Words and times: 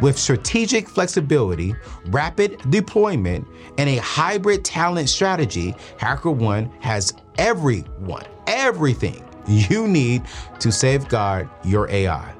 With 0.00 0.18
strategic 0.18 0.88
flexibility, 0.88 1.74
rapid 2.06 2.58
deployment, 2.70 3.46
and 3.78 3.88
a 3.88 3.96
hybrid 3.96 4.64
talent 4.64 5.08
strategy, 5.08 5.74
HackerOne 5.98 6.70
has 6.82 7.14
everyone, 7.38 8.24
everything 8.46 9.24
you 9.46 9.88
need 9.88 10.22
to 10.60 10.70
safeguard 10.70 11.48
your 11.64 11.88
AI. 11.90 12.34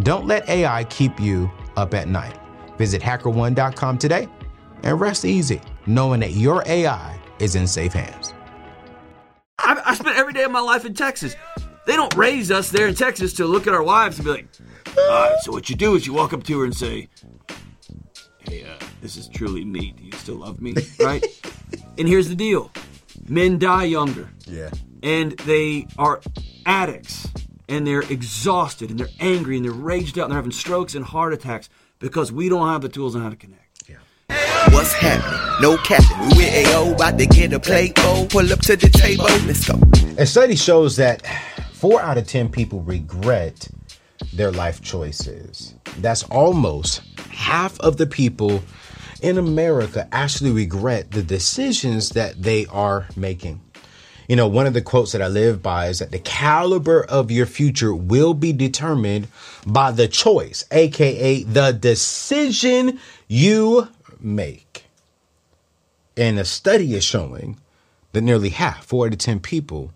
Don't 0.00 0.26
let 0.26 0.48
AI 0.48 0.84
keep 0.84 1.20
you 1.20 1.50
up 1.76 1.94
at 1.94 2.08
night. 2.08 2.38
Visit 2.78 3.00
hackerone.com 3.00 3.98
today 3.98 4.28
and 4.82 5.00
rest 5.00 5.24
easy 5.24 5.60
knowing 5.86 6.20
that 6.20 6.32
your 6.32 6.62
AI 6.66 7.18
is 7.38 7.54
in 7.54 7.66
safe 7.66 7.92
hands. 7.92 8.34
I, 9.58 9.80
I 9.84 9.94
spent 9.94 10.16
every 10.16 10.32
day 10.32 10.44
of 10.44 10.50
my 10.50 10.60
life 10.60 10.84
in 10.84 10.94
Texas. 10.94 11.36
They 11.86 11.96
don't 11.96 12.14
raise 12.16 12.50
us 12.50 12.70
there 12.70 12.88
in 12.88 12.94
Texas 12.94 13.32
to 13.34 13.46
look 13.46 13.66
at 13.66 13.74
our 13.74 13.82
wives 13.82 14.18
and 14.18 14.24
be 14.24 14.30
like, 14.30 14.48
all 14.98 15.30
right, 15.30 15.36
so 15.42 15.52
what 15.52 15.68
you 15.68 15.76
do 15.76 15.94
is 15.94 16.06
you 16.06 16.12
walk 16.12 16.32
up 16.32 16.44
to 16.44 16.58
her 16.60 16.64
and 16.64 16.76
say, 16.76 17.08
hey, 18.48 18.64
uh, 18.64 18.84
this 19.00 19.16
is 19.16 19.28
truly 19.28 19.64
me. 19.64 19.92
Do 19.96 20.04
you 20.04 20.12
still 20.12 20.36
love 20.36 20.60
me? 20.60 20.74
Right? 21.00 21.24
and 21.98 22.08
here's 22.08 22.28
the 22.28 22.34
deal 22.34 22.70
men 23.28 23.58
die 23.58 23.84
younger. 23.84 24.28
Yeah 24.46 24.70
and 25.04 25.32
they 25.40 25.86
are 25.98 26.20
addicts 26.64 27.28
and 27.68 27.86
they're 27.86 28.02
exhausted 28.10 28.90
and 28.90 28.98
they're 28.98 29.06
angry 29.20 29.56
and 29.56 29.64
they're 29.64 29.72
raged 29.72 30.18
out 30.18 30.24
and 30.24 30.32
they're 30.32 30.38
having 30.38 30.50
strokes 30.50 30.94
and 30.94 31.04
heart 31.04 31.32
attacks 31.32 31.68
because 31.98 32.32
we 32.32 32.48
don't 32.48 32.66
have 32.68 32.80
the 32.80 32.88
tools 32.88 33.14
on 33.14 33.22
how 33.22 33.28
to 33.28 33.36
connect. 33.36 33.88
Yeah. 33.88 33.96
What's 34.72 34.94
happening? 34.94 35.60
No 35.60 35.76
captain. 35.76 36.18
We 36.30 36.44
with 36.44 36.66
AO 36.68 36.94
about 36.94 37.18
to 37.18 37.26
get 37.26 37.52
a 37.52 37.60
plate 37.60 37.94
bowl. 37.96 38.26
Pull 38.26 38.50
up 38.50 38.60
to 38.60 38.76
the 38.76 38.88
table. 38.88 39.24
Let's 39.46 39.68
go. 39.68 39.78
A 40.18 40.26
study 40.26 40.56
shows 40.56 40.96
that 40.96 41.22
four 41.72 42.00
out 42.00 42.16
of 42.16 42.26
10 42.26 42.48
people 42.48 42.80
regret 42.80 43.68
their 44.36 44.52
life 44.52 44.80
choices. 44.80 45.74
That's 45.98 46.24
almost 46.24 47.02
half 47.30 47.78
of 47.80 47.96
the 47.96 48.06
people 48.06 48.62
in 49.22 49.38
America 49.38 50.08
actually 50.12 50.50
regret 50.50 51.10
the 51.10 51.22
decisions 51.22 52.10
that 52.10 52.42
they 52.42 52.66
are 52.66 53.06
making. 53.16 53.60
You 54.28 54.36
know, 54.36 54.48
one 54.48 54.66
of 54.66 54.72
the 54.72 54.82
quotes 54.82 55.12
that 55.12 55.22
I 55.22 55.28
live 55.28 55.62
by 55.62 55.88
is 55.88 55.98
that 55.98 56.10
the 56.10 56.18
caliber 56.18 57.04
of 57.04 57.30
your 57.30 57.46
future 57.46 57.94
will 57.94 58.32
be 58.32 58.52
determined 58.52 59.28
by 59.66 59.92
the 59.92 60.08
choice, 60.08 60.64
aka 60.70 61.42
the 61.42 61.72
decision 61.72 62.98
you 63.28 63.88
make. 64.20 64.86
And 66.16 66.38
a 66.38 66.44
study 66.44 66.94
is 66.94 67.04
showing 67.04 67.58
that 68.12 68.22
nearly 68.22 68.50
half, 68.50 68.84
four 68.84 69.10
to 69.10 69.16
10 69.16 69.40
people, 69.40 69.92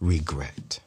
regret. 0.00 0.80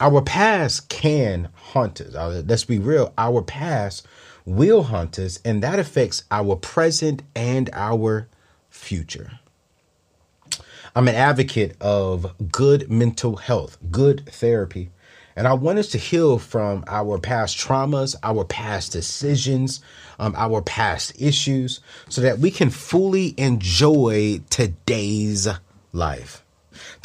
Our 0.00 0.20
past 0.20 0.88
can 0.88 1.48
haunt 1.54 2.00
us. 2.00 2.14
Uh, 2.14 2.42
let's 2.46 2.64
be 2.64 2.78
real. 2.78 3.14
Our 3.16 3.42
past 3.42 4.06
will 4.44 4.84
haunt 4.84 5.18
us, 5.18 5.40
and 5.44 5.62
that 5.62 5.78
affects 5.78 6.24
our 6.30 6.56
present 6.56 7.22
and 7.34 7.70
our 7.72 8.28
future. 8.68 9.40
I'm 10.94 11.08
an 11.08 11.14
advocate 11.14 11.76
of 11.80 12.34
good 12.52 12.90
mental 12.90 13.36
health, 13.36 13.78
good 13.90 14.26
therapy. 14.26 14.90
And 15.34 15.46
I 15.46 15.52
want 15.52 15.78
us 15.78 15.88
to 15.88 15.98
heal 15.98 16.38
from 16.38 16.84
our 16.86 17.18
past 17.18 17.58
traumas, 17.58 18.16
our 18.22 18.44
past 18.44 18.92
decisions, 18.92 19.82
um, 20.18 20.34
our 20.36 20.62
past 20.62 21.12
issues, 21.20 21.80
so 22.08 22.22
that 22.22 22.38
we 22.38 22.50
can 22.50 22.70
fully 22.70 23.34
enjoy 23.36 24.40
today's 24.48 25.46
life. 25.92 26.42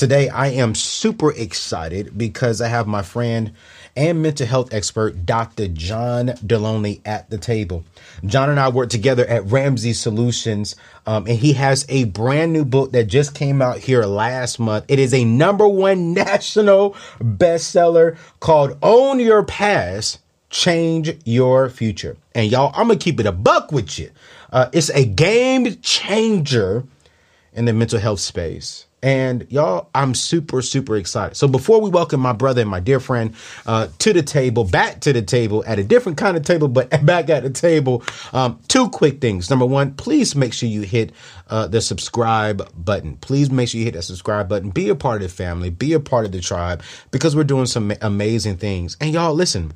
Today, 0.02 0.30
I 0.30 0.48
am 0.48 0.74
super 0.74 1.32
excited 1.32 2.18
because 2.18 2.60
I 2.60 2.70
have 2.70 2.88
my 2.88 3.04
friend 3.04 3.54
and 3.96 4.24
mental 4.24 4.48
health 4.48 4.74
expert, 4.74 5.28
Dr. 5.28 5.68
John 5.68 6.30
Delony, 6.44 7.02
at 7.06 7.30
the 7.30 7.38
table. 7.38 7.86
John 8.26 8.50
and 8.50 8.60
I 8.60 8.70
work 8.70 8.90
together 8.90 9.28
at 9.28 9.46
Ramsey 9.46 9.94
Solutions, 9.94 10.76
um, 11.06 11.28
and 11.28 11.38
he 11.38 11.54
has 11.54 11.86
a 11.88 12.06
brand 12.06 12.52
new 12.52 12.66
book 12.66 12.94
that 12.94 13.10
just 13.10 13.36
came 13.36 13.62
out 13.62 13.78
here 13.78 14.04
last 14.06 14.60
month. 14.60 14.86
It 14.88 14.98
is 14.98 15.14
a 15.14 15.24
number 15.24 15.68
one 15.68 16.14
national 16.16 16.96
bestseller 17.20 18.18
called 18.40 18.80
Own 18.82 19.20
Your 19.20 19.44
Past. 19.44 20.18
Change 20.50 21.16
your 21.26 21.70
future. 21.70 22.18
And 22.34 22.52
y'all, 22.52 22.72
I'm 22.74 22.88
gonna 22.88 22.98
keep 22.98 23.20
it 23.20 23.28
a 23.28 23.32
buck 23.32 23.72
with 23.72 24.00
you. 24.00 24.10
Uh, 24.52 24.68
it's 24.74 24.90
a 24.90 25.06
game 25.06 25.80
changer 25.84 26.86
in 27.54 27.66
the 27.66 27.74
mental 27.74 28.00
health 28.00 28.20
space. 28.20 28.88
And 29.04 29.48
y'all, 29.50 29.90
I'm 29.96 30.14
super, 30.14 30.62
super 30.62 30.96
excited. 30.96 31.36
So 31.36 31.48
before 31.48 31.82
we 31.82 31.90
welcome 31.90 32.20
my 32.20 32.34
brother 32.34 32.62
and 32.62 32.70
my 32.70 32.80
dear 32.80 33.00
friend 33.00 33.34
uh, 33.66 33.88
to 34.00 34.14
the 34.14 34.22
table, 34.22 34.64
back 34.64 35.00
to 35.02 35.14
the 35.14 35.24
table 35.24 35.64
at 35.66 35.80
a 35.80 35.84
different 35.84 36.20
kind 36.20 36.38
of 36.38 36.44
table, 36.44 36.68
but 36.68 36.90
back 37.06 37.30
at 37.30 37.42
the 37.42 37.50
table, 37.50 38.04
um, 38.32 38.60
two 38.68 38.90
quick 38.90 39.20
things. 39.20 39.50
Number 39.50 39.66
one, 39.66 39.96
please 39.96 40.36
make 40.36 40.54
sure 40.54 40.70
you 40.70 40.82
hit 40.82 41.14
uh, 41.50 41.68
the 41.68 41.82
subscribe 41.82 42.70
button. 42.76 43.18
Please 43.18 43.50
make 43.50 43.70
sure 43.70 43.80
you 43.80 43.86
hit 43.86 43.96
that 43.96 44.04
subscribe 44.04 44.48
button. 44.48 44.70
Be 44.70 44.90
a 44.90 44.96
part 44.96 45.24
of 45.24 45.30
the 45.30 45.36
family. 45.36 45.72
Be 45.72 45.94
a 45.94 46.00
part 46.00 46.26
of 46.26 46.32
the 46.32 46.40
tribe 46.40 46.84
because 47.10 47.36
we're 47.36 47.44
doing 47.44 47.66
some 47.66 47.92
amazing 48.02 48.58
things. 48.58 48.98
And 49.02 49.14
y'all, 49.14 49.34
listen. 49.34 49.74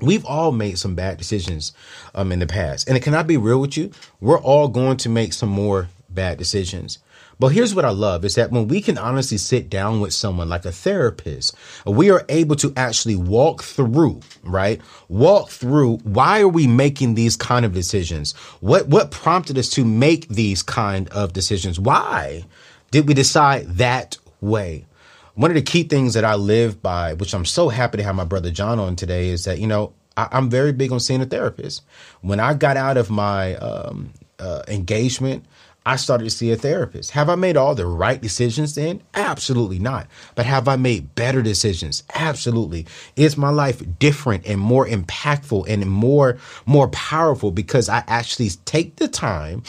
We've 0.00 0.24
all 0.24 0.50
made 0.52 0.78
some 0.78 0.96
bad 0.96 1.18
decisions 1.18 1.72
um, 2.14 2.32
in 2.32 2.40
the 2.40 2.46
past. 2.46 2.88
And 2.88 3.00
can 3.00 3.14
I 3.14 3.22
be 3.22 3.36
real 3.36 3.60
with 3.60 3.76
you? 3.76 3.92
We're 4.20 4.40
all 4.40 4.66
going 4.66 4.96
to 4.96 5.08
make 5.08 5.32
some 5.32 5.50
more 5.50 5.90
bad 6.08 6.38
decisions. 6.38 6.98
But 7.38 7.48
here's 7.48 7.74
what 7.74 7.84
I 7.84 7.90
love 7.90 8.24
is 8.24 8.34
that 8.36 8.50
when 8.50 8.68
we 8.68 8.80
can 8.80 8.98
honestly 8.98 9.38
sit 9.38 9.68
down 9.68 10.00
with 10.00 10.12
someone 10.12 10.48
like 10.48 10.64
a 10.64 10.72
therapist, 10.72 11.54
we 11.86 12.10
are 12.10 12.24
able 12.28 12.56
to 12.56 12.72
actually 12.76 13.16
walk 13.16 13.62
through, 13.62 14.20
right? 14.42 14.80
Walk 15.08 15.50
through 15.50 15.98
why 15.98 16.40
are 16.40 16.48
we 16.48 16.66
making 16.66 17.14
these 17.14 17.36
kind 17.36 17.64
of 17.64 17.72
decisions? 17.72 18.32
What 18.60 18.88
what 18.88 19.10
prompted 19.10 19.58
us 19.58 19.68
to 19.70 19.84
make 19.84 20.28
these 20.28 20.62
kind 20.62 21.08
of 21.08 21.32
decisions? 21.32 21.80
Why 21.80 22.44
did 22.90 23.08
we 23.08 23.14
decide 23.14 23.66
that 23.78 24.18
way? 24.40 24.86
One 25.34 25.50
of 25.50 25.54
the 25.54 25.62
key 25.62 25.84
things 25.84 26.14
that 26.14 26.24
I 26.24 26.34
live 26.34 26.82
by, 26.82 27.14
which 27.14 27.34
I'm 27.34 27.46
so 27.46 27.70
happy 27.70 27.96
to 27.96 28.04
have 28.04 28.14
my 28.14 28.24
brother 28.24 28.50
John 28.50 28.78
on 28.78 28.96
today, 28.96 29.28
is 29.28 29.44
that, 29.46 29.58
you 29.58 29.66
know, 29.66 29.94
I, 30.16 30.28
am 30.32 30.50
very 30.50 30.72
big 30.72 30.92
on 30.92 31.00
seeing 31.00 31.22
a 31.22 31.26
therapist. 31.26 31.82
When 32.20 32.38
I 32.38 32.52
got 32.52 32.76
out 32.76 32.98
of 32.98 33.08
my 33.08 33.56
um, 33.56 34.12
uh, 34.38 34.62
engagement, 34.68 35.46
I 35.84 35.96
started 35.96 36.24
to 36.24 36.30
see 36.30 36.52
a 36.52 36.56
therapist. 36.56 37.10
Have 37.12 37.28
I 37.28 37.34
made 37.34 37.56
all 37.56 37.74
the 37.74 37.86
right 37.86 38.20
decisions 38.20 38.74
then? 38.74 39.02
Absolutely 39.14 39.78
not. 39.78 40.06
But 40.34 40.46
have 40.46 40.68
I 40.68 40.76
made 40.76 41.14
better 41.14 41.42
decisions? 41.42 42.04
Absolutely. 42.14 42.86
Is 43.16 43.36
my 43.36 43.50
life 43.50 43.82
different 43.98 44.46
and 44.46 44.60
more 44.60 44.86
impactful 44.86 45.64
and 45.68 45.90
more 45.90 46.38
more 46.66 46.88
powerful 46.88 47.50
because 47.50 47.88
I 47.88 48.04
actually 48.06 48.50
take 48.64 48.96
the 48.96 49.08
time 49.08 49.62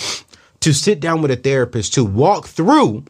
to 0.59 0.73
sit 0.73 0.99
down 0.99 1.21
with 1.21 1.31
a 1.31 1.35
therapist 1.35 1.93
to 1.95 2.05
walk 2.05 2.47
through 2.47 3.05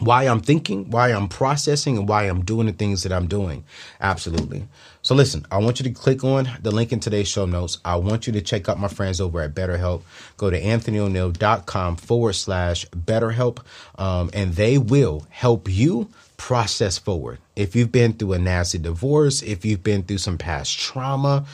why 0.00 0.24
I'm 0.24 0.40
thinking, 0.40 0.90
why 0.90 1.08
I'm 1.08 1.28
processing, 1.28 1.98
and 1.98 2.08
why 2.08 2.24
I'm 2.24 2.44
doing 2.44 2.66
the 2.66 2.72
things 2.72 3.02
that 3.02 3.12
I'm 3.12 3.26
doing. 3.26 3.64
Absolutely. 4.00 4.66
So 5.02 5.14
listen, 5.14 5.46
I 5.50 5.58
want 5.58 5.80
you 5.80 5.84
to 5.84 5.90
click 5.90 6.24
on 6.24 6.48
the 6.60 6.70
link 6.70 6.92
in 6.92 7.00
today's 7.00 7.28
show 7.28 7.46
notes. 7.46 7.78
I 7.84 7.96
want 7.96 8.26
you 8.26 8.32
to 8.34 8.40
check 8.40 8.68
out 8.68 8.78
my 8.78 8.88
friends 8.88 9.20
over 9.20 9.40
at 9.40 9.54
BetterHelp. 9.54 10.02
Go 10.36 10.50
to 10.50 10.60
anthonyoneal.com 10.60 11.96
forward 11.96 12.34
slash 12.34 12.86
BetterHelp, 12.90 13.60
um, 13.98 14.30
and 14.32 14.54
they 14.54 14.78
will 14.78 15.26
help 15.30 15.68
you 15.68 16.08
process 16.36 16.98
forward. 16.98 17.38
If 17.56 17.74
you've 17.74 17.92
been 17.92 18.12
through 18.12 18.34
a 18.34 18.38
nasty 18.38 18.78
divorce, 18.78 19.42
if 19.42 19.64
you've 19.64 19.82
been 19.82 20.02
through 20.02 20.18
some 20.18 20.38
past 20.38 20.78
trauma, 20.78 21.46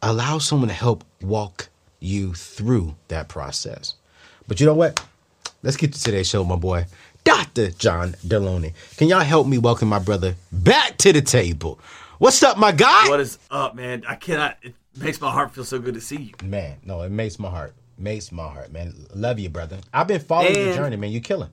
allow 0.00 0.38
someone 0.38 0.68
to 0.68 0.74
help 0.74 1.04
walk 1.20 1.68
you 2.00 2.34
through 2.34 2.96
that 3.08 3.28
process. 3.28 3.94
But 4.48 4.60
you 4.60 4.66
know 4.66 4.74
what? 4.74 5.04
Let's 5.62 5.76
get 5.76 5.92
to 5.92 6.02
today's 6.02 6.28
show, 6.28 6.42
my 6.44 6.56
boy. 6.56 6.86
Dr. 7.24 7.70
John 7.70 8.12
Delony. 8.26 8.72
Can 8.96 9.08
y'all 9.08 9.20
help 9.20 9.46
me 9.46 9.58
welcome 9.58 9.88
my 9.88 9.98
brother 9.98 10.34
back 10.50 10.96
to 10.98 11.12
the 11.12 11.22
table? 11.22 11.78
What's 12.18 12.42
up, 12.42 12.56
my 12.56 12.72
guy? 12.72 13.08
What 13.08 13.20
is 13.20 13.38
up, 13.50 13.74
man? 13.74 14.04
I 14.08 14.16
cannot. 14.16 14.58
It 14.62 14.74
makes 14.96 15.20
my 15.20 15.30
heart 15.30 15.52
feel 15.52 15.64
so 15.64 15.78
good 15.78 15.94
to 15.94 16.00
see 16.00 16.16
you. 16.16 16.32
Man, 16.42 16.78
no, 16.84 17.02
it 17.02 17.10
makes 17.10 17.38
my 17.38 17.48
heart. 17.48 17.74
Makes 17.96 18.32
my 18.32 18.48
heart, 18.48 18.72
man. 18.72 18.94
Love 19.14 19.38
you, 19.38 19.48
brother. 19.48 19.78
I've 19.92 20.08
been 20.08 20.20
following 20.20 20.54
your 20.54 20.74
journey, 20.74 20.96
man. 20.96 21.10
You 21.10 21.20
killing. 21.20 21.50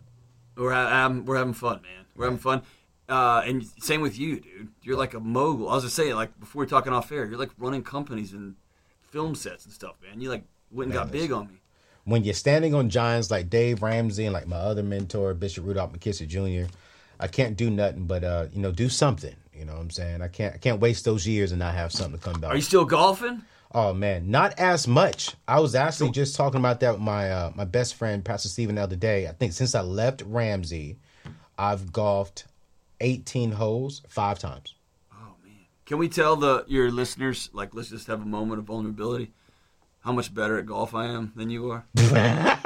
We're 0.55 0.73
um, 0.73 1.25
we're 1.25 1.37
having 1.37 1.53
fun, 1.53 1.81
man. 1.81 2.05
We're 2.15 2.25
having 2.25 2.39
fun. 2.39 2.63
Uh, 3.07 3.43
and 3.45 3.65
same 3.79 4.01
with 4.01 4.17
you, 4.17 4.39
dude. 4.39 4.69
You're 4.83 4.97
like 4.97 5.13
a 5.13 5.19
mogul. 5.19 5.69
I 5.69 5.75
was 5.75 5.83
just 5.83 5.95
saying, 5.95 6.15
like 6.15 6.39
before 6.39 6.61
we 6.61 6.65
were 6.65 6.69
talking 6.69 6.93
off 6.93 7.11
air, 7.11 7.25
you're 7.25 7.39
like 7.39 7.51
running 7.57 7.83
companies 7.83 8.33
and 8.33 8.55
film 9.01 9.35
sets 9.35 9.65
and 9.65 9.73
stuff, 9.73 9.95
man. 10.01 10.21
You 10.21 10.29
like 10.29 10.43
went 10.71 10.87
and 10.87 10.93
got 10.93 11.11
big 11.11 11.31
on 11.31 11.47
me. 11.47 11.58
When 12.09 12.23
you're 12.23 12.33
standing 12.33 12.73
on 12.73 12.89
giants 12.89 13.29
like 13.29 13.49
Dave 13.49 13.83
Ramsey 13.83 14.25
and 14.25 14.33
like 14.33 14.47
my 14.47 14.57
other 14.57 14.81
mentor, 14.81 15.33
Bishop 15.33 15.65
Rudolph 15.65 15.93
McKissick 15.93 16.27
Jr., 16.27 16.73
I 17.19 17.27
can't 17.27 17.55
do 17.55 17.69
nothing 17.69 18.07
but 18.07 18.23
uh, 18.23 18.47
you 18.51 18.61
know, 18.61 18.71
do 18.71 18.89
something. 18.89 19.35
You 19.53 19.65
know 19.65 19.73
what 19.73 19.81
I'm 19.81 19.89
saying? 19.89 20.21
I 20.21 20.27
can't 20.29 20.55
I 20.55 20.57
can't 20.57 20.79
waste 20.79 21.05
those 21.05 21.27
years 21.27 21.51
and 21.51 21.59
not 21.59 21.75
have 21.75 21.91
something 21.91 22.19
to 22.19 22.25
come 22.25 22.39
back. 22.39 22.51
Are 22.51 22.55
you 22.55 22.61
still 22.61 22.85
golfing? 22.85 23.43
Oh 23.73 23.93
man, 23.93 24.31
not 24.31 24.57
as 24.57 24.87
much. 24.87 25.35
I 25.47 25.59
was 25.59 25.75
actually 25.75 26.11
just 26.11 26.35
talking 26.35 26.59
about 26.59 26.79
that 26.79 26.93
with 26.93 27.01
my 27.01 27.29
uh, 27.29 27.51
my 27.53 27.65
best 27.65 27.95
friend 27.95 28.25
Pastor 28.25 28.49
Stephen 28.49 28.75
the 28.75 28.81
other 28.81 28.95
day. 28.95 29.27
I 29.27 29.31
think 29.31 29.53
since 29.53 29.75
I 29.75 29.81
left 29.81 30.23
Ramsey, 30.25 30.97
I've 31.57 31.91
golfed 31.91 32.45
18 33.01 33.51
holes 33.51 34.01
five 34.07 34.39
times. 34.39 34.73
Oh 35.13 35.35
man, 35.43 35.65
can 35.85 35.99
we 35.99 36.09
tell 36.09 36.35
the 36.35 36.65
your 36.67 36.89
listeners 36.89 37.49
like 37.53 37.75
let's 37.75 37.89
just 37.89 38.07
have 38.07 38.21
a 38.21 38.25
moment 38.25 38.59
of 38.59 38.65
vulnerability? 38.65 39.33
How 40.09 40.13
much 40.13 40.33
better 40.33 40.57
at 40.57 40.65
golf 40.65 40.95
I 40.95 41.05
am 41.05 41.31
than 41.35 41.51
you 41.51 41.69
are? 41.69 41.85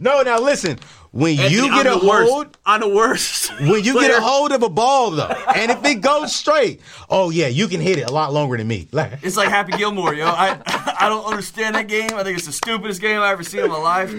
No, 0.00 0.22
now 0.22 0.38
listen. 0.38 0.78
When 1.10 1.36
you 1.36 1.62
get 1.70 1.86
I'm 1.86 1.94
a 1.94 1.98
hold, 1.98 2.56
I'm 2.64 2.80
the 2.80 2.88
worst. 2.88 3.50
when 3.60 3.82
you 3.82 3.94
get 3.94 4.16
a 4.16 4.20
hold 4.20 4.52
of 4.52 4.62
a 4.62 4.68
ball 4.68 5.10
though, 5.10 5.26
and 5.56 5.72
if 5.72 5.84
it 5.84 6.00
goes 6.00 6.34
straight, 6.34 6.80
oh 7.10 7.30
yeah, 7.30 7.48
you 7.48 7.66
can 7.66 7.80
hit 7.80 7.98
it 7.98 8.08
a 8.08 8.12
lot 8.12 8.32
longer 8.32 8.56
than 8.56 8.68
me. 8.68 8.88
It's 9.22 9.36
like 9.36 9.48
Happy 9.48 9.76
Gilmore, 9.76 10.14
yo. 10.14 10.26
I 10.26 10.60
I 11.00 11.08
don't 11.08 11.24
understand 11.24 11.74
that 11.74 11.88
game. 11.88 12.10
I 12.14 12.22
think 12.22 12.38
it's 12.38 12.46
the 12.46 12.52
stupidest 12.52 13.00
game 13.00 13.20
I've 13.20 13.32
ever 13.32 13.42
seen 13.42 13.64
in 13.64 13.70
my 13.70 13.78
life. 13.78 14.14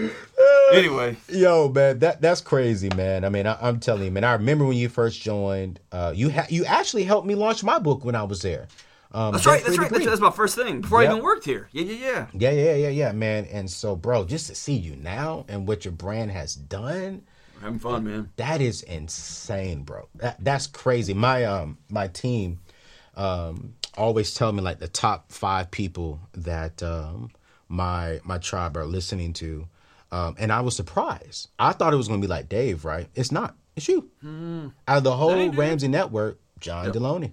Anyway, 0.73 1.15
Yo, 1.29 1.69
man, 1.69 1.99
that 1.99 2.21
that's 2.21 2.41
crazy, 2.41 2.89
man. 2.95 3.23
I 3.23 3.29
mean, 3.29 3.47
I, 3.47 3.57
I'm 3.61 3.79
telling 3.79 4.03
you, 4.03 4.11
man. 4.11 4.23
I 4.23 4.33
remember 4.33 4.65
when 4.65 4.77
you 4.77 4.89
first 4.89 5.21
joined. 5.21 5.79
Uh, 5.91 6.11
you 6.13 6.29
ha- 6.29 6.47
you 6.49 6.65
actually 6.65 7.03
helped 7.03 7.27
me 7.27 7.35
launch 7.35 7.63
my 7.63 7.79
book 7.79 8.03
when 8.03 8.15
I 8.15 8.23
was 8.23 8.41
there. 8.41 8.67
Um, 9.11 9.31
that's 9.31 9.45
right. 9.47 9.63
That's 9.63 9.77
right. 9.77 9.89
That's, 9.89 10.05
that's 10.05 10.21
my 10.21 10.29
first 10.31 10.55
thing 10.55 10.81
before 10.81 11.01
Yep. 11.01 11.09
I 11.09 11.13
even 11.13 11.23
worked 11.23 11.45
here. 11.45 11.67
Yeah, 11.71 11.83
yeah, 11.83 11.95
yeah. 11.95 12.27
Yeah, 12.33 12.51
yeah, 12.51 12.75
yeah, 12.75 12.89
yeah, 12.89 13.11
man. 13.11 13.45
And 13.45 13.69
so, 13.69 13.95
bro, 13.95 14.23
just 14.25 14.47
to 14.47 14.55
see 14.55 14.75
you 14.75 14.95
now 14.95 15.45
and 15.47 15.67
what 15.67 15.83
your 15.83 15.91
brand 15.93 16.29
has 16.31 16.53
done, 16.53 17.23
We're 17.55 17.61
having 17.61 17.79
fun, 17.79 18.03
man. 18.03 18.29
that 18.35 18.61
is 18.61 18.83
insane, 18.83 19.81
bro. 19.83 20.07
That, 20.15 20.37
that's 20.43 20.67
crazy. 20.67 21.13
My 21.15 21.43
um 21.45 21.77
my 21.89 22.07
team 22.07 22.59
um 23.15 23.73
always 23.97 24.33
tell 24.35 24.51
me 24.51 24.61
like 24.61 24.77
the 24.79 24.87
top 24.87 25.31
five 25.31 25.71
people 25.71 26.19
that 26.33 26.81
um 26.83 27.31
my 27.67 28.19
my 28.23 28.37
tribe 28.37 28.77
are 28.77 28.85
listening 28.85 29.33
to. 29.33 29.67
Um, 30.11 30.35
and 30.39 30.51
I 30.51 30.61
was 30.61 30.75
surprised. 30.75 31.49
I 31.59 31.71
thought 31.71 31.93
it 31.93 31.97
was 31.97 32.07
gonna 32.07 32.21
be 32.21 32.27
like 32.27 32.49
Dave, 32.49 32.83
right? 32.85 33.07
It's 33.15 33.31
not. 33.31 33.55
It's 33.75 33.87
you. 33.87 34.09
Out 34.87 34.97
of 34.97 35.03
the 35.03 35.15
whole 35.15 35.51
Ramsey 35.51 35.87
network, 35.87 36.39
John 36.59 36.91
Delony. 36.91 37.31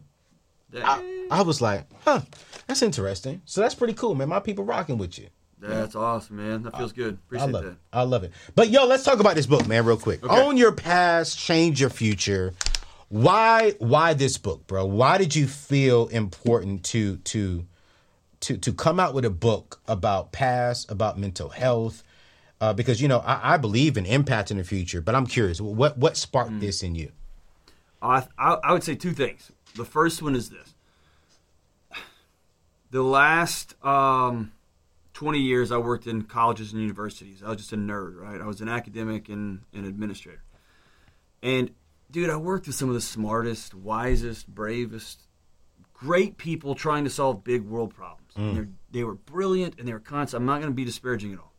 That- 0.70 0.84
I, 0.84 1.15
I 1.30 1.42
was 1.42 1.60
like, 1.60 1.84
huh, 2.04 2.20
that's 2.66 2.82
interesting. 2.82 3.42
So 3.44 3.60
that's 3.60 3.74
pretty 3.74 3.94
cool, 3.94 4.14
man. 4.14 4.28
My 4.28 4.40
people 4.40 4.64
rocking 4.64 4.98
with 4.98 5.18
you. 5.18 5.28
that's 5.60 5.94
awesome, 5.96 6.36
man. 6.36 6.62
That 6.62 6.76
feels 6.76 6.92
good. 6.92 7.18
I 7.36 7.46
love 7.46 7.64
that. 7.64 7.70
it. 7.72 7.76
I 7.92 8.02
love 8.02 8.24
it. 8.24 8.32
But 8.54 8.70
yo, 8.70 8.86
let's 8.86 9.04
talk 9.04 9.18
about 9.20 9.34
this 9.36 9.46
book, 9.46 9.66
man, 9.66 9.84
real 9.84 9.96
quick. 9.96 10.22
Okay. 10.24 10.42
Own 10.42 10.56
your 10.56 10.72
past, 10.72 11.38
change 11.38 11.80
your 11.80 11.90
future. 11.90 12.54
Why 13.08 13.72
why 13.78 14.14
this 14.14 14.36
book, 14.38 14.66
bro? 14.66 14.84
Why 14.86 15.18
did 15.18 15.34
you 15.36 15.46
feel 15.46 16.08
important 16.08 16.84
to 16.86 17.16
to 17.18 17.64
to 18.40 18.56
to 18.58 18.72
come 18.72 18.98
out 19.00 19.14
with 19.14 19.24
a 19.24 19.30
book 19.30 19.80
about 19.86 20.32
past, 20.32 20.90
about 20.90 21.18
mental 21.18 21.48
health? 21.48 22.02
Uh, 22.60 22.72
because 22.72 23.00
you 23.02 23.06
know, 23.08 23.18
I, 23.18 23.54
I 23.54 23.56
believe 23.58 23.96
in 23.96 24.06
impact 24.06 24.50
in 24.50 24.56
the 24.56 24.64
future, 24.64 25.00
but 25.00 25.14
I'm 25.14 25.26
curious, 25.26 25.60
what 25.60 25.98
what 25.98 26.16
sparked 26.16 26.52
Mm. 26.52 26.60
this 26.60 26.82
in 26.82 26.94
you? 26.94 27.12
I, 28.02 28.26
I 28.38 28.54
I 28.64 28.72
would 28.72 28.82
say 28.84 28.94
two 28.94 29.12
things. 29.12 29.52
The 29.74 29.84
first 29.84 30.22
one 30.22 30.34
is 30.34 30.48
this: 30.50 30.74
the 32.90 33.02
last 33.02 33.74
um, 33.84 34.52
twenty 35.12 35.40
years, 35.40 35.72
I 35.72 35.78
worked 35.78 36.06
in 36.06 36.22
colleges 36.22 36.72
and 36.72 36.80
universities. 36.80 37.42
I 37.44 37.48
was 37.48 37.58
just 37.58 37.72
a 37.72 37.76
nerd, 37.76 38.16
right? 38.20 38.40
I 38.40 38.46
was 38.46 38.60
an 38.60 38.68
academic 38.68 39.28
and 39.28 39.62
an 39.72 39.84
administrator. 39.84 40.42
And 41.42 41.70
dude, 42.10 42.30
I 42.30 42.36
worked 42.36 42.66
with 42.66 42.76
some 42.76 42.88
of 42.88 42.94
the 42.94 43.00
smartest, 43.00 43.74
wisest, 43.74 44.48
bravest, 44.48 45.20
great 45.92 46.36
people 46.38 46.74
trying 46.74 47.04
to 47.04 47.10
solve 47.10 47.44
big 47.44 47.62
world 47.62 47.94
problems. 47.94 48.32
And 48.36 48.56
they're- 48.56 48.68
they 48.90 49.04
were 49.04 49.14
brilliant 49.14 49.78
and 49.78 49.86
they 49.88 49.92
were 49.92 50.00
constant. 50.00 50.40
I'm 50.40 50.46
not 50.46 50.60
going 50.60 50.70
to 50.70 50.74
be 50.74 50.84
disparaging 50.84 51.32
at 51.32 51.38
all. 51.38 51.52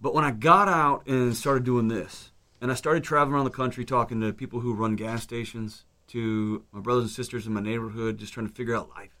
But 0.00 0.14
when 0.14 0.24
I 0.24 0.30
got 0.30 0.68
out 0.68 1.06
and 1.06 1.36
started 1.36 1.64
doing 1.64 1.88
this, 1.88 2.30
and 2.60 2.70
I 2.70 2.74
started 2.74 3.04
traveling 3.04 3.34
around 3.34 3.44
the 3.44 3.50
country 3.50 3.84
talking 3.84 4.20
to 4.20 4.32
people 4.32 4.60
who 4.60 4.72
run 4.74 4.96
gas 4.96 5.22
stations, 5.22 5.84
to 6.08 6.64
my 6.72 6.80
brothers 6.80 7.04
and 7.04 7.10
sisters 7.12 7.46
in 7.46 7.52
my 7.52 7.60
neighborhood, 7.60 8.18
just 8.18 8.32
trying 8.32 8.48
to 8.48 8.52
figure 8.54 8.74
out 8.74 8.88
life, 8.90 9.12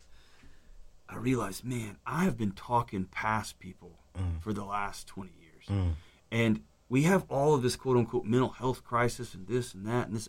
I 1.10 1.16
realized, 1.16 1.64
man, 1.64 1.96
I 2.06 2.24
have 2.24 2.36
been 2.36 2.52
talking 2.52 3.04
past 3.04 3.58
people 3.58 3.98
mm. 4.16 4.40
for 4.40 4.52
the 4.52 4.64
last 4.64 5.06
20 5.06 5.30
years. 5.40 5.64
Mm. 5.68 5.94
And 6.30 6.62
we 6.88 7.02
have 7.02 7.24
all 7.28 7.54
of 7.54 7.62
this 7.62 7.76
quote 7.76 7.96
unquote 7.96 8.24
mental 8.24 8.50
health 8.50 8.84
crisis 8.84 9.34
and 9.34 9.46
this 9.46 9.74
and 9.74 9.86
that 9.86 10.06
and 10.06 10.16
this. 10.16 10.28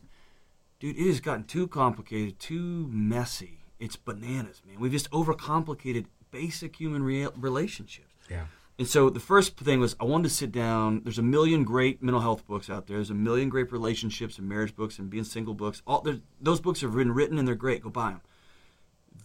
Dude, 0.79 0.97
it 0.97 1.07
has 1.07 1.19
gotten 1.19 1.43
too 1.43 1.67
complicated, 1.67 2.39
too 2.39 2.87
messy. 2.91 3.59
It's 3.79 3.95
bananas, 3.95 4.61
man. 4.65 4.79
We've 4.79 4.91
just 4.91 5.09
overcomplicated 5.11 6.05
basic 6.31 6.75
human 6.75 7.03
relationships. 7.03 8.13
Yeah. 8.29 8.45
And 8.79 8.87
so 8.87 9.11
the 9.11 9.19
first 9.19 9.57
thing 9.57 9.79
was 9.79 9.95
I 9.99 10.05
wanted 10.05 10.29
to 10.29 10.33
sit 10.33 10.51
down. 10.51 11.01
There's 11.03 11.19
a 11.19 11.23
million 11.23 11.63
great 11.63 12.01
mental 12.01 12.21
health 12.21 12.47
books 12.47 12.69
out 12.69 12.87
there. 12.87 12.97
There's 12.97 13.11
a 13.11 13.15
million 13.15 13.49
great 13.49 13.71
relationships 13.71 14.39
and 14.39 14.49
marriage 14.49 14.75
books 14.75 14.97
and 14.97 15.09
being 15.09 15.23
single 15.23 15.53
books. 15.53 15.83
All 15.85 16.05
those 16.41 16.59
books 16.59 16.81
have 16.81 16.95
been 16.95 17.11
written 17.11 17.37
and 17.37 17.47
they're 17.47 17.53
great. 17.53 17.83
Go 17.83 17.89
buy 17.89 18.11
them. 18.11 18.21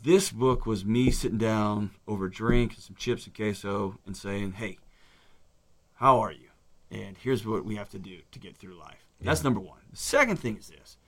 This 0.03 0.31
book 0.31 0.67
was 0.67 0.85
me 0.85 1.11
sitting 1.11 1.39
down 1.39 1.91
over 2.07 2.27
a 2.27 2.31
drink 2.31 2.75
and 2.75 2.83
some 2.83 2.97
chips 2.97 3.27
and 3.27 3.35
queso 3.35 3.99
and 4.07 4.17
saying, 4.17 4.53
"Hey, 4.53 4.79
how 5.95 6.21
are 6.21 6.33
you? 6.33 6.51
And 6.91 7.17
here's 7.19 7.45
what 7.47 7.65
we 7.65 7.77
have 7.77 7.89
to 7.91 7.99
do 7.99 8.21
to 8.31 8.39
get 8.39 8.57
through 8.57 8.75
life." 8.75 9.07
That's 9.21 9.43
number 9.43 9.61
one. 9.61 9.81
The 9.91 9.97
second 9.97 10.37
thing 10.37 10.57
is 10.57 10.69
this, 10.69 10.99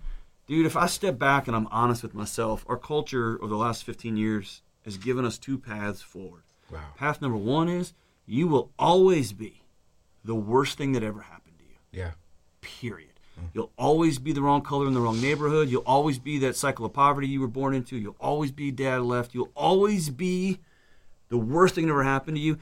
dude. 0.46 0.66
If 0.66 0.76
I 0.76 0.86
step 0.86 1.18
back 1.18 1.46
and 1.46 1.56
I'm 1.56 1.68
honest 1.68 2.02
with 2.02 2.14
myself, 2.14 2.64
our 2.68 2.78
culture 2.78 3.38
over 3.42 3.48
the 3.48 3.56
last 3.56 3.84
15 3.84 4.16
years 4.16 4.62
has 4.84 4.96
given 4.96 5.24
us 5.24 5.38
two 5.38 5.58
paths 5.58 6.02
forward. 6.02 6.42
Wow. 6.70 6.80
Path 6.96 7.20
number 7.20 7.36
one 7.36 7.68
is 7.68 7.92
you 8.26 8.48
will 8.48 8.70
always 8.78 9.32
be 9.32 9.62
the 10.24 10.34
worst 10.34 10.76
thing 10.76 10.92
that 10.92 11.02
ever 11.02 11.22
happened 11.22 11.58
to 11.58 11.64
you. 11.64 11.76
Yeah. 11.92 12.12
Period. 12.60 13.07
Mm-hmm. 13.38 13.46
You'll 13.54 13.72
always 13.78 14.18
be 14.18 14.32
the 14.32 14.42
wrong 14.42 14.62
color 14.62 14.86
in 14.86 14.94
the 14.94 15.00
wrong 15.00 15.20
neighborhood. 15.20 15.68
You'll 15.68 15.82
always 15.82 16.18
be 16.18 16.38
that 16.38 16.56
cycle 16.56 16.84
of 16.84 16.92
poverty 16.92 17.28
you 17.28 17.40
were 17.40 17.48
born 17.48 17.74
into. 17.74 17.96
You'll 17.96 18.16
always 18.20 18.50
be 18.50 18.70
dad 18.70 19.02
left. 19.02 19.34
You'll 19.34 19.52
always 19.54 20.10
be 20.10 20.60
the 21.28 21.38
worst 21.38 21.74
thing 21.74 21.86
that 21.86 21.92
ever 21.92 22.04
happened 22.04 22.36
to 22.36 22.42
you. 22.42 22.58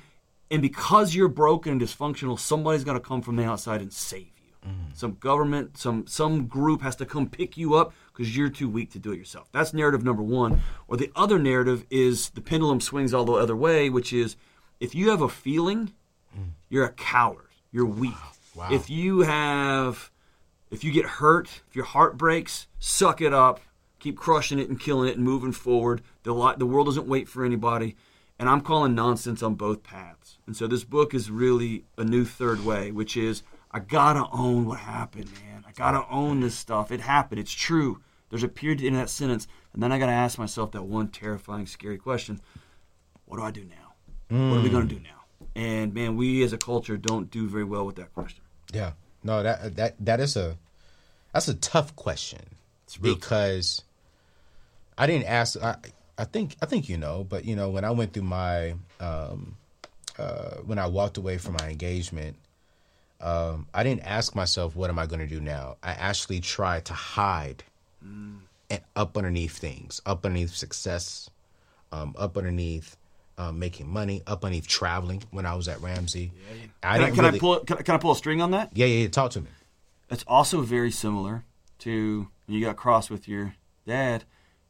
And 0.50 0.62
because 0.62 1.14
you're 1.14 1.28
broken 1.28 1.73
and 1.73 1.80
dysfunctional, 1.80 2.38
somebody's 2.38 2.85
got 2.85 2.92
to 2.92 3.00
come 3.00 3.23
from 3.23 3.37
the 3.37 3.45
outside 3.45 3.80
and 3.80 3.92
save 3.92 4.30
you. 4.37 4.68
Mm-hmm. 4.68 4.90
Some 4.95 5.16
government, 5.21 5.76
some 5.76 6.06
some 6.06 6.47
group 6.47 6.83
has 6.83 6.97
to 6.97 7.06
come 7.06 7.28
pick 7.28 7.56
you 7.56 7.75
up 7.75 7.92
because 8.12 8.37
you're 8.37 8.49
too 8.49 8.68
weak 8.68 8.92
to 8.92 8.99
do 8.99 9.12
it 9.12 9.18
yourself. 9.18 9.49
That's 9.52 9.75
narrative 9.75 10.04
number 10.04 10.23
one. 10.23 10.62
Or 10.88 10.97
the 10.97 11.11
other 11.16 11.38
narrative 11.38 11.85
is 11.90 12.30
the 12.30 12.40
pendulum 12.40 12.80
swings 12.80 13.12
all 13.12 13.25
the 13.25 13.33
other 13.33 13.56
way, 13.56 13.90
which 13.90 14.12
is 14.12 14.37
if 14.80 14.95
you 14.95 15.11
have 15.11 15.23
a 15.23 15.28
feeling, 15.28 15.92
mm. 16.37 16.50
you're 16.68 16.85
a 16.85 16.92
coward. 16.92 17.47
You're 17.73 17.87
weak. 17.87 18.14
Wow. 18.54 18.68
If 18.71 18.88
you 18.88 19.21
have, 19.21 20.11
if 20.70 20.85
you 20.85 20.92
get 20.92 21.06
hurt, 21.06 21.62
if 21.68 21.76
your 21.76 21.85
heart 21.85 22.16
breaks, 22.16 22.66
suck 22.78 23.20
it 23.20 23.32
up, 23.32 23.61
keep 23.99 24.16
crushing 24.16 24.58
it 24.58 24.68
and 24.68 24.80
killing 24.80 25.08
it 25.08 25.16
and 25.16 25.25
moving 25.25 25.52
forward. 25.52 26.02
The 26.23 26.54
the 26.58 26.66
world 26.66 26.87
doesn't 26.87 27.06
wait 27.06 27.28
for 27.28 27.44
anybody, 27.44 27.96
and 28.38 28.49
I'm 28.49 28.61
calling 28.61 28.94
nonsense 28.94 29.42
on 29.42 29.54
both 29.54 29.82
paths. 29.82 30.38
And 30.46 30.56
so 30.56 30.66
this 30.66 30.85
book 30.85 31.14
is 31.14 31.30
really 31.30 31.85
a 31.96 32.04
new 32.04 32.25
third 32.25 32.64
way, 32.64 32.90
which 32.90 33.16
is 33.16 33.42
I 33.70 33.80
gotta 33.80 34.26
own 34.32 34.66
what 34.66 34.80
happened, 34.80 35.30
man. 35.44 35.64
I 35.66 35.73
gotta 35.73 36.06
own 36.11 36.40
this 36.40 36.54
stuff. 36.54 36.90
It 36.90 37.00
happened. 37.00 37.40
It's 37.40 37.52
true. 37.52 38.00
There's 38.30 38.42
a 38.42 38.49
period 38.49 38.82
in 38.82 38.94
that 38.94 39.11
sentence, 39.11 39.46
and 39.73 39.82
then 39.82 39.92
I 39.92 39.99
gotta 39.99 40.12
ask 40.12 40.38
myself 40.38 40.73
that 40.73 40.82
one 40.82 41.08
terrifying, 41.08 41.66
scary 41.66 41.99
question: 41.99 42.40
What 43.25 43.38
do 43.38 43.42
I 43.42 43.50
do 43.50 43.64
now? 43.64 43.94
What 44.28 44.58
are 44.58 44.62
we 44.62 44.70
gonna 44.70 44.82
hmm. 44.82 44.88
do 44.88 45.00
now? 45.00 45.25
And 45.54 45.94
man, 45.94 46.16
we 46.16 46.42
as 46.42 46.52
a 46.52 46.58
culture 46.58 46.96
don't 46.96 47.30
do 47.30 47.49
very 47.49 47.64
well 47.64 47.87
with 47.87 47.96
that 47.96 48.12
question. 48.12 48.42
Yeah. 48.73 48.92
No, 49.26 49.42
that 49.42 49.76
that 49.76 49.95
that 49.99 50.21
is 50.21 50.37
a 50.37 50.56
that's 51.33 51.49
a 51.49 51.54
tough 51.54 51.97
question 51.97 52.40
because 53.02 53.83
I 54.97 55.06
didn't 55.06 55.26
ask. 55.26 55.61
I 55.62 55.76
I 56.16 56.25
think 56.25 56.56
I 56.62 56.66
think 56.66 56.88
you 56.88 56.97
know, 56.97 57.25
but 57.28 57.45
you 57.45 57.56
know 57.56 57.71
when 57.71 57.85
I 57.85 57.90
went 57.90 58.12
through 58.12 58.23
my 58.23 58.75
um, 59.00 59.56
uh, 60.18 60.56
when 60.64 60.78
I 60.78 60.87
walked 60.87 61.16
away 61.18 61.38
from 61.38 61.54
my 61.61 61.68
engagement, 61.68 62.37
um, 63.21 63.66
I 63.75 63.83
didn't 63.83 64.02
ask 64.06 64.35
myself 64.35 64.76
what 64.76 64.90
am 64.90 64.99
I 64.99 65.06
going 65.06 65.21
to 65.21 65.26
do 65.26 65.40
now. 65.40 65.76
I 65.83 65.90
actually 65.90 66.40
tried 66.40 66.85
to 66.87 66.95
hide 66.95 67.64
and 68.71 68.80
up 68.95 69.16
underneath 69.16 69.59
things, 69.59 70.00
up 70.06 70.25
underneath 70.25 70.54
success, 70.54 71.28
um, 71.92 72.14
up 72.16 72.37
underneath. 72.37 72.97
Um, 73.38 73.59
making 73.59 73.87
money 73.87 74.23
up 74.26 74.45
underneath 74.45 74.66
traveling 74.66 75.23
when 75.31 75.45
I 75.45 75.55
was 75.57 75.69
at 75.69 75.83
Ramsey. 75.83 76.33
I 76.33 76.55
Can 76.55 76.71
I, 76.83 76.99
didn't 76.99 77.14
can 77.16 77.25
really, 77.26 77.37
I 77.37 77.40
pull? 77.40 77.61
Can 77.61 77.76
I, 77.76 77.83
can 77.83 77.95
I 77.95 77.99
pull 77.99 78.12
a 78.12 78.16
string 78.16 78.40
on 78.40 78.52
that? 78.52 78.71
Yeah, 78.73 78.87
yeah, 78.87 79.02
yeah. 79.02 79.09
Talk 79.09 79.31
to 79.33 79.43
me. 79.43 79.49
It's 80.11 80.25
also 80.26 80.62
very 80.62 80.90
similar 80.90 81.45
to 81.81 82.28
when 82.47 82.57
you 82.57 82.64
got 82.64 82.76
crossed 82.76 83.11
with 83.11 83.28
your 83.28 83.55
dad, 83.87 84.25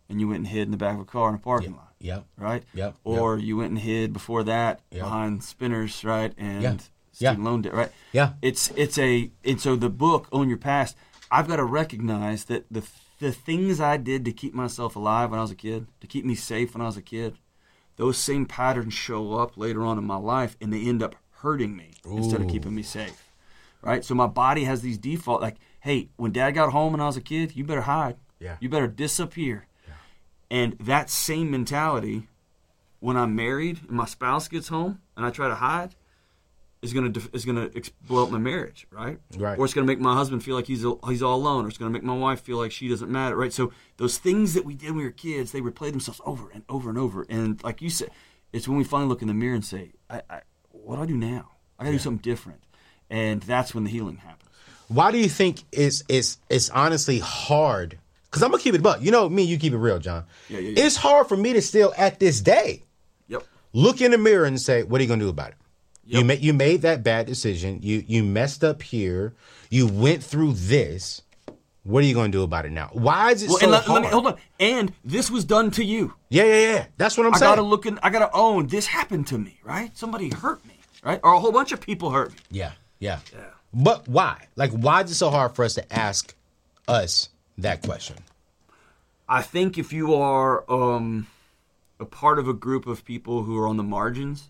and 0.09 0.21
you 0.21 0.27
went 0.27 0.39
and 0.39 0.49
hid 0.49 0.63
in 0.63 0.73
the 0.73 0.77
back 0.77 0.95
of 0.95 1.01
a 1.03 1.05
car 1.05 1.29
in 1.29 1.37
a 1.37 1.39
parking 1.39 1.75
lot. 1.77 1.93
Yep. 2.01 2.25
right? 2.37 2.65
Yep, 2.75 2.97
Or 3.05 3.39
you 3.39 3.57
went 3.57 3.71
and 3.71 3.79
hid 3.79 4.13
before 4.13 4.43
that 4.45 4.81
Yep. 4.91 5.01
behind 5.01 5.45
spinners, 5.45 6.05
right? 6.05 6.35
And 6.37 6.63
Yeah, 6.63 6.77
student 7.13 7.39
yeah. 7.39 7.45
loan 7.45 7.63
debt, 7.63 7.73
right? 7.75 7.93
Yeah. 8.13 8.33
It's 8.43 8.71
it's 8.77 8.99
a 8.99 9.31
and 9.45 9.61
so 9.61 9.77
the 9.77 9.89
book 9.91 10.27
Own 10.33 10.49
Your 10.49 10.59
Past. 10.59 10.97
I've 11.31 11.47
got 11.49 11.57
to 11.57 11.65
recognize 11.65 12.45
that 12.47 12.67
the 12.71 12.83
the 13.21 13.31
things 13.33 13.81
I 13.81 13.97
did 13.97 14.25
to 14.25 14.33
keep 14.33 14.55
myself 14.55 14.97
alive 14.97 15.31
when 15.31 15.39
I 15.39 15.43
was 15.43 15.53
a 15.53 15.55
kid, 15.57 15.87
to 16.01 16.07
keep 16.09 16.25
me 16.25 16.35
safe 16.35 16.75
when 16.75 16.83
I 16.83 16.87
was 16.87 16.97
a 16.97 17.03
kid, 17.03 17.37
those 17.97 18.19
same 18.19 18.47
patterns 18.47 18.95
show 18.95 19.35
up 19.35 19.57
later 19.57 19.83
on 19.83 19.99
in 19.99 20.05
my 20.05 20.17
life, 20.17 20.57
and 20.61 20.73
they 20.73 20.87
end 20.87 21.03
up 21.03 21.17
hurting 21.41 21.77
me 21.77 21.93
instead 22.05 22.41
of 22.41 22.49
keeping 22.49 22.75
me 22.75 22.83
safe. 22.83 23.31
Right? 23.83 24.05
So 24.05 24.15
my 24.15 24.27
body 24.27 24.65
has 24.65 24.83
these 24.83 24.99
default 24.99 25.41
like, 25.41 25.57
hey, 25.81 26.09
when 26.17 26.33
dad 26.33 26.53
got 26.53 26.73
home 26.73 26.93
when 26.93 27.01
I 27.01 27.07
was 27.07 27.17
a 27.17 27.21
kid, 27.21 27.55
you 27.55 27.65
better 27.65 27.83
hide. 27.83 28.17
Yeah. 28.41 28.57
You 28.61 28.69
better 28.69 28.89
disappear. 28.89 29.67
Yeah. 29.87 29.95
And 30.51 30.79
that 30.79 31.09
same 31.09 31.51
mentality, 31.51 32.29
when 33.01 33.17
I'm 33.17 33.37
married 33.37 33.81
and 33.87 33.97
my 33.97 34.07
spouse 34.07 34.49
gets 34.49 34.69
home 34.69 35.01
and 35.17 35.25
I 35.25 35.31
try 35.31 35.49
to 35.49 35.55
hide, 35.55 35.95
is 36.87 36.93
gonna 36.95 37.09
def- 37.11 37.29
is 37.35 37.45
gonna 37.45 37.71
ex- 37.75 37.91
blow 38.09 38.23
up 38.25 38.31
my 38.31 38.39
marriage, 38.39 38.87
right? 38.91 39.19
Right. 39.37 39.59
Or 39.59 39.65
it's 39.65 39.75
gonna 39.75 39.87
make 39.87 40.01
my 40.01 40.15
husband 40.15 40.43
feel 40.43 40.55
like 40.57 40.67
he's 40.67 40.85
a- 40.85 40.97
he's 41.09 41.23
all 41.23 41.37
alone, 41.37 41.65
or 41.65 41.69
it's 41.69 41.79
gonna 41.79 41.91
make 41.91 42.03
my 42.03 42.17
wife 42.17 42.41
feel 42.41 42.57
like 42.59 42.73
she 42.73 42.89
doesn't 42.89 43.11
matter, 43.11 43.37
right? 43.37 43.53
So 43.53 43.73
those 43.99 44.19
things 44.19 44.55
that 44.55 44.65
we 44.65 44.75
did 44.75 44.89
when 44.91 44.99
we 44.99 45.05
were 45.05 45.11
kids, 45.11 45.53
they 45.53 45.61
replay 45.61 45.91
themselves 45.91 46.21
over 46.25 46.49
and 46.51 46.63
over 46.69 46.89
and 46.91 46.99
over. 46.99 47.27
And 47.29 47.63
like 47.65 47.83
you 47.83 47.91
said, 47.91 48.11
it's 48.53 48.67
when 48.69 48.79
we 48.79 48.85
finally 48.85 49.09
look 49.09 49.23
in 49.23 49.29
the 49.29 49.35
mirror 49.35 49.55
and 49.55 49.65
say, 49.65 49.93
I, 50.09 50.23
I, 50.31 50.41
"What 50.71 50.97
do 50.97 51.03
I 51.03 51.07
do 51.07 51.17
now? 51.17 51.51
I 51.79 51.85
gotta 51.85 51.97
do 51.97 51.99
something 52.03 52.23
different." 52.23 52.61
And 53.11 53.43
that's 53.43 53.75
when 53.75 53.85
the 53.85 53.91
healing 53.91 54.17
happens. 54.17 54.51
Why 54.89 55.11
do 55.13 55.19
you 55.19 55.29
think 55.29 55.65
it's 55.73 56.03
it's 56.09 56.39
it's 56.49 56.71
honestly 56.71 57.19
hard? 57.19 57.99
Because 58.31 58.43
I'm 58.43 58.51
gonna 58.51 58.63
keep 58.63 58.75
it 58.75 58.83
buck. 58.83 59.01
You 59.03 59.11
know 59.11 59.29
me, 59.29 59.43
you 59.43 59.59
keep 59.59 59.73
it 59.73 59.79
real, 59.79 59.99
John. 59.99 60.25
Yeah, 60.49 60.59
yeah, 60.59 60.71
yeah. 60.71 60.85
It's 60.85 60.97
hard 60.97 61.27
for 61.29 61.37
me 61.37 61.53
to 61.55 61.63
still 61.63 61.93
at 61.97 62.19
this 62.21 62.41
day 62.41 62.83
Yep. 63.29 63.45
look 63.73 64.01
in 64.01 64.11
the 64.13 64.19
mirror 64.19 64.45
and 64.45 64.61
say, 64.61 64.83
"What 64.85 65.01
are 65.01 65.03
you 65.05 65.09
gonna 65.09 65.23
do 65.25 65.29
about 65.29 65.51
it?" 65.51 65.57
You 66.07 66.25
made 66.25 66.41
you 66.41 66.53
made 66.55 66.83
that 66.83 67.03
bad 67.03 67.27
decision. 67.27 67.81
You 67.83 68.05
you 68.07 68.23
messed 68.25 68.63
up 68.63 68.83
here. 68.83 69.35
You 69.71 69.87
went 69.89 70.23
through 70.23 70.53
this. 70.55 71.23
What 71.83 72.03
are 72.03 72.07
you 72.07 72.15
gonna 72.15 72.29
do 72.33 72.43
about 72.43 72.65
it 72.67 72.73
now? 72.73 72.91
Why 72.93 73.31
is 73.33 73.43
it 73.43 73.49
Well, 73.49 73.59
so 73.59 73.65
and 73.65 73.73
let, 73.73 73.85
hard? 73.85 74.03
let 74.03 74.09
me 74.09 74.13
hold 74.13 74.27
on. 74.27 74.37
And 74.59 74.93
this 75.05 75.31
was 75.31 75.45
done 75.45 75.71
to 75.73 75.85
you. 75.85 76.15
Yeah, 76.31 76.45
yeah, 76.45 76.73
yeah. 76.73 76.87
That's 76.97 77.17
what 77.17 77.27
I'm 77.27 77.35
I 77.35 77.39
saying. 77.39 77.51
gotta 77.53 77.63
look 77.63 77.87
in. 77.87 77.99
I 78.03 78.11
gotta 78.11 78.31
own 78.33 78.67
this 78.69 78.87
happened 78.87 79.27
to 79.29 79.39
me, 79.39 79.59
right? 79.65 79.97
Somebody 79.97 80.31
hurt 80.31 80.65
me, 80.67 80.79
right? 81.05 81.21
Or 81.23 81.33
a 81.35 81.41
whole 81.41 81.53
bunch 81.53 81.73
of 81.73 81.81
people 81.81 82.11
hurt 82.11 82.31
me. 82.33 82.39
yeah, 82.51 82.73
yeah, 82.99 83.19
Yeah. 83.33 83.41
But 83.75 84.09
why? 84.09 84.47
Like, 84.57 84.71
why 84.73 85.03
is 85.03 85.11
it 85.11 85.15
so 85.17 85.31
hard 85.31 85.55
for 85.55 85.65
us 85.65 85.75
to 85.75 85.93
ask 85.93 86.35
us 86.89 87.29
that 87.59 87.83
question? 87.83 88.17
I 89.29 89.43
think 89.43 89.77
if 89.77 89.93
you 89.93 90.15
are 90.15 90.65
um, 90.71 91.27
a 92.01 92.05
part 92.05 92.39
of 92.39 92.49
a 92.49 92.53
group 92.55 92.87
of 92.87 93.05
people 93.05 93.43
who 93.43 93.59
are 93.59 93.67
on 93.69 93.77
the 93.77 93.83
margins, 93.83 94.49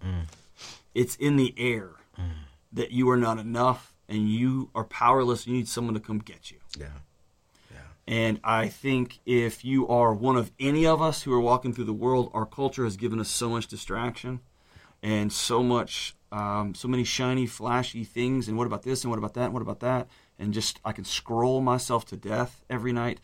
it's 0.97 1.15
in 1.17 1.37
the 1.37 1.55
air 1.59 1.91
that 2.73 2.91
you 2.91 3.09
are 3.11 3.17
not 3.17 3.39
enough 3.39 3.95
and 4.09 4.31
you 4.31 4.71
are 4.75 4.85
powerless. 4.85 5.47
You 5.47 5.53
need 5.53 5.69
someone 5.69 5.95
to 5.95 6.01
come 6.01 6.19
get 6.19 6.51
you. 6.51 6.59
Yeah, 6.79 6.87
And 8.07 8.41
I 8.43 8.69
think 8.69 9.19
if 9.27 9.65
you 9.65 9.87
are 9.89 10.15
one 10.15 10.37
of 10.37 10.53
any 10.59 10.87
of 10.87 11.03
us 11.03 11.23
who 11.23 11.33
are 11.33 11.41
walking 11.41 11.73
through 11.75 11.85
the 11.85 11.93
world, 11.93 12.31
our 12.33 12.47
culture 12.47 12.85
has 12.85 12.97
given 12.97 13.21
us 13.21 13.29
so 13.29 13.51
much 13.51 13.67
distraction 13.67 14.41
and 15.03 15.33
so 15.33 15.63
much, 15.63 16.17
um, 16.33 16.75
so 16.75 16.89
many 16.89 17.05
shiny, 17.05 17.47
flashy 17.47 18.05
things. 18.05 18.49
And 18.49 18.57
what 18.57 18.67
about 18.67 18.83
this? 18.83 19.05
And 19.05 19.11
what 19.11 19.19
about 19.19 19.35
that? 19.35 19.45
And 19.47 19.53
what 19.53 19.63
about 19.63 19.81
that? 19.81 20.09
And 20.39 20.55
just, 20.55 20.81
I 20.85 20.93
can 20.93 21.05
scroll 21.05 21.61
myself 21.61 22.05
to 22.07 22.17
death 22.17 22.65
every 22.71 22.93
night. 22.93 23.21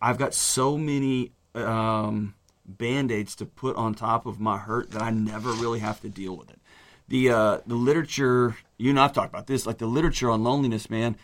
I've 0.00 0.18
got 0.18 0.34
so 0.34 0.76
many 0.76 1.32
um, 1.54 2.34
band 2.66 3.12
aids 3.12 3.34
to 3.36 3.46
put 3.46 3.76
on 3.76 3.94
top 3.94 4.26
of 4.26 4.40
my 4.40 4.58
hurt 4.58 4.90
that 4.92 5.02
I 5.02 5.10
never 5.10 5.52
really 5.52 5.80
have 5.80 6.00
to 6.00 6.08
deal 6.08 6.36
with 6.36 6.50
it. 6.50 6.58
The 7.08 7.30
uh, 7.30 7.58
the 7.66 7.74
literature, 7.74 8.56
you 8.78 8.90
and 8.90 8.98
I've 8.98 9.12
talked 9.12 9.28
about 9.28 9.46
this, 9.46 9.66
like 9.66 9.78
the 9.78 9.86
literature 9.86 10.30
on 10.30 10.42
loneliness, 10.42 10.88
man 10.88 11.16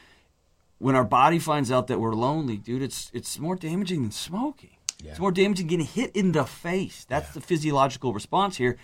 when 0.80 0.96
our 0.96 1.04
body 1.04 1.38
finds 1.38 1.70
out 1.70 1.88
that 1.88 2.00
we're 2.00 2.14
lonely, 2.14 2.56
dude, 2.56 2.82
it's 2.82 3.10
it's 3.12 3.38
more 3.38 3.54
damaging 3.54 4.00
than 4.00 4.10
smoking. 4.10 4.78
Yeah. 5.02 5.10
It's 5.10 5.20
more 5.20 5.30
damaging 5.30 5.66
than 5.66 5.76
getting 5.76 5.86
hit 5.86 6.16
in 6.16 6.32
the 6.32 6.44
face. 6.44 7.04
That's 7.06 7.32
the 7.34 7.40
physiological 7.40 8.14
response 8.14 8.56
here. 8.56 8.78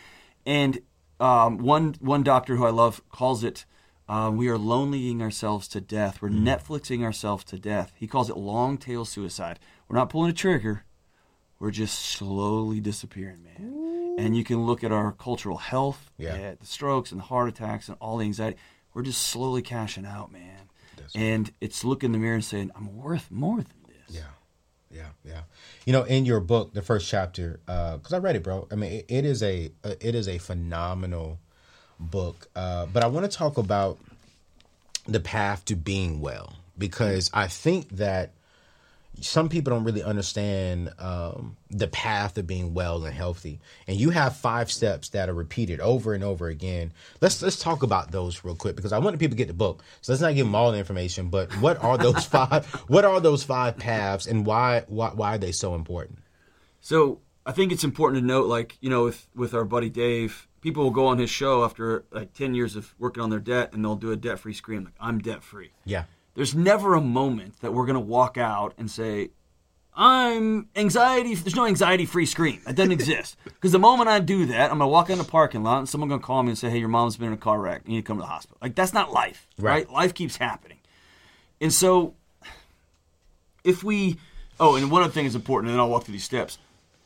And 0.45 0.81
um, 1.19 1.57
one 1.57 1.97
one 2.01 2.23
doctor 2.23 2.57
who 2.57 2.67
I 2.67 2.71
love 2.71 3.01
calls 3.09 3.43
it 3.43 3.65
uh, 4.09 4.31
we 4.33 4.49
are 4.49 4.59
lonelying 4.59 5.23
ourselves 5.23 5.67
to 5.69 5.81
death. 5.81 6.21
We're 6.21 6.29
Netflixing 6.29 7.03
ourselves 7.03 7.45
to 7.45 7.59
death. 7.59 7.93
He 7.97 8.07
calls 8.07 8.29
it 8.29 8.37
long 8.37 8.77
tail 8.77 9.05
suicide. 9.07 9.59
We're 9.89 9.97
not 9.97 10.11
pulling 10.11 10.31
a 10.31 10.35
trigger. 10.35 10.85
We're 11.59 11.71
just 11.71 11.99
slowly 11.99 12.81
disappearing, 12.81 13.43
man. 13.45 14.15
And 14.19 14.37
you 14.37 14.45
can 14.45 14.65
look 14.67 14.83
at 14.85 14.93
our 14.93 15.13
cultural 15.13 15.57
health, 15.59 16.11
Yeah. 16.19 16.55
the 16.59 16.67
strokes 16.67 17.11
and 17.13 17.21
the 17.21 17.25
heart 17.25 17.49
attacks 17.49 17.89
and 17.89 17.97
all 18.01 18.19
the 18.19 18.25
anxiety. 18.25 18.57
We're 18.95 19.03
just 19.03 19.23
slowly 19.23 19.63
cashing 19.63 20.07
out, 20.07 20.33
man. 20.33 20.71
And 21.15 21.53
it's 21.61 21.85
looking 21.85 22.09
in 22.09 22.13
the 22.13 22.19
mirror 22.19 22.35
and 22.35 22.45
saying, 22.45 22.71
I'm 22.75 22.97
worth 22.97 23.31
more 23.31 23.59
than 23.59 23.77
this. 23.87 24.17
Yeah, 24.17 24.23
yeah, 24.91 25.09
yeah. 25.25 25.41
You 25.85 25.93
know, 25.93 26.03
in 26.03 26.25
your 26.27 26.41
book, 26.41 26.75
the 26.75 26.83
first 26.83 27.09
chapter, 27.09 27.61
because 27.67 28.13
I 28.13 28.19
read 28.19 28.37
it, 28.37 28.43
bro. 28.43 28.67
I 28.71 28.75
mean, 28.75 28.93
it, 28.93 29.05
it 29.09 29.25
is 29.25 29.43
a 29.43 29.71
it 29.85 30.15
is 30.15 30.29
a 30.29 30.39
phenomenal 30.39 31.39
book. 32.01 32.49
Uh, 32.57 32.87
but 32.87 33.05
I 33.05 33.07
want 33.07 33.31
to 33.31 33.35
talk 33.37 33.57
about 33.57 33.99
the 35.07 35.21
path 35.21 35.65
to 35.67 35.77
being 35.77 36.21
well 36.21 36.55
because 36.77 37.31
I 37.33 37.47
think 37.47 37.91
that 37.91 38.33
some 39.21 39.49
people 39.49 39.73
don't 39.73 39.85
really 39.85 40.03
understand 40.03 40.93
um, 40.99 41.57
the 41.71 41.89
path 41.89 42.37
of 42.39 42.47
being 42.47 42.75
well 42.75 43.05
and 43.05 43.15
healthy. 43.15 43.61
And 43.87 43.97
you 43.97 44.11
have 44.11 44.37
five 44.37 44.71
steps 44.71 45.11
that 45.11 45.29
are 45.29 45.35
repeated 45.35 45.81
over 45.81 46.15
and 46.15 46.23
over 46.23 46.49
again. 46.49 46.93
Let's 47.21 47.43
let's 47.43 47.59
talk 47.59 47.83
about 47.83 48.13
those 48.13 48.45
real 48.45 48.57
quick 48.57 48.77
because 48.77 48.93
I 48.93 48.99
want 48.99 49.19
people 49.19 49.35
to 49.35 49.39
get 49.39 49.49
the 49.49 49.55
book. 49.55 49.83
So 50.01 50.13
let's 50.13 50.23
not 50.23 50.35
give 50.35 50.47
them 50.47 50.55
all 50.55 50.73
the 50.73 50.79
information, 50.79 51.29
but 51.29 51.53
what 51.55 51.83
are 51.83 51.99
those 51.99 52.25
five? 52.37 52.67
What 52.89 53.05
are 53.05 53.21
those 53.21 53.43
five 53.45 53.77
paths, 53.77 54.27
and 54.27 54.45
why 54.47 54.85
why 54.89 55.11
why 55.11 55.35
are 55.35 55.39
they 55.39 55.53
so 55.53 55.75
important? 55.75 56.19
So 56.81 57.21
I 57.47 57.53
think 57.53 57.71
it's 57.71 57.85
important 57.85 58.21
to 58.21 58.27
note, 58.27 58.49
like, 58.49 58.77
you 58.81 58.91
know, 58.91 59.05
with, 59.05 59.29
with 59.35 59.55
our 59.55 59.65
buddy 59.65 59.89
Dave, 59.89 60.49
people 60.61 60.83
will 60.83 60.91
go 60.91 61.07
on 61.07 61.19
his 61.19 61.31
show 61.31 61.65
after 61.65 62.05
like 62.11 62.33
10 62.33 62.55
years 62.55 62.75
of 62.75 62.93
working 62.99 63.23
on 63.23 63.31
their 63.31 63.39
debt 63.39 63.73
and 63.73 63.85
they'll 63.85 63.95
do 63.95 64.11
a 64.11 64.17
debt 64.17 64.41
free 64.41 64.53
scream, 64.53 64.85
like, 64.85 64.95
I'm 65.01 65.21
debt 65.21 65.45
free. 65.45 65.71
Yeah, 65.85 66.05
There's 66.37 66.55
never 66.55 66.95
a 66.95 67.01
moment 67.01 67.61
that 67.63 67.73
we're 67.75 67.87
going 67.87 67.95
to 67.95 68.01
walk 68.01 68.37
out 68.39 68.75
and 68.79 68.89
say, 68.91 69.31
I'm 69.97 70.69
anxiety. 70.77 71.35
There's 71.35 71.57
no 71.57 71.65
anxiety 71.67 72.05
free 72.07 72.27
scream. 72.27 72.61
That 72.67 72.77
doesn't 72.77 72.93
exist. 72.93 73.37
Because 73.47 73.73
the 73.73 73.79
moment 73.79 74.09
I 74.11 74.21
do 74.21 74.47
that, 74.47 74.71
I'm 74.71 74.79
going 74.79 74.87
to 74.89 74.93
walk 74.93 75.09
in 75.11 75.17
the 75.19 75.25
parking 75.25 75.63
lot 75.65 75.79
and 75.79 75.89
someone's 75.89 76.11
going 76.11 76.21
to 76.21 76.27
call 76.27 76.43
me 76.43 76.51
and 76.51 76.59
say, 76.59 76.69
hey, 76.71 76.79
your 76.79 76.89
mom's 76.89 77.17
been 77.17 77.29
in 77.29 77.33
a 77.33 77.39
car 77.39 77.59
wreck. 77.59 77.83
You 77.87 77.95
need 77.95 78.03
to 78.03 78.07
come 78.07 78.19
to 78.19 78.21
the 78.23 78.27
hospital. 78.29 78.59
Like, 78.61 78.75
that's 78.77 78.93
not 78.93 79.11
life, 79.13 79.49
Right. 79.59 79.87
right? 79.87 79.91
Life 79.91 80.13
keeps 80.15 80.37
happening. 80.37 80.79
And 81.61 81.73
so, 81.73 82.15
if 83.65 83.83
we, 83.83 84.19
oh, 84.61 84.77
and 84.77 84.91
one 84.91 85.03
other 85.03 85.13
thing 85.13 85.25
is 85.25 85.35
important, 85.35 85.71
and 85.71 85.75
then 85.75 85.81
I'll 85.81 85.89
walk 85.89 86.05
through 86.05 86.13
these 86.13 86.23
steps. 86.25 86.59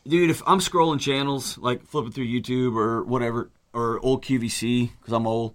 Dude, 0.06 0.28
if 0.28 0.42
I'm 0.46 0.58
scrolling 0.58 0.99
channels, 1.00 1.56
like 1.56 1.84
flipping 1.84 2.10
through 2.12 2.26
YouTube 2.26 2.75
or 2.76 3.04
whatever, 3.04 3.49
or 3.72 4.00
old 4.00 4.25
QVC, 4.25 4.90
because 4.99 5.12
I'm 5.12 5.26
old, 5.26 5.54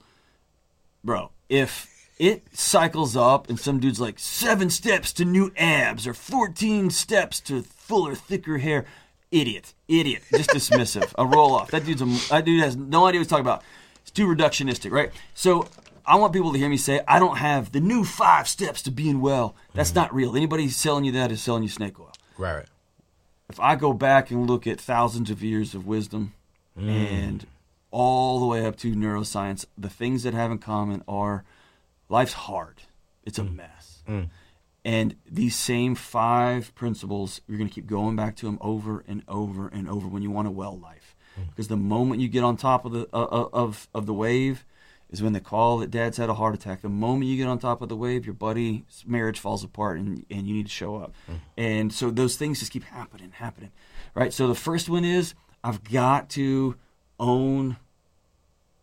bro, 1.03 1.31
if 1.49 1.91
it 2.17 2.43
cycles 2.53 3.15
up 3.15 3.49
and 3.49 3.59
some 3.59 3.79
dude's 3.79 3.99
like 3.99 4.19
seven 4.19 4.69
steps 4.69 5.11
to 5.13 5.25
new 5.25 5.51
abs 5.57 6.07
or 6.07 6.13
14 6.13 6.89
steps 6.89 7.39
to 7.41 7.61
fuller, 7.61 8.15
thicker 8.15 8.57
hair, 8.57 8.85
idiot, 9.31 9.73
idiot, 9.87 10.23
just 10.31 10.49
dismissive, 10.51 11.13
a 11.17 11.25
roll 11.25 11.53
off. 11.55 11.71
That 11.71 11.85
dude's 11.85 12.01
a, 12.01 12.05
that 12.29 12.45
dude 12.45 12.61
has 12.61 12.75
no 12.75 13.05
idea 13.05 13.19
what 13.19 13.23
he's 13.23 13.27
talking 13.27 13.45
about. 13.45 13.63
It's 14.01 14.11
too 14.11 14.27
reductionistic, 14.27 14.91
right? 14.91 15.11
So 15.33 15.67
I 16.05 16.15
want 16.15 16.33
people 16.33 16.53
to 16.53 16.59
hear 16.59 16.69
me 16.69 16.77
say, 16.77 17.01
I 17.07 17.19
don't 17.19 17.37
have 17.37 17.71
the 17.71 17.81
new 17.81 18.03
five 18.05 18.47
steps 18.47 18.81
to 18.83 18.91
being 18.91 19.19
well. 19.19 19.55
That's 19.73 19.89
mm-hmm. 19.89 19.99
not 19.99 20.13
real. 20.13 20.35
Anybody 20.35 20.69
selling 20.69 21.03
you 21.03 21.11
that 21.13 21.31
is 21.31 21.41
selling 21.41 21.63
you 21.63 21.69
snake 21.69 21.99
oil. 21.99 22.13
Right. 22.37 22.65
If 23.49 23.59
I 23.59 23.75
go 23.75 23.93
back 23.93 24.31
and 24.31 24.47
look 24.47 24.65
at 24.65 24.79
thousands 24.79 25.29
of 25.29 25.43
years 25.43 25.75
of 25.75 25.85
wisdom 25.85 26.33
mm. 26.79 26.89
and 26.89 27.45
all 27.91 28.39
the 28.39 28.45
way 28.45 28.65
up 28.65 28.75
to 28.77 28.93
neuroscience, 28.95 29.65
the 29.77 29.89
things 29.89 30.23
that 30.23 30.33
have 30.33 30.51
in 30.51 30.57
common 30.57 31.03
are 31.07 31.43
life's 32.09 32.33
hard. 32.33 32.81
It's 33.23 33.39
a 33.39 33.43
mess. 33.43 34.03
And 34.83 35.15
these 35.29 35.55
same 35.55 35.95
five 35.95 36.73
principles, 36.75 37.41
you're 37.47 37.57
going 37.57 37.69
to 37.69 37.73
keep 37.73 37.87
going 37.87 38.15
back 38.15 38.35
to 38.37 38.45
them 38.45 38.59
over 38.61 39.03
and 39.07 39.23
over 39.27 39.67
and 39.67 39.89
over 39.89 40.07
when 40.07 40.21
you 40.21 40.29
want 40.29 40.47
a 40.47 40.51
well 40.51 40.77
life. 40.77 41.15
Because 41.49 41.67
the 41.67 41.75
moment 41.77 42.21
you 42.21 42.27
get 42.29 42.43
on 42.43 42.55
top 42.55 42.85
of 42.85 42.91
the 42.93 43.09
uh, 43.11 43.23
uh, 43.23 43.49
of 43.51 43.89
of 43.93 44.05
the 44.05 44.13
wave, 44.13 44.63
is 45.09 45.21
when 45.21 45.33
they 45.33 45.39
call 45.39 45.79
that 45.79 45.91
dad's 45.91 46.17
had 46.17 46.29
a 46.29 46.33
heart 46.33 46.55
attack. 46.55 46.81
The 46.81 46.89
moment 46.89 47.25
you 47.25 47.37
get 47.37 47.47
on 47.47 47.59
top 47.59 47.81
of 47.81 47.89
the 47.89 47.95
wave, 47.95 48.25
your 48.25 48.33
buddy's 48.35 49.03
marriage 49.05 49.39
falls 49.39 49.63
apart, 49.63 49.97
and 49.99 50.25
and 50.29 50.47
you 50.47 50.53
need 50.53 50.67
to 50.67 50.71
show 50.71 50.95
up. 50.97 51.13
And 51.57 51.91
so 51.91 52.09
those 52.11 52.37
things 52.37 52.59
just 52.59 52.71
keep 52.71 52.83
happening, 52.83 53.31
happening, 53.31 53.71
right? 54.13 54.31
So 54.31 54.47
the 54.47 54.55
first 54.55 54.87
one 54.89 55.03
is 55.03 55.33
I've 55.63 55.83
got 55.83 56.29
to 56.31 56.75
own 57.19 57.77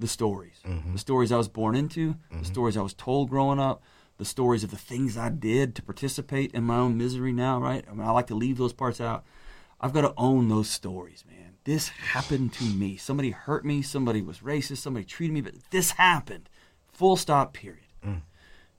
the 0.02 0.08
stories, 0.08 0.60
mm-hmm. 0.66 0.92
the 0.92 0.98
stories 0.98 1.32
I 1.32 1.38
was 1.38 1.48
born 1.48 1.74
into, 1.74 2.16
the 2.28 2.36
mm-hmm. 2.36 2.44
stories 2.44 2.76
I 2.76 2.82
was 2.82 2.92
told 2.92 3.30
growing 3.30 3.58
up, 3.58 3.82
the 4.18 4.24
stories 4.24 4.62
of 4.62 4.70
the 4.70 4.76
things 4.76 5.16
I 5.16 5.30
did 5.30 5.74
to 5.76 5.82
participate 5.82 6.52
in 6.52 6.64
my 6.64 6.76
own 6.76 6.98
misery 6.98 7.32
now, 7.32 7.58
right? 7.58 7.84
I 7.88 7.94
mean, 7.94 8.06
I 8.06 8.10
like 8.10 8.26
to 8.26 8.34
leave 8.34 8.58
those 8.58 8.72
parts 8.72 9.00
out. 9.00 9.24
I've 9.80 9.92
got 9.92 10.02
to 10.02 10.12
own 10.16 10.48
those 10.48 10.68
stories, 10.68 11.24
man. 11.26 11.54
This 11.64 11.88
happened 11.88 12.52
to 12.54 12.64
me. 12.64 12.96
Somebody 12.96 13.30
hurt 13.30 13.64
me, 13.64 13.80
somebody 13.80 14.20
was 14.20 14.40
racist, 14.40 14.78
somebody 14.78 15.06
treated 15.06 15.32
me, 15.32 15.40
but 15.40 15.54
this 15.70 15.92
happened. 15.92 16.48
Full 16.92 17.16
stop, 17.16 17.52
period. 17.52 17.86
Mm. 18.04 18.22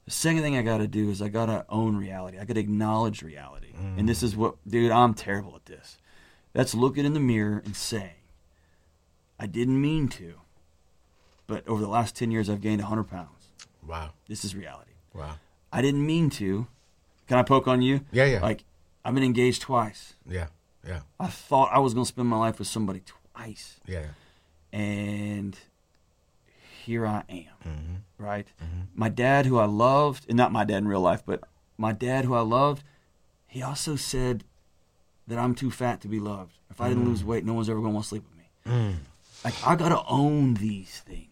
The 0.05 0.11
second 0.11 0.41
thing 0.41 0.57
I 0.57 0.61
got 0.61 0.79
to 0.79 0.87
do 0.87 1.09
is 1.09 1.21
I 1.21 1.29
got 1.29 1.45
to 1.45 1.65
own 1.69 1.95
reality. 1.95 2.37
I 2.37 2.43
got 2.43 2.55
to 2.55 2.59
acknowledge 2.59 3.21
reality. 3.21 3.73
And 3.73 3.99
mm. 3.99 4.07
this 4.07 4.21
is 4.21 4.35
what, 4.35 4.55
dude, 4.67 4.91
I'm 4.91 5.13
terrible 5.13 5.55
at 5.55 5.65
this. 5.65 5.97
That's 6.51 6.75
looking 6.75 7.05
in 7.05 7.13
the 7.13 7.21
mirror 7.21 7.61
and 7.65 7.75
saying, 7.75 8.11
I 9.39 9.47
didn't 9.47 9.81
mean 9.81 10.09
to, 10.09 10.35
but 11.53 11.67
over 11.67 11.81
the 11.81 11.87
last 11.87 12.15
10 12.15 12.31
years, 12.31 12.49
I've 12.49 12.61
gained 12.61 12.81
100 12.81 13.03
pounds. 13.03 13.49
Wow. 13.85 14.11
This 14.27 14.43
is 14.43 14.55
reality. 14.55 14.91
Wow. 15.13 15.35
I 15.71 15.81
didn't 15.81 16.05
mean 16.05 16.29
to. 16.31 16.67
Can 17.27 17.37
I 17.37 17.43
poke 17.43 17.67
on 17.67 17.81
you? 17.81 18.01
Yeah, 18.11 18.25
yeah. 18.25 18.41
Like, 18.41 18.63
I've 19.05 19.13
been 19.13 19.23
engaged 19.23 19.61
twice. 19.61 20.13
Yeah. 20.27 20.47
Yeah. 20.87 21.01
I 21.19 21.27
thought 21.27 21.69
I 21.71 21.79
was 21.79 21.93
going 21.93 22.05
to 22.05 22.07
spend 22.07 22.27
my 22.27 22.37
life 22.37 22.57
with 22.59 22.67
somebody 22.67 23.01
twice. 23.05 23.79
Yeah. 23.87 24.05
And 24.71 25.57
here 26.83 27.05
I 27.05 27.23
am, 27.29 27.45
Mm-hmm. 27.69 27.95
right? 28.17 28.47
My 28.95 29.09
dad, 29.09 29.45
who 29.45 29.57
I 29.59 29.65
loved, 29.65 30.25
and 30.27 30.35
not 30.37 30.51
my 30.51 30.63
dad 30.65 30.77
in 30.77 30.87
real 30.87 31.01
life, 31.01 31.23
but 31.25 31.43
my 31.77 31.91
dad, 31.93 32.25
who 32.25 32.33
I 32.33 32.41
loved, 32.41 32.83
he 33.47 33.61
also 33.61 33.95
said 33.95 34.43
that 35.27 35.37
I'm 35.39 35.53
too 35.55 35.71
fat 35.71 36.01
to 36.01 36.07
be 36.07 36.19
loved. 36.19 36.57
If 36.71 36.81
I 36.81 36.89
didn't 36.89 37.03
Mm. 37.05 37.09
lose 37.09 37.23
weight, 37.23 37.45
no 37.45 37.53
one's 37.53 37.69
ever 37.69 37.79
going 37.79 37.91
to 37.91 37.95
want 37.95 38.05
to 38.05 38.09
sleep 38.09 38.23
with 38.27 38.37
me. 38.37 38.95
Like, 39.45 39.55
I 39.67 39.75
got 39.75 39.89
to 39.89 40.03
own 40.07 40.55
these 40.55 40.99
things. 41.05 41.27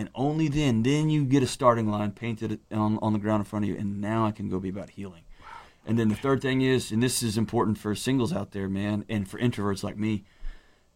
And 0.00 0.08
only 0.14 0.48
then, 0.48 0.82
then 0.82 1.10
you 1.10 1.26
get 1.26 1.42
a 1.42 1.46
starting 1.46 1.86
line 1.86 2.12
painted 2.12 2.58
on, 2.72 2.98
on 3.02 3.12
the 3.12 3.18
ground 3.18 3.42
in 3.42 3.44
front 3.44 3.66
of 3.66 3.68
you, 3.68 3.76
and 3.76 4.00
now 4.00 4.24
I 4.24 4.30
can 4.30 4.48
go 4.48 4.58
be 4.58 4.70
about 4.70 4.88
healing. 4.88 5.24
And 5.84 5.98
then 5.98 6.08
the 6.08 6.14
third 6.14 6.40
thing 6.40 6.62
is, 6.62 6.90
and 6.90 7.02
this 7.02 7.22
is 7.22 7.36
important 7.36 7.76
for 7.76 7.94
singles 7.94 8.32
out 8.32 8.52
there, 8.52 8.66
man, 8.66 9.04
and 9.10 9.28
for 9.28 9.38
introverts 9.38 9.84
like 9.84 9.98
me, 9.98 10.24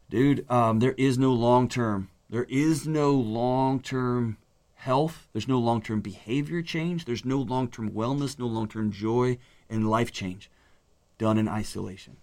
dude, 0.09 0.51
um, 0.51 0.79
there 0.79 0.95
is 0.97 1.19
no 1.19 1.35
long 1.35 1.69
term. 1.69 2.09
There 2.31 2.47
is 2.49 2.89
no 2.89 3.11
long 3.11 3.79
term 3.79 4.39
health. 4.73 5.29
There's 5.35 5.49
no 5.49 5.59
long 5.59 5.83
term 5.83 6.01
behavior 6.01 6.63
change. 6.63 7.05
There's 7.05 7.27
no 7.27 7.37
long 7.37 7.69
term 7.69 7.91
wellness, 7.91 8.39
no 8.39 8.47
long 8.47 8.69
term 8.69 8.91
joy 8.91 9.37
and 9.69 9.91
life 9.91 10.13
change 10.13 10.51
done 11.19 11.37
in 11.37 11.47
isolation. 11.47 12.17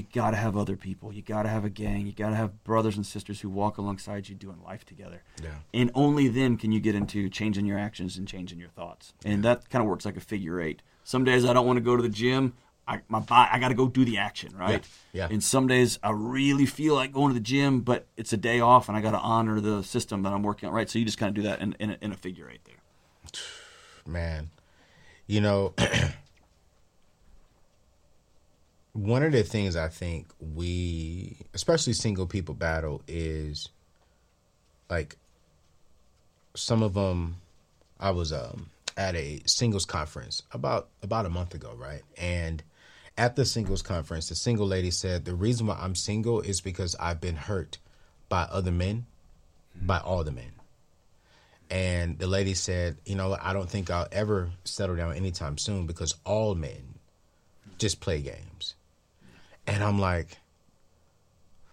You 0.00 0.06
got 0.14 0.30
to 0.30 0.38
have 0.38 0.56
other 0.56 0.76
people. 0.76 1.12
You 1.12 1.20
got 1.20 1.42
to 1.42 1.50
have 1.50 1.66
a 1.66 1.68
gang. 1.68 2.06
You 2.06 2.12
got 2.12 2.30
to 2.30 2.36
have 2.36 2.64
brothers 2.64 2.96
and 2.96 3.04
sisters 3.04 3.42
who 3.42 3.50
walk 3.50 3.76
alongside 3.76 4.30
you 4.30 4.34
doing 4.34 4.62
life 4.64 4.86
together. 4.86 5.22
Yeah. 5.42 5.50
And 5.74 5.90
only 5.94 6.28
then 6.28 6.56
can 6.56 6.72
you 6.72 6.80
get 6.80 6.94
into 6.94 7.28
changing 7.28 7.66
your 7.66 7.78
actions 7.78 8.16
and 8.16 8.26
changing 8.26 8.58
your 8.58 8.70
thoughts. 8.70 9.12
And 9.26 9.42
that 9.44 9.68
kind 9.68 9.82
of 9.82 9.88
works 9.90 10.06
like 10.06 10.16
a 10.16 10.20
figure 10.20 10.58
eight. 10.58 10.80
Some 11.04 11.24
days 11.24 11.44
I 11.44 11.52
don't 11.52 11.66
want 11.66 11.76
to 11.76 11.82
go 11.82 11.96
to 11.96 12.02
the 12.02 12.08
gym. 12.08 12.54
I 12.88 13.02
my 13.08 13.20
body, 13.20 13.50
I 13.52 13.58
got 13.58 13.68
to 13.68 13.74
go 13.74 13.88
do 13.88 14.06
the 14.06 14.16
action, 14.16 14.56
right? 14.56 14.82
Yeah, 15.12 15.26
yeah. 15.26 15.28
And 15.30 15.44
some 15.44 15.66
days 15.66 15.98
I 16.02 16.12
really 16.12 16.64
feel 16.64 16.94
like 16.94 17.12
going 17.12 17.28
to 17.28 17.34
the 17.34 17.44
gym, 17.44 17.80
but 17.82 18.06
it's 18.16 18.32
a 18.32 18.38
day 18.38 18.60
off, 18.60 18.88
and 18.88 18.96
I 18.96 19.02
got 19.02 19.10
to 19.10 19.18
honor 19.18 19.60
the 19.60 19.82
system 19.82 20.22
that 20.22 20.32
I'm 20.32 20.42
working 20.42 20.70
on, 20.70 20.74
right? 20.74 20.88
So 20.88 20.98
you 20.98 21.04
just 21.04 21.18
kind 21.18 21.28
of 21.28 21.34
do 21.34 21.42
that 21.48 21.60
in, 21.60 21.76
in, 21.78 21.90
a, 21.90 21.98
in 22.00 22.12
a 22.12 22.16
figure 22.16 22.48
eight 22.50 22.64
there. 22.64 22.76
man 24.06 24.48
you 25.26 25.40
know 25.40 25.74
one 28.92 29.22
of 29.22 29.32
the 29.32 29.42
things 29.42 29.76
i 29.76 29.88
think 29.88 30.26
we 30.40 31.36
especially 31.54 31.92
single 31.92 32.26
people 32.26 32.54
battle 32.54 33.02
is 33.06 33.68
like 34.88 35.16
some 36.54 36.82
of 36.82 36.94
them 36.94 37.36
i 37.98 38.10
was 38.10 38.32
um 38.32 38.68
at 38.96 39.14
a 39.14 39.40
singles 39.46 39.84
conference 39.84 40.42
about 40.52 40.88
about 41.02 41.24
a 41.26 41.30
month 41.30 41.54
ago 41.54 41.72
right? 41.76 42.02
And 42.18 42.62
at 43.16 43.36
the 43.36 43.44
singles 43.44 43.82
conference 43.82 44.28
the 44.28 44.34
single 44.34 44.66
lady 44.66 44.90
said 44.90 45.24
the 45.24 45.34
reason 45.34 45.66
why 45.66 45.78
i'm 45.80 45.94
single 45.94 46.40
is 46.40 46.60
because 46.60 46.96
i've 46.98 47.20
been 47.20 47.36
hurt 47.36 47.78
by 48.28 48.42
other 48.42 48.72
men 48.72 49.06
by 49.74 49.98
all 49.98 50.24
the 50.24 50.32
men. 50.32 50.52
And 51.70 52.18
the 52.18 52.26
lady 52.26 52.54
said, 52.54 52.96
you 53.04 53.14
know, 53.14 53.36
I 53.40 53.52
don't 53.52 53.70
think 53.70 53.90
I'll 53.90 54.08
ever 54.10 54.50
settle 54.64 54.96
down 54.96 55.14
anytime 55.14 55.56
soon 55.56 55.86
because 55.86 56.16
all 56.24 56.54
men 56.54 56.94
just 57.78 58.00
play 58.00 58.20
games. 58.20 58.74
And 59.70 59.82
I'm 59.84 59.98
like, 59.98 60.36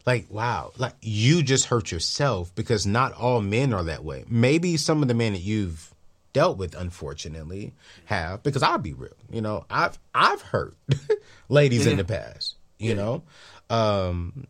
like, 0.06 0.28
wow, 0.30 0.72
like 0.78 0.94
you 1.02 1.44
just 1.44 1.66
hurt 1.66 1.92
yourself 1.92 2.54
because 2.56 2.86
not 2.86 3.14
all 3.14 3.42
men 3.42 3.74
are 3.74 3.84
that 3.84 4.04
way. 4.04 4.24
Maybe 4.30 4.78
some 4.78 5.02
of 5.02 5.08
the 5.08 5.14
men 5.14 5.34
that 5.34 5.42
you've 5.42 5.94
dealt 6.34 6.58
with, 6.58 6.76
unfortunately, 6.76 7.74
have, 8.06 8.44
because 8.44 8.64
I'll 8.64 8.78
be 8.78 8.94
real, 8.94 9.12
you 9.32 9.42
know, 9.42 9.66
I've 9.70 9.98
I've 10.14 10.42
hurt 10.42 10.76
ladies 11.50 11.86
in 11.88 11.98
the 11.98 12.04
past, 12.04 12.56
you 12.78 12.96
know. 12.96 13.24
Um 13.70 14.48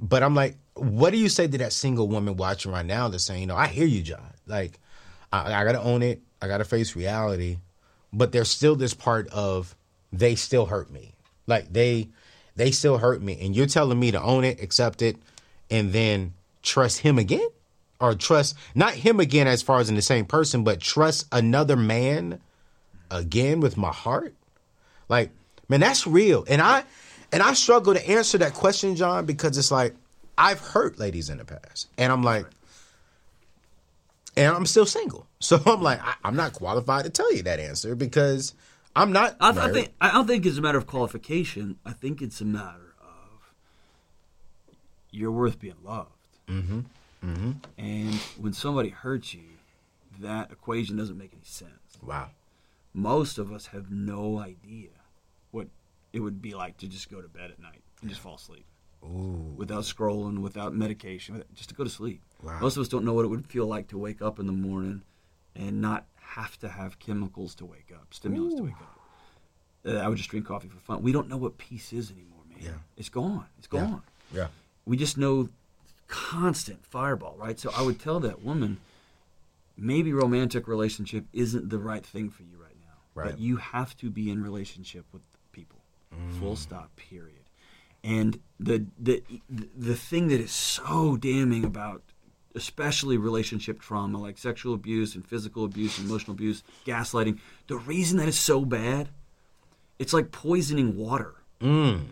but 0.00 0.22
I'm 0.22 0.34
like, 0.34 0.56
what 0.74 1.10
do 1.10 1.18
you 1.18 1.28
say 1.28 1.46
to 1.46 1.58
that 1.58 1.72
single 1.72 2.08
woman 2.08 2.36
watching 2.36 2.72
right 2.72 2.84
now 2.84 3.08
that's 3.08 3.24
saying, 3.24 3.40
you 3.40 3.46
know, 3.46 3.56
I 3.56 3.68
hear 3.68 3.86
you, 3.86 4.02
John. 4.02 4.32
Like, 4.46 4.78
I, 5.32 5.52
I 5.54 5.64
got 5.64 5.72
to 5.72 5.80
own 5.80 6.02
it. 6.02 6.20
I 6.42 6.48
got 6.48 6.58
to 6.58 6.64
face 6.64 6.96
reality. 6.96 7.58
But 8.12 8.32
there's 8.32 8.50
still 8.50 8.76
this 8.76 8.92
part 8.92 9.28
of 9.28 9.74
they 10.12 10.34
still 10.34 10.66
hurt 10.66 10.90
me. 10.90 11.14
Like 11.46 11.72
they, 11.72 12.08
they 12.56 12.70
still 12.70 12.98
hurt 12.98 13.22
me, 13.22 13.38
and 13.40 13.54
you're 13.54 13.66
telling 13.66 13.98
me 13.98 14.10
to 14.10 14.22
own 14.22 14.44
it, 14.44 14.62
accept 14.62 15.02
it, 15.02 15.16
and 15.70 15.92
then 15.92 16.34
trust 16.62 17.00
him 17.00 17.18
again, 17.18 17.48
or 18.00 18.14
trust 18.14 18.56
not 18.74 18.94
him 18.94 19.20
again 19.20 19.46
as 19.46 19.62
far 19.62 19.80
as 19.80 19.88
in 19.88 19.96
the 19.96 20.02
same 20.02 20.24
person, 20.24 20.64
but 20.64 20.80
trust 20.80 21.26
another 21.32 21.76
man 21.76 22.40
again 23.10 23.60
with 23.60 23.76
my 23.76 23.90
heart. 23.90 24.34
Like, 25.08 25.30
man, 25.68 25.80
that's 25.80 26.06
real. 26.06 26.44
And 26.48 26.60
I 26.60 26.84
and 27.32 27.42
I 27.42 27.54
struggle 27.54 27.94
to 27.94 28.08
answer 28.08 28.38
that 28.38 28.54
question, 28.54 28.96
John, 28.96 29.26
because 29.26 29.58
it's 29.58 29.70
like 29.70 29.94
I've 30.38 30.60
hurt 30.60 30.98
ladies 30.98 31.30
in 31.30 31.38
the 31.38 31.44
past. 31.44 31.88
And 31.98 32.12
I'm 32.12 32.22
like, 32.22 32.46
and 34.36 34.54
I'm 34.54 34.66
still 34.66 34.86
single. 34.86 35.26
So 35.44 35.60
I'm 35.66 35.82
like, 35.82 36.00
I, 36.02 36.14
I'm 36.24 36.36
not 36.36 36.54
qualified 36.54 37.04
to 37.04 37.10
tell 37.10 37.30
you 37.34 37.42
that 37.42 37.60
answer 37.60 37.94
because 37.94 38.54
I'm 38.96 39.12
not. 39.12 39.36
I, 39.40 39.50
I 39.50 39.72
think 39.72 39.92
I 40.00 40.12
don't 40.12 40.26
think 40.26 40.46
it's 40.46 40.58
a 40.58 40.62
matter 40.62 40.78
of 40.78 40.86
qualification. 40.86 41.78
I 41.84 41.92
think 41.92 42.22
it's 42.22 42.40
a 42.40 42.44
matter 42.44 42.94
of 43.00 43.52
you're 45.10 45.32
worth 45.32 45.58
being 45.58 45.76
loved. 45.82 46.10
Mm-hmm. 46.48 46.80
Mm-hmm. 47.24 47.52
And 47.78 48.14
when 48.38 48.52
somebody 48.52 48.90
hurts 48.90 49.34
you, 49.34 49.42
that 50.20 50.52
equation 50.52 50.96
doesn't 50.96 51.16
make 51.16 51.32
any 51.32 51.44
sense. 51.44 51.98
Wow. 52.02 52.30
Most 52.92 53.38
of 53.38 53.52
us 53.52 53.66
have 53.68 53.90
no 53.90 54.38
idea 54.38 54.90
what 55.50 55.68
it 56.12 56.20
would 56.20 56.40
be 56.40 56.54
like 56.54 56.76
to 56.78 56.86
just 56.86 57.10
go 57.10 57.20
to 57.20 57.28
bed 57.28 57.50
at 57.50 57.58
night 57.58 57.80
and 58.00 58.10
just 58.10 58.20
fall 58.20 58.36
asleep. 58.36 58.66
Ooh. 59.02 59.54
Without 59.56 59.82
scrolling, 59.82 60.40
without 60.40 60.74
medication, 60.74 61.42
just 61.54 61.70
to 61.70 61.74
go 61.74 61.84
to 61.84 61.90
sleep. 61.90 62.22
Wow. 62.42 62.60
Most 62.60 62.76
of 62.76 62.82
us 62.82 62.88
don't 62.88 63.04
know 63.04 63.14
what 63.14 63.24
it 63.24 63.28
would 63.28 63.46
feel 63.46 63.66
like 63.66 63.88
to 63.88 63.98
wake 63.98 64.22
up 64.22 64.38
in 64.38 64.46
the 64.46 64.52
morning 64.52 65.02
and 65.56 65.80
not 65.80 66.06
have 66.26 66.58
to 66.58 66.68
have 66.68 66.98
chemicals 66.98 67.54
to 67.56 67.64
wake 67.64 67.92
up, 67.94 68.12
stimulants 68.12 68.56
to 68.56 68.62
wake 68.62 68.80
up. 68.80 69.00
Uh, 69.86 69.98
I 69.98 70.08
would 70.08 70.16
just 70.16 70.30
drink 70.30 70.46
coffee 70.46 70.68
for 70.68 70.78
fun. 70.80 71.02
We 71.02 71.12
don't 71.12 71.28
know 71.28 71.36
what 71.36 71.58
peace 71.58 71.92
is 71.92 72.10
anymore, 72.10 72.40
man. 72.48 72.58
Yeah. 72.60 72.70
It's 72.96 73.08
gone. 73.08 73.46
It's 73.58 73.66
gone. 73.66 74.02
Yeah. 74.32 74.48
We 74.86 74.96
just 74.96 75.18
know 75.18 75.50
constant 76.08 76.84
fireball, 76.86 77.36
right? 77.38 77.58
So 77.58 77.70
I 77.76 77.82
would 77.82 78.00
tell 78.00 78.20
that 78.20 78.42
woman, 78.42 78.78
maybe 79.76 80.12
romantic 80.12 80.66
relationship 80.66 81.24
isn't 81.32 81.70
the 81.70 81.78
right 81.78 82.04
thing 82.04 82.30
for 82.30 82.42
you 82.42 82.56
right 82.60 82.76
now. 82.80 82.96
Right. 83.14 83.30
But 83.32 83.40
you 83.40 83.56
have 83.56 83.96
to 83.98 84.10
be 84.10 84.30
in 84.30 84.42
relationship 84.42 85.04
with 85.12 85.22
people. 85.52 85.80
Full 86.38 86.56
stop. 86.56 86.94
Period. 86.96 87.44
And 88.04 88.38
the 88.60 88.86
the 88.98 89.22
the 89.50 89.96
thing 89.96 90.28
that 90.28 90.40
is 90.40 90.52
so 90.52 91.16
damning 91.16 91.64
about 91.64 92.02
especially 92.54 93.16
relationship 93.16 93.80
trauma 93.80 94.18
like 94.20 94.38
sexual 94.38 94.74
abuse 94.74 95.14
and 95.14 95.26
physical 95.26 95.64
abuse 95.64 95.98
and 95.98 96.08
emotional 96.08 96.34
abuse, 96.34 96.62
gaslighting. 96.86 97.38
The 97.66 97.76
reason 97.76 98.18
that 98.18 98.28
is 98.28 98.38
so 98.38 98.64
bad, 98.64 99.08
it's 99.98 100.12
like 100.12 100.30
poisoning 100.32 100.96
water. 100.96 101.34
Mm. 101.60 102.04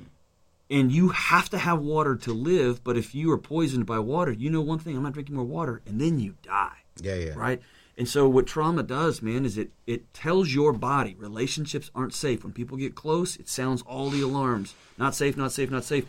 And 0.71 0.91
you 0.91 1.11
have 1.11 1.51
to 1.51 1.59
have 1.59 1.81
water 1.81 2.17
to 2.17 2.33
live, 2.33 2.83
but 2.83 2.97
if 2.97 3.15
you 3.15 3.31
are 3.33 3.39
poisoned 3.39 3.85
by 3.87 3.99
water, 3.99 4.33
you 4.33 4.49
know 4.51 4.63
one 4.63 4.79
thing, 4.79 4.97
I'm 4.97 5.03
not 5.03 5.13
drinking 5.13 5.37
more 5.37 5.45
water, 5.45 5.83
and 5.87 6.01
then 6.01 6.19
you 6.19 6.35
die 6.43 6.79
Yeah, 7.01 7.17
yeah. 7.17 7.35
right? 7.37 7.61
And 7.99 8.09
so 8.09 8.27
what 8.27 8.47
trauma 8.47 8.83
does, 8.83 9.21
man, 9.21 9.45
is 9.45 9.59
it 9.59 9.71
it 9.87 10.13
tells 10.15 10.55
your 10.55 10.73
body 10.73 11.15
relationships 11.19 11.91
aren't 11.95 12.15
safe. 12.15 12.43
When 12.43 12.55
people 12.55 12.79
get 12.79 12.95
close, 12.95 13.37
it 13.37 13.49
sounds 13.51 13.83
all 13.83 14.09
the 14.09 14.23
alarms. 14.23 14.75
Not 14.97 15.15
safe, 15.15 15.37
not 15.37 15.53
safe, 15.53 15.71
not 15.71 15.85
safe. 15.85 16.07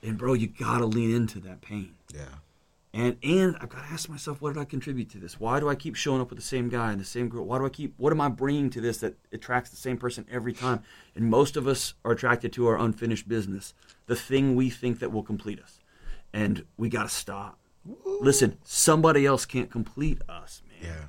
And 0.00 0.16
bro, 0.16 0.34
you 0.34 0.46
gotta 0.46 0.86
lean 0.86 1.12
into 1.12 1.40
that 1.40 1.60
pain. 1.60 1.94
Yeah. 2.14 2.26
And 2.94 3.16
and 3.24 3.56
I've 3.60 3.68
got 3.68 3.84
to 3.84 3.92
ask 3.92 4.08
myself, 4.08 4.40
what 4.40 4.54
did 4.54 4.60
I 4.60 4.64
contribute 4.64 5.10
to 5.10 5.18
this? 5.18 5.40
Why 5.40 5.58
do 5.58 5.68
I 5.68 5.74
keep 5.74 5.96
showing 5.96 6.20
up 6.20 6.30
with 6.30 6.38
the 6.38 6.44
same 6.44 6.68
guy 6.68 6.92
and 6.92 7.00
the 7.00 7.04
same 7.04 7.28
girl? 7.28 7.44
Why 7.44 7.58
do 7.58 7.66
I 7.66 7.68
keep? 7.68 7.92
What 7.96 8.12
am 8.12 8.20
I 8.20 8.28
bringing 8.28 8.70
to 8.70 8.80
this 8.80 8.98
that 8.98 9.16
attracts 9.32 9.70
the 9.70 9.76
same 9.76 9.96
person 9.96 10.24
every 10.30 10.52
time? 10.52 10.80
And 11.16 11.28
most 11.28 11.56
of 11.56 11.66
us 11.66 11.94
are 12.04 12.12
attracted 12.12 12.52
to 12.52 12.68
our 12.68 12.78
unfinished 12.78 13.28
business, 13.28 13.74
the 14.06 14.14
thing 14.14 14.54
we 14.54 14.70
think 14.70 15.00
that 15.00 15.10
will 15.10 15.24
complete 15.24 15.60
us, 15.60 15.80
and 16.32 16.64
we 16.76 16.88
got 16.88 17.02
to 17.02 17.08
stop. 17.08 17.58
Listen, 18.20 18.58
somebody 18.62 19.26
else 19.26 19.44
can't 19.44 19.72
complete 19.72 20.22
us, 20.28 20.62
man. 20.80 21.08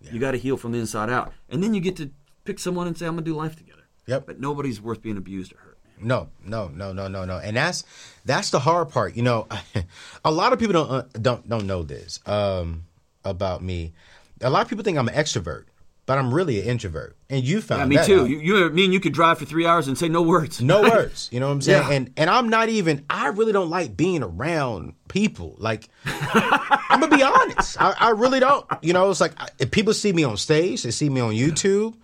Yeah. 0.00 0.12
You 0.12 0.18
got 0.18 0.32
to 0.32 0.38
heal 0.38 0.56
from 0.56 0.72
the 0.72 0.80
inside 0.80 1.10
out, 1.10 1.32
and 1.48 1.62
then 1.62 1.74
you 1.74 1.80
get 1.80 1.94
to 1.96 2.10
pick 2.42 2.58
someone 2.58 2.88
and 2.88 2.98
say, 2.98 3.06
"I'm 3.06 3.14
gonna 3.14 3.24
do 3.24 3.36
life 3.36 3.54
together." 3.54 3.84
Yep. 4.06 4.26
But 4.26 4.40
nobody's 4.40 4.80
worth 4.80 5.00
being 5.00 5.16
abused 5.16 5.52
or 5.52 5.58
hurt. 5.58 5.78
No, 6.02 6.28
no, 6.44 6.68
no, 6.68 6.92
no, 6.92 7.08
no, 7.08 7.24
no. 7.24 7.38
And 7.38 7.56
that's 7.56 7.84
that's 8.24 8.50
the 8.50 8.60
hard 8.60 8.88
part. 8.90 9.16
You 9.16 9.22
know, 9.22 9.46
a 10.24 10.30
lot 10.30 10.52
of 10.52 10.58
people 10.58 10.72
don't 10.72 10.90
uh, 10.90 11.02
don't 11.20 11.48
don't 11.48 11.66
know 11.66 11.82
this 11.82 12.20
um, 12.26 12.84
about 13.24 13.62
me. 13.62 13.92
A 14.40 14.50
lot 14.50 14.62
of 14.62 14.68
people 14.68 14.84
think 14.84 14.96
I'm 14.98 15.08
an 15.08 15.14
extrovert, 15.14 15.64
but 16.06 16.16
I'm 16.18 16.32
really 16.32 16.60
an 16.60 16.66
introvert. 16.66 17.14
And 17.28 17.44
you 17.44 17.60
found 17.60 17.92
Yeah, 17.92 18.00
me 18.00 18.06
too. 18.06 18.20
out. 18.22 18.30
You, 18.30 18.38
you, 18.40 18.70
me 18.70 18.84
and 18.86 18.92
you 18.94 19.00
could 19.00 19.12
drive 19.12 19.38
for 19.38 19.44
three 19.44 19.66
hours 19.66 19.86
and 19.86 19.98
say 19.98 20.08
no 20.08 20.22
words. 20.22 20.60
no 20.60 20.80
words. 20.90 21.28
You 21.30 21.40
know 21.40 21.46
what 21.48 21.52
I'm 21.52 21.60
saying? 21.60 21.82
Yeah. 21.88 21.92
And 21.94 22.12
and 22.16 22.30
I'm 22.30 22.48
not 22.48 22.68
even. 22.70 23.04
I 23.10 23.28
really 23.28 23.52
don't 23.52 23.68
like 23.70 23.96
being 23.96 24.22
around 24.22 24.94
people. 25.08 25.56
Like 25.58 25.88
I'm 26.06 27.00
gonna 27.00 27.14
be 27.14 27.22
honest. 27.22 27.80
I, 27.80 27.94
I 27.98 28.10
really 28.10 28.40
don't. 28.40 28.66
You 28.82 28.92
know, 28.92 29.10
it's 29.10 29.20
like 29.20 29.32
I, 29.40 29.48
if 29.58 29.70
people 29.70 29.92
see 29.94 30.12
me 30.12 30.24
on 30.24 30.36
stage, 30.36 30.82
they 30.82 30.90
see 30.90 31.08
me 31.10 31.20
on 31.20 31.32
YouTube. 31.32 31.94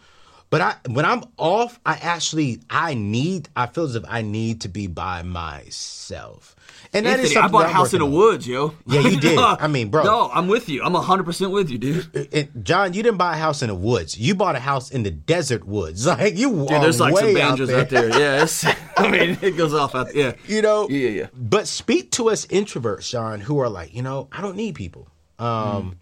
But 0.48 0.61
I, 0.61 0.74
when 0.88 1.04
I'm 1.04 1.24
off, 1.38 1.80
I 1.85 1.94
actually, 1.94 2.61
I 2.70 2.94
need. 2.94 3.48
I 3.56 3.66
feel 3.66 3.85
as 3.85 3.96
if 3.96 4.04
I 4.09 4.22
need 4.22 4.61
to 4.61 4.68
be 4.68 4.87
by 4.87 5.22
myself, 5.22 6.54
and 6.92 7.04
that 7.04 7.18
is 7.18 7.30
Anthony, 7.30 7.30
I 7.30 7.35
something 7.42 7.52
bought 7.52 7.66
a 7.66 7.72
house 7.72 7.92
in 7.92 7.98
the 7.98 8.06
on. 8.06 8.12
woods, 8.12 8.46
yo. 8.46 8.72
Yeah, 8.87 9.00
you 9.00 9.20
did. 9.20 9.38
I 9.40 9.66
mean, 9.66 9.88
bro. 9.88 10.04
No, 10.04 10.30
I'm 10.32 10.46
with 10.46 10.68
you. 10.68 10.82
I'm 10.85 10.92
100% 10.92 11.50
with 11.50 11.68
you, 11.68 11.78
dude. 11.78 12.12
Dude, 12.12 12.28
It- 12.32 12.62
John, 12.64 12.92
you 12.92 13.02
didn't 13.02 13.18
buy 13.18 13.35
a 13.35 13.38
house 13.38 13.61
in 13.62 13.68
the 13.68 13.74
woods. 13.74 14.16
You 14.18 14.37
bought 14.37 14.54
a 14.54 14.61
house 14.61 14.90
in 14.92 15.02
the 15.02 15.11
desert 15.11 15.66
woods. 15.66 16.06
Like 16.16 16.38
you, 16.38 16.62
are 16.68 16.80
there's 16.80 17.00
like 17.00 17.16
some 17.16 17.35
banjos 17.35 17.70
out 17.70 17.88
there. 17.90 18.09
there. 18.09 18.18
Yes. 18.20 18.64
I 18.96 19.11
mean, 19.11 19.37
it 19.42 19.56
goes 19.56 19.74
off 19.74 19.94
out 19.96 20.12
there. 20.12 20.37
Yeah. 20.46 20.54
you 20.56 20.62
know 20.62 20.88
Yeah, 20.88 21.09
yeah, 21.09 21.20
yeah. 21.22 21.26
but 21.35 21.66
speak 21.66 22.12
to 22.12 22.30
us 22.30 22.46
introverts 22.46 23.02
sean 23.02 23.40
who 23.40 23.59
are 23.59 23.68
like 23.68 23.92
you 23.94 24.02
know 24.02 24.28
i 24.32 24.40
don't 24.40 24.56
need 24.56 24.74
people 24.74 25.06
um 25.38 25.96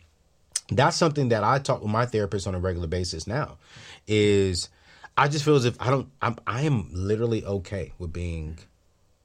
that's 0.71 0.97
something 0.97 1.31
that 1.31 1.43
i 1.43 1.59
talk 1.59 1.83
with 1.83 1.91
my 1.91 2.07
therapist 2.07 2.47
on 2.47 2.55
a 2.55 2.59
regular 2.61 2.87
basis 2.87 3.27
now 3.27 3.57
is 4.07 4.69
i 5.17 5.29
just 5.29 5.45
feel 5.45 5.57
as 5.57 5.65
if 5.65 5.81
i 5.81 5.91
don't 5.91 6.09
i'm 6.23 6.37
i 6.47 6.63
am 6.63 6.89
literally 6.93 7.45
okay 7.45 7.93
with 7.99 8.13
being 8.13 8.59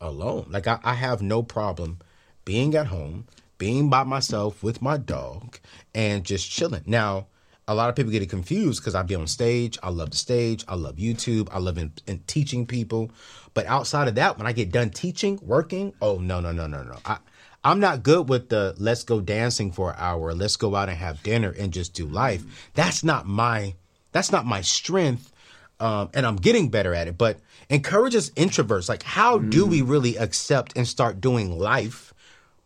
alone 0.02 0.46
like 0.50 0.68
i, 0.68 0.80
I 0.84 0.94
have 0.94 1.22
no 1.22 1.44
problem 1.44 2.00
being 2.46 2.76
at 2.76 2.88
home 2.88 3.28
being 3.58 3.90
by 3.90 4.04
myself 4.04 4.64
with 4.64 4.82
my 4.82 4.98
dog 4.98 5.60
and 5.94 6.24
just 6.24 6.50
chilling 6.50 6.84
now 6.86 7.28
a 7.70 7.76
lot 7.76 7.88
of 7.88 7.96
people 7.96 8.12
get 8.12 8.24
it 8.24 8.32
confused 8.32 8.82
because 8.82 8.96
I 8.96 9.04
be 9.04 9.14
on 9.14 9.28
stage. 9.28 9.78
I 9.84 9.90
love 9.90 10.10
the 10.10 10.18
stage. 10.18 10.66
I 10.68 10.74
love 10.74 10.96
YouTube. 10.96 11.50
I 11.52 11.60
love 11.60 11.78
in, 11.78 11.94
in 12.08 12.18
teaching 12.26 12.66
people. 12.66 13.12
But 13.54 13.68
outside 13.68 14.08
of 14.08 14.16
that, 14.16 14.40
when 14.40 14.48
I 14.48 14.54
get 14.54 14.72
done 14.72 14.90
teaching, 14.90 15.40
working, 15.44 15.94
oh 16.02 16.18
no, 16.18 16.40
no, 16.40 16.52
no, 16.52 16.66
no, 16.66 16.82
no. 16.82 16.98
I 17.06 17.20
I'm 17.64 17.80
not 17.80 18.04
good 18.04 18.28
with 18.28 18.50
the 18.50 18.74
let's 18.80 19.04
go 19.04 19.22
dancing 19.22 19.72
for 19.72 19.92
an 19.92 19.98
hour, 20.00 20.34
let's 20.34 20.56
go 20.56 20.76
out 20.76 20.90
and 20.90 20.98
have 20.98 21.22
dinner 21.22 21.54
and 21.60 21.72
just 21.72 21.94
do 21.94 22.08
life. 22.08 22.44
That's 22.74 23.04
not 23.04 23.28
my 23.28 23.76
that's 24.12 24.32
not 24.32 24.46
my 24.46 24.62
strength. 24.62 25.32
Um, 25.80 26.10
and 26.14 26.26
I'm 26.26 26.36
getting 26.36 26.70
better 26.70 26.94
at 26.94 27.08
it. 27.08 27.18
But 27.18 27.40
encourages 27.70 28.32
introverts. 28.32 28.90
Like, 28.90 29.04
how 29.04 29.38
do 29.38 29.66
we 29.66 29.82
really 29.82 30.18
accept 30.18 30.74
and 30.76 30.88
start 30.88 31.22
doing 31.22 31.58
life 31.58 32.14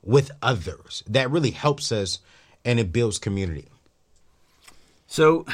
with 0.02 0.32
others? 0.42 1.04
That 1.08 1.30
really 1.30 1.52
helps 1.52 1.92
us 1.92 2.20
and 2.66 2.80
it 2.80 2.92
builds 2.92 3.20
community. 3.20 3.68
So, 5.06 5.46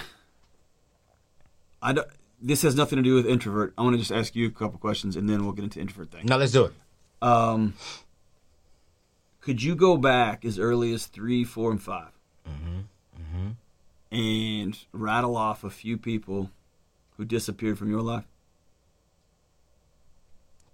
I 1.81 1.93
don't, 1.93 2.07
this 2.41 2.61
has 2.61 2.75
nothing 2.75 2.97
to 2.97 3.03
do 3.03 3.15
with 3.15 3.25
introvert. 3.25 3.73
I 3.77 3.81
want 3.81 3.95
to 3.95 3.97
just 3.97 4.11
ask 4.11 4.35
you 4.35 4.47
a 4.47 4.51
couple 4.51 4.79
questions 4.79 5.15
and 5.15 5.27
then 5.27 5.43
we'll 5.43 5.53
get 5.53 5.63
into 5.63 5.81
introvert 5.81 6.11
thing. 6.11 6.25
Now 6.25 6.37
let's 6.37 6.51
do 6.51 6.65
it. 6.65 6.73
Um, 7.21 7.73
could 9.41 9.61
you 9.61 9.75
go 9.75 9.97
back 9.97 10.45
as 10.45 10.59
early 10.59 10.93
as 10.93 11.07
three, 11.07 11.43
four, 11.43 11.71
and 11.71 11.81
5 11.81 12.05
and 14.11 14.77
rattle 14.91 15.37
off 15.37 15.63
a 15.63 15.69
few 15.69 15.97
people 15.97 16.51
who 17.17 17.25
disappeared 17.25 17.77
from 17.77 17.89
your 17.89 18.01
life? 18.01 18.25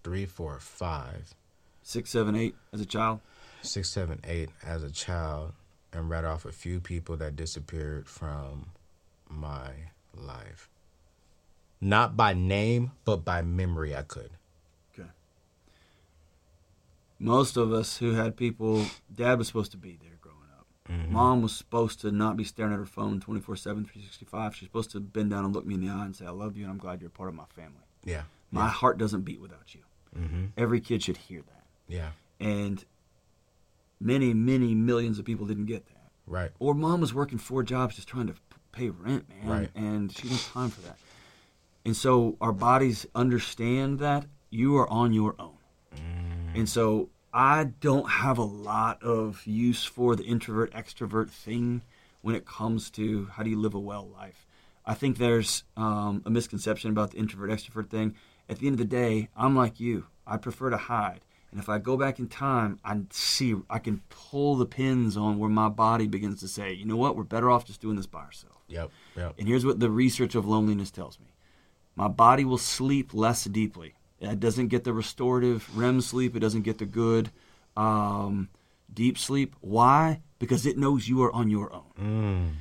Three, 0.04 0.26
four, 0.26 0.60
five, 0.60 1.34
Six, 1.82 2.10
seven, 2.10 2.36
eight 2.36 2.56
as 2.74 2.82
a 2.82 2.86
child? 2.86 3.20
six, 3.62 3.90
seven, 3.90 4.20
eight 4.24 4.50
as 4.64 4.84
a 4.84 4.92
child, 4.92 5.54
and 5.92 6.10
read 6.10 6.26
off 6.26 6.46
a 6.46 6.52
few 6.52 6.80
people 6.80 7.18
that 7.18 7.36
disappeared 7.36 8.08
from 8.08 8.68
my 9.30 9.70
life. 10.16 10.70
Not 11.82 12.16
by 12.16 12.34
name, 12.34 12.92
but 13.06 13.26
by 13.26 13.42
memory, 13.42 13.96
I 13.96 14.04
could. 14.04 14.32
Okay. 14.94 15.10
Most 17.20 17.58
of 17.58 17.72
us 17.74 17.98
who 17.98 18.14
had 18.14 18.38
people, 18.38 18.86
dad 19.14 19.38
was 19.38 19.48
supposed 19.48 19.72
to 19.72 19.78
be 19.78 19.98
there 20.02 20.15
up. 20.90 21.10
Mom 21.10 21.42
was 21.42 21.56
supposed 21.56 22.02
to 22.02 22.12
not 22.12 22.38
be 22.38 22.44
staring 22.44 22.74
at 22.74 22.80
her 22.80 22.86
phone 22.86 23.20
24 23.20 23.56
7, 23.56 23.84
365. 23.84 24.56
She's 24.56 24.68
supposed 24.68 24.92
to 24.92 25.00
bend 25.00 25.32
down 25.32 25.46
and 25.46 25.54
look 25.54 25.66
me 25.66 25.76
in 25.76 25.82
the 25.82 25.90
eye 25.90 26.06
and 26.06 26.16
say, 26.16 26.26
I 26.26 26.32
love 26.32 26.56
you 26.58 26.64
and 26.64 26.72
I'm 26.72 26.78
glad 26.78 27.02
you're 27.02 27.10
a 27.10 27.12
part 27.12 27.30
of 27.30 27.36
my 27.36 27.46
family. 27.56 27.86
Yeah. 28.04 28.24
My 28.52 28.68
heart 28.68 28.98
doesn't 28.98 29.22
beat 29.22 29.42
without 29.42 29.74
you. 29.74 29.82
Mm-hmm. 30.18 30.46
Every 30.58 30.80
kid 30.80 31.04
should 31.04 31.18
hear 31.18 31.42
that. 31.42 31.64
Yeah. 31.88 32.10
And 32.40 32.84
many, 34.00 34.34
many 34.34 34.74
millions 34.76 35.20
of 35.20 35.26
people 35.26 35.46
didn't 35.46 35.66
get 35.66 35.86
that. 35.88 36.12
Right. 36.28 36.52
Or 36.60 36.74
mom 36.74 37.02
was 37.02 37.14
working 37.14 37.38
four 37.38 37.64
jobs 37.64 37.96
just 37.96 38.08
trying 38.08 38.28
to 38.28 38.36
pay 38.72 38.90
rent, 38.90 39.28
man. 39.30 39.48
Right. 39.48 39.70
And 39.76 40.12
she 40.12 40.24
didn't 40.24 40.38
have 40.38 40.54
time 40.54 40.70
for 40.70 40.82
that. 40.82 40.98
And 41.86 41.96
so 41.96 42.38
our 42.42 42.52
bodies 42.52 43.06
understand 43.14 44.00
that 44.00 44.26
you 44.50 44.78
are 44.78 44.90
on 44.90 45.14
your 45.14 45.36
own. 45.38 45.58
Mm. 45.96 46.60
And 46.60 46.70
so 46.70 47.10
I 47.38 47.66
don't 47.82 48.10
have 48.10 48.38
a 48.38 48.44
lot 48.44 49.04
of 49.04 49.46
use 49.46 49.84
for 49.84 50.16
the 50.16 50.24
introvert 50.24 50.72
extrovert 50.72 51.30
thing 51.30 51.82
when 52.22 52.34
it 52.34 52.46
comes 52.46 52.90
to 52.92 53.26
how 53.34 53.44
do 53.44 53.50
you 53.50 53.60
live 53.60 53.74
a 53.74 53.80
well 53.80 54.08
life. 54.08 54.48
I 54.86 54.94
think 54.94 55.18
there's 55.18 55.66
um, 55.76 56.24
a 56.26 56.30
misconception 56.30 56.92
about 56.92 57.12
the 57.12 57.18
introvert 57.18 57.50
extrovert 57.50 57.90
thing. 57.90 58.16
At 58.48 58.60
the 58.60 58.68
end 58.68 58.76
of 58.76 58.78
the 58.78 58.86
day, 58.86 59.28
I'm 59.36 59.54
like 59.54 59.82
you. 59.82 60.06
I 60.26 60.38
prefer 60.38 60.70
to 60.70 60.78
hide. 60.78 61.26
And 61.52 61.60
if 61.60 61.68
I 61.68 61.78
go 61.78 61.98
back 61.98 62.20
in 62.20 62.30
time, 62.30 62.80
I 62.86 63.02
see 63.12 63.54
I 63.70 63.80
can 63.80 64.02
pull 64.08 64.56
the 64.56 64.66
pins 64.66 65.18
on 65.18 65.38
where 65.38 65.50
my 65.50 65.68
body 65.68 66.08
begins 66.08 66.40
to 66.40 66.48
say, 66.48 66.72
you 66.72 66.86
know 66.86 66.96
what, 66.96 67.18
we're 67.18 67.24
better 67.24 67.52
off 67.52 67.66
just 67.66 67.82
doing 67.82 67.98
this 67.98 68.08
by 68.08 68.22
ourselves. 68.22 68.64
Yep. 68.70 68.92
Yep. 69.18 69.36
And 69.40 69.48
here's 69.50 69.66
what 69.66 69.82
the 69.82 69.90
research 69.90 70.36
of 70.36 70.48
loneliness 70.48 70.90
tells 70.90 71.20
me 71.20 71.28
my 71.98 72.08
body 72.08 72.46
will 72.46 72.58
sleep 72.58 73.14
less 73.14 73.44
deeply. 73.44 73.95
It 74.20 74.40
doesn't 74.40 74.68
get 74.68 74.84
the 74.84 74.94
restorative 74.94 75.76
REM 75.78 76.02
sleep, 76.02 76.36
it 76.36 76.40
doesn't 76.40 76.62
get 76.62 76.78
the 76.78 76.86
good 76.86 77.32
um, 77.76 78.50
deep 78.94 79.18
sleep. 79.18 79.56
Why? 79.62 80.22
Because 80.40 80.66
it 80.66 80.78
knows 80.78 81.08
you 81.08 81.24
are 81.24 81.32
on 81.32 81.50
your 81.50 81.74
own. 81.74 81.84
Mm. 82.00 82.52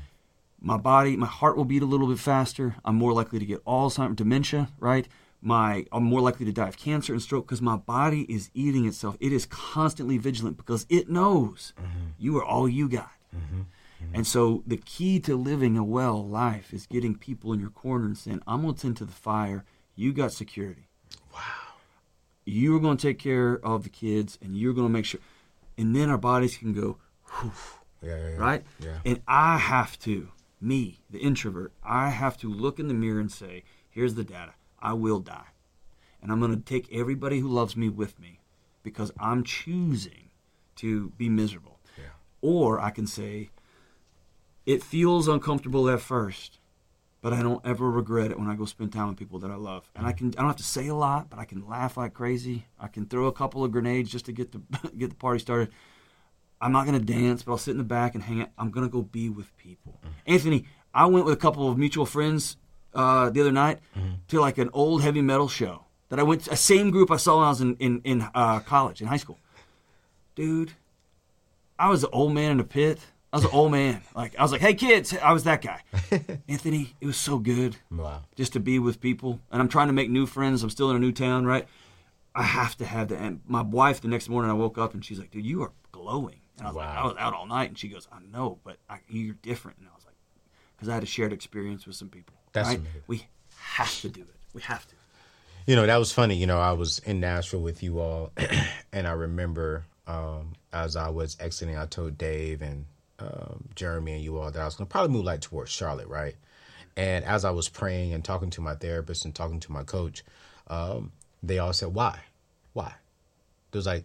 My 0.61 0.77
body, 0.79 1.17
my 1.17 1.27
heart 1.27 1.57
will 1.57 1.65
beat 1.65 1.83
a 1.83 1.87
little 1.87 2.07
bit 2.07 2.19
faster. 2.19 2.77
I'm 2.85 2.97
more 2.97 3.13
likely 3.13 3.39
to 3.39 3.45
get 3.45 3.65
Alzheimer's, 3.65 4.17
dementia, 4.17 4.69
right? 4.79 5.07
My, 5.43 5.85
I'm 5.93 6.05
more 6.05 6.23
likely 6.23 6.47
to 6.47 6.53
die 6.53 6.69
of 6.69 6.79
cancer 6.79 7.13
and 7.13 7.21
stroke 7.21 7.47
because 7.47 7.61
my 7.61 7.77
body 7.77 8.23
is 8.33 8.51
eating 8.55 8.87
itself. 8.87 9.17
It 9.21 9.33
is 9.33 9.45
constantly 9.45 10.17
vigilant 10.17 10.57
because 10.57 10.87
it 10.89 11.11
knows 11.11 11.75
mm-hmm. 11.77 12.09
you 12.19 12.39
are 12.39 12.45
all 12.45 12.67
you 12.67 12.89
got. 12.89 13.13
Mm-hmm. 13.37 13.61
Mm-hmm. 13.61 14.15
And 14.15 14.27
so 14.27 14.63
the 14.67 14.79
key 14.79 15.21
to 15.21 15.37
living 15.37 15.77
a 15.77 15.85
well 15.85 16.27
life 16.27 16.73
is 16.73 16.87
getting 16.87 17.15
people 17.15 17.53
in 17.53 17.61
your 17.61 17.71
corner 17.71 18.07
and 18.07 18.17
saying, 18.17 18.41
I'm 18.47 18.63
going 18.63 18.75
to 18.75 18.81
tend 18.81 18.97
to 18.99 19.05
the 19.05 19.13
fire. 19.13 19.65
You 19.95 20.15
got 20.15 20.33
security. 20.33 20.84
Wow. 21.35 21.41
You're 22.45 22.81
going 22.81 22.97
to 22.97 23.07
take 23.09 23.19
care 23.19 23.55
of 23.65 23.83
the 23.85 23.89
kids 23.89 24.39
and 24.43 24.57
you're 24.57 24.73
going 24.75 24.87
to 24.87 24.93
make 24.93 25.05
sure. 25.05 25.21
And 25.79 25.95
then 25.97 26.09
our 26.11 26.19
bodies 26.19 26.57
can 26.57 26.73
go, 26.73 26.99
whew, 27.41 27.53
Yeah. 28.03 28.17
yeah, 28.17 28.29
yeah. 28.31 28.37
right? 28.37 28.63
Yeah. 28.81 28.99
And 29.05 29.21
I 29.27 29.57
have 29.59 29.99
to, 30.01 30.29
me, 30.61 31.01
the 31.11 31.19
introvert, 31.19 31.73
I 31.83 32.11
have 32.11 32.37
to 32.39 32.53
look 32.53 32.79
in 32.79 32.89
the 32.89 32.95
mirror 32.95 33.21
and 33.21 33.33
say, 33.33 33.65
here's 33.91 34.15
the 34.15 34.25
data. 34.25 34.53
I 34.81 34.93
will 34.93 35.21
die. 35.21 35.49
And 36.23 36.31
I'm 36.31 36.41
going 36.41 36.55
to 36.55 36.61
take 36.63 36.93
everybody 36.93 37.41
who 37.41 37.49
loves 37.49 37.77
me 37.77 37.89
with 37.89 38.19
me 38.21 38.41
because 38.83 39.11
I'm 39.19 39.43
choosing 39.45 40.31
to 40.77 41.11
be 41.17 41.29
miserable. 41.29 41.81
Yeah. 41.99 42.05
Or 42.43 42.79
I 42.81 42.91
can 42.91 43.07
say, 43.07 43.51
it 44.67 44.83
feels 44.83 45.29
uncomfortable 45.29 45.89
at 45.91 46.01
first, 46.01 46.59
but 47.25 47.33
I 47.33 47.41
don't 47.43 47.65
ever 47.65 47.91
regret 47.91 48.31
it 48.31 48.39
when 48.39 48.51
I 48.51 48.55
go 48.55 48.67
spend 48.67 48.93
time 48.93 49.09
with 49.09 49.17
people 49.17 49.39
that 49.39 49.51
I 49.51 49.55
love. 49.55 49.91
And 49.97 50.07
I 50.07 50.13
can 50.13 50.29
I 50.37 50.43
don't 50.43 50.49
have 50.49 50.57
to 50.57 50.63
say 50.63 50.89
a 50.89 50.95
lot, 50.95 51.31
but 51.31 51.39
I 51.39 51.47
can 51.47 51.67
laugh 51.67 51.97
like 51.97 52.13
crazy. 52.13 52.67
I 52.79 52.87
can 52.87 53.07
throw 53.07 53.29
a 53.29 53.33
couple 53.33 53.65
of 53.65 53.73
grenades 53.73 54.13
just 54.13 54.27
to 54.27 54.33
get 54.33 54.53
the 54.53 54.61
get 54.99 55.09
the 55.09 55.17
party 55.17 55.39
started. 55.39 55.71
I'm 56.61 56.71
not 56.71 56.85
gonna 56.85 57.01
dance, 57.01 57.43
but 57.43 57.53
I'll 57.53 57.59
sit 57.59 57.71
in 57.71 57.79
the 57.79 57.83
back 57.83 58.15
and 58.15 58.23
hang 58.23 58.43
out. 58.43 58.51
I'm 58.59 58.71
gonna 58.71 58.91
go 58.91 59.01
be 59.01 59.31
with 59.31 59.57
people. 59.57 59.99
Anthony, 60.27 60.67
I 60.93 61.07
went 61.07 61.25
with 61.25 61.33
a 61.33 61.39
couple 61.39 61.67
of 61.71 61.79
mutual 61.79 62.05
friends 62.05 62.59
uh, 62.93 63.31
the 63.31 63.41
other 63.41 63.53
night 63.53 63.79
to 64.29 64.39
like 64.39 64.59
an 64.59 64.69
old 64.75 65.01
heavy 65.01 65.23
metal 65.23 65.49
show 65.49 65.87
that 66.11 66.19
I 66.19 66.23
went. 66.25 66.45
To 66.45 66.53
a 66.53 66.57
same 66.57 66.91
group 66.91 67.11
I 67.11 67.17
saw 67.17 67.39
when 67.39 67.47
I 67.47 67.49
was 67.49 67.63
in 67.63 67.75
in, 67.77 68.03
in 68.05 68.29
uh, 68.35 68.61
college 68.61 69.01
in 69.01 69.07
high 69.07 69.17
school. 69.17 69.39
Dude, 70.35 70.73
I 71.79 71.89
was 71.89 72.05
an 72.05 72.11
old 72.13 72.35
man 72.35 72.51
in 72.51 72.61
a 72.61 72.65
pit. 72.65 72.99
I 73.35 73.37
was 73.39 73.45
an 73.47 73.51
old 73.53 73.73
man. 73.73 74.01
Like 74.15 74.39
I 74.39 74.43
was 74.43 74.53
like, 74.53 74.61
"Hey 74.61 74.75
kids," 74.75 75.13
I 75.21 75.33
was 75.33 75.43
that 75.43 75.61
guy. 75.61 75.81
Anthony, 76.49 76.95
it 77.01 77.07
was 77.07 77.17
so 77.17 77.39
good 77.41 77.77
Wow. 77.91 78.23
just 78.37 78.53
to 78.53 78.61
be 78.61 78.79
with 78.79 79.01
people. 79.01 79.41
And 79.51 79.61
I'm 79.61 79.67
trying 79.69 79.89
to 79.89 79.93
make 79.93 80.09
new 80.09 80.25
friends. 80.25 80.63
I'm 80.63 80.71
still 80.71 80.89
in 80.91 80.95
a 80.97 81.01
new 81.01 81.11
town, 81.11 81.45
right? 81.45 81.67
I 82.33 82.45
have 82.45 82.77
to 82.77 82.85
have 82.87 83.09
that. 83.09 83.19
And 83.21 83.41
my 83.49 83.63
wife, 83.63 84.01
the 84.01 84.07
next 84.07 84.29
morning, 84.29 84.53
I 84.53 84.55
woke 84.55 84.79
up 84.79 84.95
and 84.95 85.05
she's 85.05 85.19
like, 85.19 85.33
"Dude, 85.33 85.45
you 85.45 85.63
are 85.63 85.73
glowing." 85.91 86.37
And 86.59 86.69
I 86.69 86.71
was 86.71 86.77
like, 86.77 86.89
"I 86.89 87.05
was 87.05 87.17
out 87.19 87.35
all 87.35 87.47
night," 87.47 87.71
and 87.71 87.77
she 87.77 87.89
goes, 87.89 88.07
"I 88.13 88.19
know, 88.33 88.61
but 88.63 88.77
I, 88.89 88.99
you're 89.09 89.35
different." 89.43 89.79
And 89.79 89.89
I 89.89 89.97
was 89.97 90.05
like, 90.07 90.15
"Because 90.77 90.89
I 90.89 90.95
had 90.95 91.03
a 91.03 91.07
shared 91.07 91.33
experience 91.33 91.89
with 91.89 91.97
some 91.97 92.11
people." 92.11 92.37
That's 92.53 92.69
right? 92.69 92.79
amazing. 92.79 93.03
We 93.09 93.27
have 93.59 94.01
to 94.03 94.09
do 94.09 94.21
it. 94.21 94.37
We 94.53 94.63
have 94.63 94.87
to. 94.87 94.95
You 95.67 95.75
know, 95.75 95.87
that 95.87 95.97
was 95.97 96.13
funny. 96.13 96.37
You 96.37 96.47
know, 96.47 96.61
I 96.61 96.71
was 96.73 97.01
in 97.01 97.19
Nashville 97.19 97.63
with 97.63 97.83
you 97.83 97.99
all, 97.99 98.31
and 98.93 99.09
I 99.09 99.13
remember 99.13 99.87
um, 100.07 100.53
as 100.73 100.95
I 100.95 101.09
was 101.09 101.37
exiting, 101.41 101.77
I 101.77 101.87
told 101.87 102.17
Dave 102.17 102.63
and 102.63 102.85
um, 103.25 103.65
Jeremy 103.75 104.15
and 104.15 104.23
you 104.23 104.39
all 104.39 104.51
that 104.51 104.61
I 104.61 104.65
was 104.65 104.75
going 104.75 104.87
to 104.87 104.93
probably 104.93 105.13
move 105.13 105.25
like 105.25 105.41
towards 105.41 105.71
Charlotte, 105.71 106.09
right? 106.09 106.37
And 106.97 107.25
as 107.25 107.45
I 107.45 107.51
was 107.51 107.69
praying 107.69 108.13
and 108.13 108.25
talking 108.25 108.51
to 108.51 108.61
my 108.61 108.75
therapist 108.75 109.25
and 109.25 109.35
talking 109.35 109.61
to 109.61 109.73
my 109.73 109.83
coach, 109.83 110.25
um, 110.69 111.13
they 111.43 111.59
all 111.59 111.73
said, 111.73 111.95
"Why? 111.95 112.21
Why?" 112.73 112.95
It 113.73 113.77
was 113.77 113.87
like, 113.87 114.05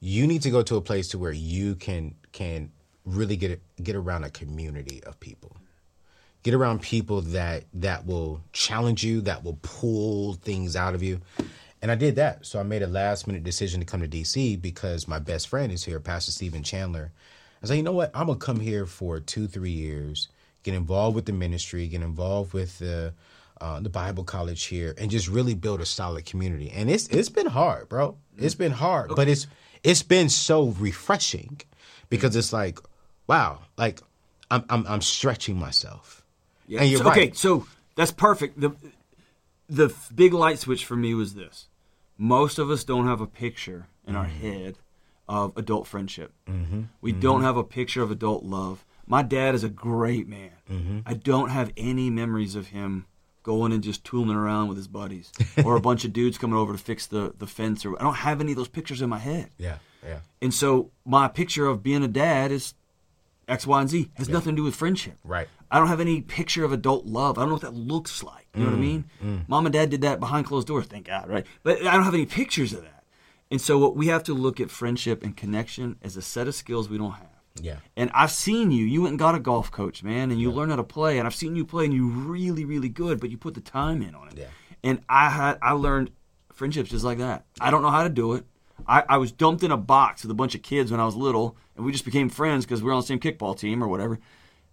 you 0.00 0.26
need 0.26 0.42
to 0.42 0.50
go 0.50 0.62
to 0.62 0.76
a 0.76 0.82
place 0.82 1.08
to 1.08 1.18
where 1.18 1.32
you 1.32 1.76
can 1.76 2.14
can 2.32 2.70
really 3.06 3.36
get 3.36 3.60
get 3.82 3.96
around 3.96 4.24
a 4.24 4.30
community 4.30 5.02
of 5.04 5.18
people 5.18 5.56
get 6.42 6.52
around 6.52 6.82
people 6.82 7.22
that 7.22 7.64
that 7.72 8.04
will 8.06 8.42
challenge 8.52 9.02
you 9.02 9.22
that 9.22 9.42
will 9.42 9.58
pull 9.62 10.34
things 10.34 10.76
out 10.76 10.94
of 10.94 11.02
you 11.02 11.20
and 11.80 11.90
i 11.90 11.94
did 11.94 12.16
that 12.16 12.44
so 12.44 12.60
i 12.60 12.62
made 12.62 12.82
a 12.82 12.86
last 12.86 13.26
minute 13.26 13.42
decision 13.42 13.80
to 13.80 13.86
come 13.86 14.00
to 14.00 14.08
dc 14.08 14.60
because 14.60 15.08
my 15.08 15.18
best 15.18 15.48
friend 15.48 15.72
is 15.72 15.84
here 15.84 15.98
pastor 16.00 16.32
stephen 16.32 16.62
chandler 16.62 17.10
i 17.64 17.66
said 17.66 17.76
you 17.76 17.82
know 17.82 17.92
what? 17.92 18.10
I'm 18.14 18.26
gonna 18.26 18.38
come 18.38 18.60
here 18.60 18.86
for 18.86 19.18
two 19.20 19.46
three 19.48 19.70
years 19.70 20.28
get 20.62 20.74
involved 20.74 21.14
with 21.16 21.24
the 21.26 21.32
ministry 21.32 21.88
get 21.88 22.02
involved 22.02 22.52
with 22.52 22.78
the 22.78 23.12
uh, 23.60 23.80
the 23.80 23.88
bible 23.88 24.24
college 24.24 24.64
here 24.64 24.94
and 24.98 25.10
just 25.10 25.28
really 25.28 25.54
build 25.54 25.80
a 25.80 25.86
solid 25.86 26.24
community. 26.26 26.70
And 26.70 26.90
it's 26.90 27.06
it's 27.08 27.28
been 27.28 27.46
hard 27.46 27.88
bro. 27.88 28.16
It's 28.38 28.54
been 28.54 28.72
hard 28.72 29.12
but 29.16 29.28
it's 29.28 29.46
it's 29.82 30.02
been 30.02 30.28
so 30.28 30.68
refreshing 30.78 31.60
because 32.10 32.36
it's 32.36 32.52
like 32.52 32.78
wow 33.26 33.60
like 33.78 34.00
i'm 34.50 34.64
i'm, 34.68 34.86
I'm 34.86 35.00
stretching 35.00 35.56
myself. 35.58 36.24
Yeah. 36.66 36.80
And 36.80 36.90
you're 36.90 37.00
So- 37.02 37.10
Okay, 37.10 37.32
so 37.32 37.66
that's 37.96 38.12
perfect. 38.12 38.60
The 38.60 38.70
the 39.68 39.94
big 40.14 40.32
light 40.34 40.58
switch 40.58 40.84
for 40.84 40.96
me 40.96 41.14
was 41.14 41.34
this: 41.34 41.68
most 42.18 42.58
of 42.58 42.70
us 42.70 42.84
don't 42.84 43.06
have 43.06 43.20
a 43.22 43.26
picture 43.26 43.86
in 44.06 44.14
our 44.16 44.24
head 44.26 44.76
of 45.28 45.56
adult 45.56 45.86
friendship. 45.86 46.32
Mm-hmm. 46.48 46.82
We 47.00 47.12
don't 47.12 47.42
have 47.42 47.56
a 47.56 47.64
picture 47.64 48.02
of 48.02 48.10
adult 48.10 48.44
love. 48.44 48.84
My 49.06 49.22
dad 49.22 49.54
is 49.54 49.64
a 49.64 49.68
great 49.68 50.28
man. 50.28 50.52
Mm-hmm. 50.70 51.00
I 51.06 51.14
don't 51.14 51.50
have 51.50 51.72
any 51.76 52.10
memories 52.10 52.54
of 52.54 52.68
him 52.68 53.06
going 53.42 53.72
and 53.72 53.82
just 53.82 54.04
tooling 54.04 54.36
around 54.36 54.68
with 54.68 54.76
his 54.76 54.88
buddies 54.88 55.30
or 55.64 55.76
a 55.76 55.80
bunch 55.80 56.04
of 56.04 56.12
dudes 56.12 56.38
coming 56.38 56.56
over 56.56 56.72
to 56.72 56.78
fix 56.78 57.06
the, 57.06 57.34
the 57.38 57.46
fence 57.46 57.84
or 57.84 57.98
I 58.00 58.04
don't 58.04 58.14
have 58.14 58.40
any 58.40 58.52
of 58.52 58.56
those 58.56 58.68
pictures 58.68 59.02
in 59.02 59.10
my 59.10 59.18
head. 59.18 59.50
Yeah, 59.58 59.78
yeah. 60.02 60.20
And 60.40 60.52
so 60.52 60.90
my 61.04 61.28
picture 61.28 61.66
of 61.66 61.82
being 61.82 62.02
a 62.02 62.08
dad 62.08 62.50
is 62.50 62.74
X, 63.46 63.66
Y, 63.66 63.80
and 63.80 63.90
Z. 63.90 64.00
It 64.00 64.08
has 64.18 64.28
nothing 64.28 64.54
to 64.54 64.56
do 64.56 64.64
with 64.64 64.74
friendship. 64.74 65.18
Right. 65.22 65.48
I 65.70 65.78
don't 65.78 65.88
have 65.88 66.00
any 66.00 66.22
picture 66.22 66.64
of 66.64 66.72
adult 66.72 67.04
love. 67.04 67.36
I 67.36 67.42
don't 67.42 67.50
know 67.50 67.54
what 67.56 67.62
that 67.62 67.74
looks 67.74 68.22
like. 68.22 68.46
You 68.54 68.62
know 68.64 68.70
what 68.70 68.76
I 68.76 68.80
mean? 68.80 69.04
Mom 69.48 69.66
and 69.66 69.72
dad 69.72 69.90
did 69.90 70.02
that 70.02 70.20
behind 70.20 70.46
closed 70.46 70.68
doors, 70.68 70.86
thank 70.86 71.06
God, 71.06 71.28
right? 71.28 71.44
But 71.64 71.80
I 71.84 71.94
don't 71.94 72.04
have 72.04 72.14
any 72.14 72.26
pictures 72.26 72.72
of 72.72 72.82
that. 72.82 72.93
And 73.50 73.60
so 73.60 73.78
what 73.78 73.94
we 73.96 74.08
have 74.08 74.24
to 74.24 74.34
look 74.34 74.60
at 74.60 74.70
friendship 74.70 75.22
and 75.22 75.36
connection 75.36 75.96
as 76.02 76.16
a 76.16 76.22
set 76.22 76.48
of 76.48 76.54
skills 76.54 76.88
we 76.88 76.98
don't 76.98 77.12
have. 77.12 77.28
Yeah. 77.60 77.76
And 77.96 78.10
I've 78.14 78.32
seen 78.32 78.70
you. 78.70 78.84
You 78.84 79.02
went 79.02 79.12
and 79.12 79.18
got 79.18 79.34
a 79.34 79.40
golf 79.40 79.70
coach, 79.70 80.02
man, 80.02 80.30
and 80.30 80.40
you 80.40 80.50
learned 80.50 80.72
how 80.72 80.76
to 80.76 80.82
play. 80.84 81.18
And 81.18 81.26
I've 81.26 81.34
seen 81.34 81.54
you 81.54 81.64
play, 81.64 81.84
and 81.84 81.94
you 81.94 82.08
really, 82.08 82.64
really 82.64 82.88
good. 82.88 83.20
But 83.20 83.30
you 83.30 83.38
put 83.38 83.54
the 83.54 83.60
time 83.60 84.02
in 84.02 84.14
on 84.14 84.28
it. 84.28 84.38
Yeah. 84.38 84.46
And 84.82 85.00
I 85.08 85.30
had 85.30 85.58
I 85.62 85.72
learned 85.72 86.10
friendships 86.52 86.90
just 86.90 87.04
like 87.04 87.18
that. 87.18 87.44
I 87.60 87.70
don't 87.70 87.82
know 87.82 87.90
how 87.90 88.02
to 88.02 88.08
do 88.08 88.34
it. 88.34 88.44
I, 88.86 89.04
I 89.08 89.16
was 89.18 89.30
dumped 89.30 89.62
in 89.62 89.70
a 89.70 89.76
box 89.76 90.22
with 90.22 90.30
a 90.30 90.34
bunch 90.34 90.54
of 90.54 90.62
kids 90.62 90.90
when 90.90 91.00
I 91.00 91.04
was 91.04 91.14
little, 91.14 91.56
and 91.76 91.84
we 91.84 91.92
just 91.92 92.04
became 92.04 92.28
friends 92.28 92.64
because 92.64 92.82
we 92.82 92.86
were 92.86 92.92
on 92.92 93.00
the 93.00 93.06
same 93.06 93.20
kickball 93.20 93.56
team 93.56 93.82
or 93.82 93.88
whatever. 93.88 94.18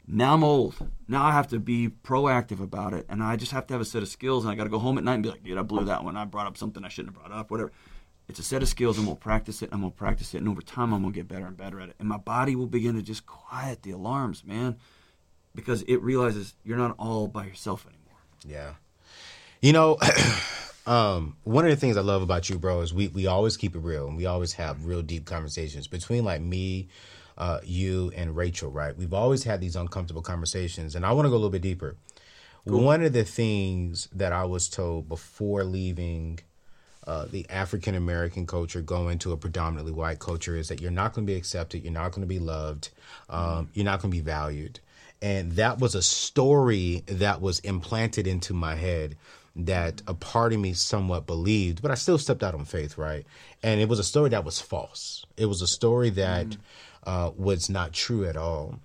Now 0.07 0.33
I'm 0.33 0.43
old. 0.43 0.75
Now 1.07 1.23
I 1.23 1.31
have 1.31 1.47
to 1.49 1.59
be 1.59 1.89
proactive 2.03 2.59
about 2.59 2.93
it, 2.93 3.05
and 3.07 3.21
I 3.21 3.35
just 3.35 3.51
have 3.51 3.67
to 3.67 3.73
have 3.75 3.81
a 3.81 3.85
set 3.85 4.01
of 4.01 4.09
skills. 4.09 4.43
And 4.43 4.51
I 4.51 4.55
got 4.55 4.63
to 4.63 4.69
go 4.69 4.79
home 4.79 4.97
at 4.97 5.03
night 5.03 5.15
and 5.15 5.23
be 5.23 5.29
like, 5.29 5.43
"Dude, 5.43 5.57
I 5.57 5.61
blew 5.61 5.85
that 5.85 6.03
one. 6.03 6.17
I 6.17 6.25
brought 6.25 6.47
up 6.47 6.57
something 6.57 6.83
I 6.83 6.89
shouldn't 6.89 7.15
have 7.15 7.23
brought 7.23 7.37
up. 7.37 7.51
Whatever." 7.51 7.71
It's 8.31 8.39
a 8.39 8.43
set 8.43 8.61
of 8.61 8.69
skills, 8.69 8.97
and 8.97 9.05
we'll 9.05 9.17
practice 9.17 9.61
it. 9.61 9.65
and 9.65 9.73
I'm 9.73 9.81
gonna 9.81 9.91
practice 9.91 10.33
it, 10.33 10.37
and 10.37 10.47
over 10.47 10.61
time, 10.61 10.93
I'm 10.93 11.01
gonna 11.01 11.13
get 11.13 11.27
better 11.27 11.45
and 11.45 11.57
better 11.57 11.81
at 11.81 11.89
it. 11.89 11.95
And 11.99 12.07
my 12.07 12.15
body 12.15 12.55
will 12.55 12.65
begin 12.65 12.95
to 12.95 13.01
just 13.01 13.25
quiet 13.25 13.83
the 13.83 13.91
alarms, 13.91 14.45
man, 14.45 14.77
because 15.53 15.81
it 15.81 15.97
realizes 15.97 16.53
you're 16.63 16.77
not 16.77 16.95
all 16.97 17.27
by 17.27 17.45
yourself 17.45 17.85
anymore. 17.85 18.21
Yeah. 18.47 18.75
You 19.61 19.73
know, 19.73 19.97
um, 20.87 21.35
one 21.43 21.65
of 21.65 21.71
the 21.71 21.75
things 21.75 21.97
I 21.97 22.01
love 22.01 22.21
about 22.21 22.49
you, 22.49 22.57
bro, 22.57 22.79
is 22.79 22.93
we, 22.93 23.09
we 23.09 23.27
always 23.27 23.57
keep 23.57 23.75
it 23.75 23.79
real 23.79 24.07
and 24.07 24.15
we 24.15 24.27
always 24.27 24.53
have 24.53 24.85
real 24.85 25.01
deep 25.01 25.25
conversations 25.25 25.89
between 25.89 26.23
like 26.23 26.39
me, 26.39 26.87
uh, 27.37 27.59
you 27.65 28.13
and 28.15 28.33
Rachel, 28.37 28.71
right? 28.71 28.95
We've 28.95 29.13
always 29.13 29.43
had 29.43 29.59
these 29.59 29.75
uncomfortable 29.75 30.21
conversations 30.21 30.95
and 30.95 31.05
I 31.05 31.11
want 31.11 31.25
to 31.25 31.29
go 31.29 31.35
a 31.35 31.35
little 31.35 31.49
bit 31.49 31.61
deeper. 31.61 31.97
One 32.63 33.03
of 33.03 33.11
the 33.11 33.25
things 33.25 34.07
that 34.13 34.31
I 34.31 34.45
was 34.45 34.69
told 34.69 35.09
before 35.09 35.65
leaving 35.65 36.39
uh, 37.11 37.25
the 37.25 37.45
African 37.49 37.93
American 37.95 38.45
culture, 38.47 38.81
going 38.81 39.17
to 39.19 39.33
a 39.33 39.37
predominantly 39.37 39.91
white 39.91 40.19
culture, 40.19 40.55
is 40.55 40.69
that 40.69 40.79
you're 40.81 40.91
not 40.91 41.13
going 41.13 41.27
to 41.27 41.31
be 41.33 41.37
accepted, 41.37 41.83
you're 41.83 41.91
not 41.91 42.11
going 42.13 42.21
to 42.21 42.27
be 42.27 42.39
loved, 42.39 42.89
um, 43.29 43.69
you're 43.73 43.83
not 43.91 44.01
going 44.01 44.11
to 44.11 44.17
be 44.17 44.21
valued. 44.23 44.79
And 45.21 45.51
that 45.53 45.79
was 45.79 45.93
a 45.93 46.01
story 46.01 47.03
that 47.07 47.41
was 47.41 47.59
implanted 47.59 48.27
into 48.27 48.53
my 48.53 48.75
head 48.75 49.17
that 49.55 50.01
a 50.07 50.13
part 50.13 50.53
of 50.53 50.59
me 50.59 50.71
somewhat 50.73 51.27
believed, 51.27 51.81
but 51.81 51.91
I 51.91 51.95
still 51.95 52.17
stepped 52.17 52.43
out 52.43 52.55
on 52.55 52.63
faith, 52.63 52.97
right? 52.97 53.25
And 53.61 53.81
it 53.81 53.89
was 53.89 53.99
a 53.99 54.03
story 54.03 54.29
that 54.29 54.45
was 54.45 54.61
false. 54.61 55.25
It 55.35 55.47
was 55.47 55.61
a 55.61 55.67
story 55.67 56.11
that 56.11 56.47
uh, 57.03 57.31
was 57.35 57.69
not 57.69 57.91
true 57.91 58.25
at 58.25 58.37
all. 58.37 58.79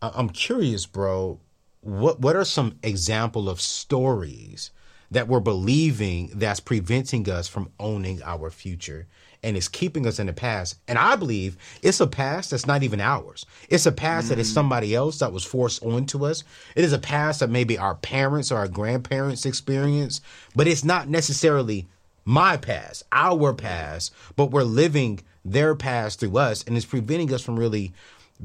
I- 0.00 0.12
I'm 0.14 0.30
curious, 0.30 0.86
bro. 0.86 1.40
What 1.80 2.20
what 2.20 2.36
are 2.36 2.44
some 2.44 2.78
example 2.84 3.48
of 3.48 3.60
stories 3.60 4.70
that 5.12 5.28
we're 5.28 5.40
believing 5.40 6.30
that's 6.34 6.60
preventing 6.60 7.30
us 7.30 7.46
from 7.48 7.70
owning 7.78 8.20
our 8.24 8.50
future 8.50 9.06
and 9.44 9.56
it's 9.56 9.68
keeping 9.68 10.06
us 10.06 10.18
in 10.18 10.26
the 10.26 10.32
past? 10.32 10.76
And 10.88 10.98
I 10.98 11.16
believe 11.16 11.56
it's 11.82 12.00
a 12.00 12.06
past 12.06 12.50
that's 12.50 12.66
not 12.66 12.82
even 12.82 13.00
ours. 13.00 13.46
It's 13.68 13.86
a 13.86 13.92
past 13.92 14.28
that 14.28 14.38
is 14.38 14.50
mm. 14.50 14.54
somebody 14.54 14.94
else 14.94 15.18
that 15.20 15.32
was 15.32 15.44
forced 15.44 15.82
onto 15.84 16.26
us. 16.26 16.44
It 16.74 16.84
is 16.84 16.92
a 16.92 16.98
past 16.98 17.40
that 17.40 17.50
maybe 17.50 17.78
our 17.78 17.94
parents 17.94 18.50
or 18.50 18.58
our 18.58 18.68
grandparents 18.68 19.46
experienced, 19.46 20.22
but 20.56 20.66
it's 20.66 20.84
not 20.84 21.08
necessarily 21.08 21.86
my 22.24 22.56
past, 22.56 23.02
our 23.12 23.52
past, 23.52 24.12
but 24.36 24.50
we're 24.50 24.62
living 24.62 25.20
their 25.44 25.74
past 25.74 26.20
through 26.20 26.36
us, 26.38 26.62
and 26.64 26.76
it's 26.76 26.86
preventing 26.86 27.32
us 27.34 27.42
from 27.42 27.58
really 27.58 27.92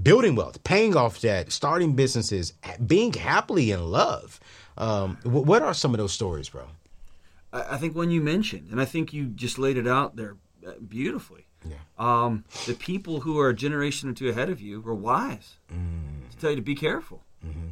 building 0.01 0.35
wealth, 0.35 0.63
paying 0.63 0.95
off 0.95 1.21
debt, 1.21 1.51
starting 1.51 1.95
businesses, 1.95 2.53
being 2.85 3.13
happily 3.13 3.71
in 3.71 3.91
love. 3.91 4.39
Um, 4.77 5.17
wh- 5.23 5.45
what 5.47 5.61
are 5.61 5.73
some 5.73 5.93
of 5.93 5.97
those 5.97 6.13
stories, 6.13 6.49
bro? 6.49 6.67
I, 7.51 7.75
I 7.75 7.77
think 7.77 7.95
when 7.95 8.11
you 8.11 8.21
mentioned, 8.21 8.69
and 8.71 8.79
I 8.79 8.85
think 8.85 9.13
you 9.13 9.25
just 9.27 9.57
laid 9.57 9.77
it 9.77 9.87
out 9.87 10.15
there 10.15 10.35
uh, 10.65 10.73
beautifully. 10.87 11.45
Yeah. 11.67 11.75
Um, 11.97 12.45
the 12.67 12.75
people 12.75 13.21
who 13.21 13.39
are 13.39 13.49
a 13.49 13.53
generation 13.55 14.09
or 14.09 14.13
two 14.13 14.29
ahead 14.29 14.49
of 14.49 14.61
you 14.61 14.79
were 14.79 14.93
wise 14.93 15.55
to 15.69 16.37
tell 16.37 16.51
you 16.51 16.55
to 16.55 16.61
be 16.61 16.75
careful, 16.75 17.23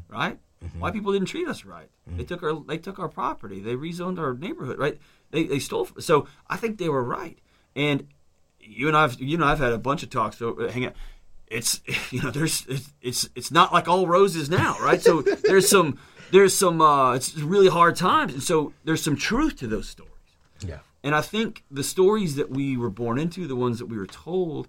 right? 0.09 0.37
White 0.79 0.93
people 0.93 1.13
didn't 1.13 1.27
treat 1.27 1.47
us 1.47 1.63
right. 1.63 1.89
They 2.07 2.23
took 2.23 2.41
our 2.41 2.55
they 2.61 2.79
took 2.79 2.97
our 2.97 3.07
property. 3.07 3.59
They 3.59 3.75
rezoned 3.75 4.17
our 4.17 4.33
neighborhood, 4.33 4.79
right? 4.79 4.97
They 5.29 5.43
they 5.43 5.59
stole. 5.59 5.87
So 5.99 6.27
I 6.49 6.57
think 6.57 6.79
they 6.79 6.89
were 6.89 7.03
right. 7.03 7.37
And 7.75 8.07
you 8.59 8.87
and 8.87 8.97
I've 8.97 9.21
you 9.21 9.37
know 9.37 9.45
I've 9.45 9.59
had 9.59 9.73
a 9.73 9.77
bunch 9.77 10.01
of 10.01 10.09
talks. 10.09 10.37
So 10.39 10.59
uh, 10.59 10.71
hang 10.71 10.87
on. 10.87 10.93
It's 11.47 11.81
you 12.11 12.21
know 12.23 12.31
there's 12.31 12.65
it's 12.67 12.89
it's, 13.01 13.29
it's 13.35 13.51
not 13.51 13.71
like 13.71 13.87
all 13.87 14.07
roses 14.07 14.49
now, 14.49 14.75
right? 14.81 14.99
So 15.01 15.21
there's 15.43 15.69
some 15.69 15.99
there's 16.35 16.53
some 16.53 16.81
uh, 16.81 17.13
it's 17.13 17.33
really 17.37 17.69
hard 17.69 17.95
times, 17.95 18.33
and 18.33 18.43
so 18.43 18.73
there's 18.83 19.01
some 19.01 19.15
truth 19.15 19.55
to 19.57 19.67
those 19.67 19.87
stories. 19.87 20.11
Yeah. 20.59 20.79
And 21.01 21.15
I 21.15 21.21
think 21.21 21.63
the 21.71 21.83
stories 21.83 22.35
that 22.35 22.49
we 22.49 22.75
were 22.75 22.89
born 22.89 23.17
into, 23.17 23.47
the 23.47 23.55
ones 23.55 23.79
that 23.79 23.85
we 23.85 23.97
were 23.97 24.07
told, 24.07 24.67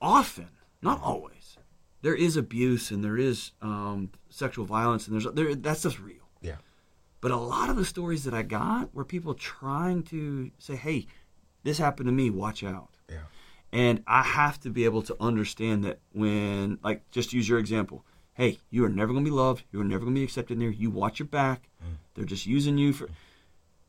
often, 0.00 0.50
not 0.82 1.00
always, 1.02 1.56
there 2.02 2.14
is 2.14 2.36
abuse 2.36 2.90
and 2.92 3.02
there 3.02 3.16
is 3.16 3.50
um, 3.60 4.10
sexual 4.28 4.64
violence 4.66 5.08
and 5.08 5.14
there's 5.14 5.34
there 5.34 5.54
that's 5.56 5.82
just 5.82 5.98
real. 5.98 6.28
Yeah. 6.42 6.56
But 7.20 7.32
a 7.32 7.36
lot 7.36 7.70
of 7.70 7.76
the 7.76 7.84
stories 7.84 8.22
that 8.24 8.34
I 8.34 8.42
got 8.42 8.94
were 8.94 9.04
people 9.04 9.34
trying 9.34 10.04
to 10.04 10.52
say, 10.58 10.76
"Hey, 10.76 11.06
this 11.64 11.78
happened 11.78 12.06
to 12.06 12.12
me. 12.12 12.30
Watch 12.30 12.62
out." 12.62 12.90
Yeah. 13.08 13.24
And 13.72 14.02
I 14.06 14.22
have 14.22 14.60
to 14.60 14.70
be 14.70 14.84
able 14.84 15.02
to 15.02 15.16
understand 15.20 15.84
that 15.84 16.00
when, 16.12 16.78
like, 16.82 17.08
just 17.10 17.32
use 17.32 17.48
your 17.48 17.58
example. 17.58 18.04
Hey, 18.40 18.58
you 18.70 18.86
are 18.86 18.88
never 18.88 19.12
going 19.12 19.22
to 19.22 19.30
be 19.30 19.36
loved. 19.36 19.64
You 19.70 19.82
are 19.82 19.84
never 19.84 20.06
going 20.06 20.14
to 20.14 20.18
be 20.18 20.24
accepted 20.24 20.54
in 20.54 20.60
there. 20.60 20.70
You 20.70 20.90
watch 20.90 21.18
your 21.18 21.28
back. 21.28 21.68
Mm. 21.84 21.96
They're 22.14 22.24
just 22.24 22.46
using 22.46 22.78
you 22.78 22.94
for. 22.94 23.10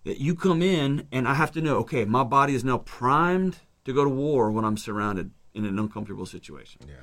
That 0.03 0.19
you 0.19 0.35
come 0.35 0.61
in, 0.61 1.07
and 1.09 1.25
I 1.25 1.35
have 1.35 1.53
to 1.53 1.61
know. 1.61 1.77
Okay, 1.77 2.03
my 2.03 2.25
body 2.25 2.53
is 2.53 2.65
now 2.65 2.79
primed 2.79 3.59
to 3.85 3.93
go 3.93 4.03
to 4.03 4.09
war 4.09 4.51
when 4.51 4.65
I'm 4.65 4.75
surrounded 4.75 5.31
in 5.53 5.63
an 5.63 5.79
uncomfortable 5.79 6.25
situation. 6.25 6.81
Yeah. 6.85 6.95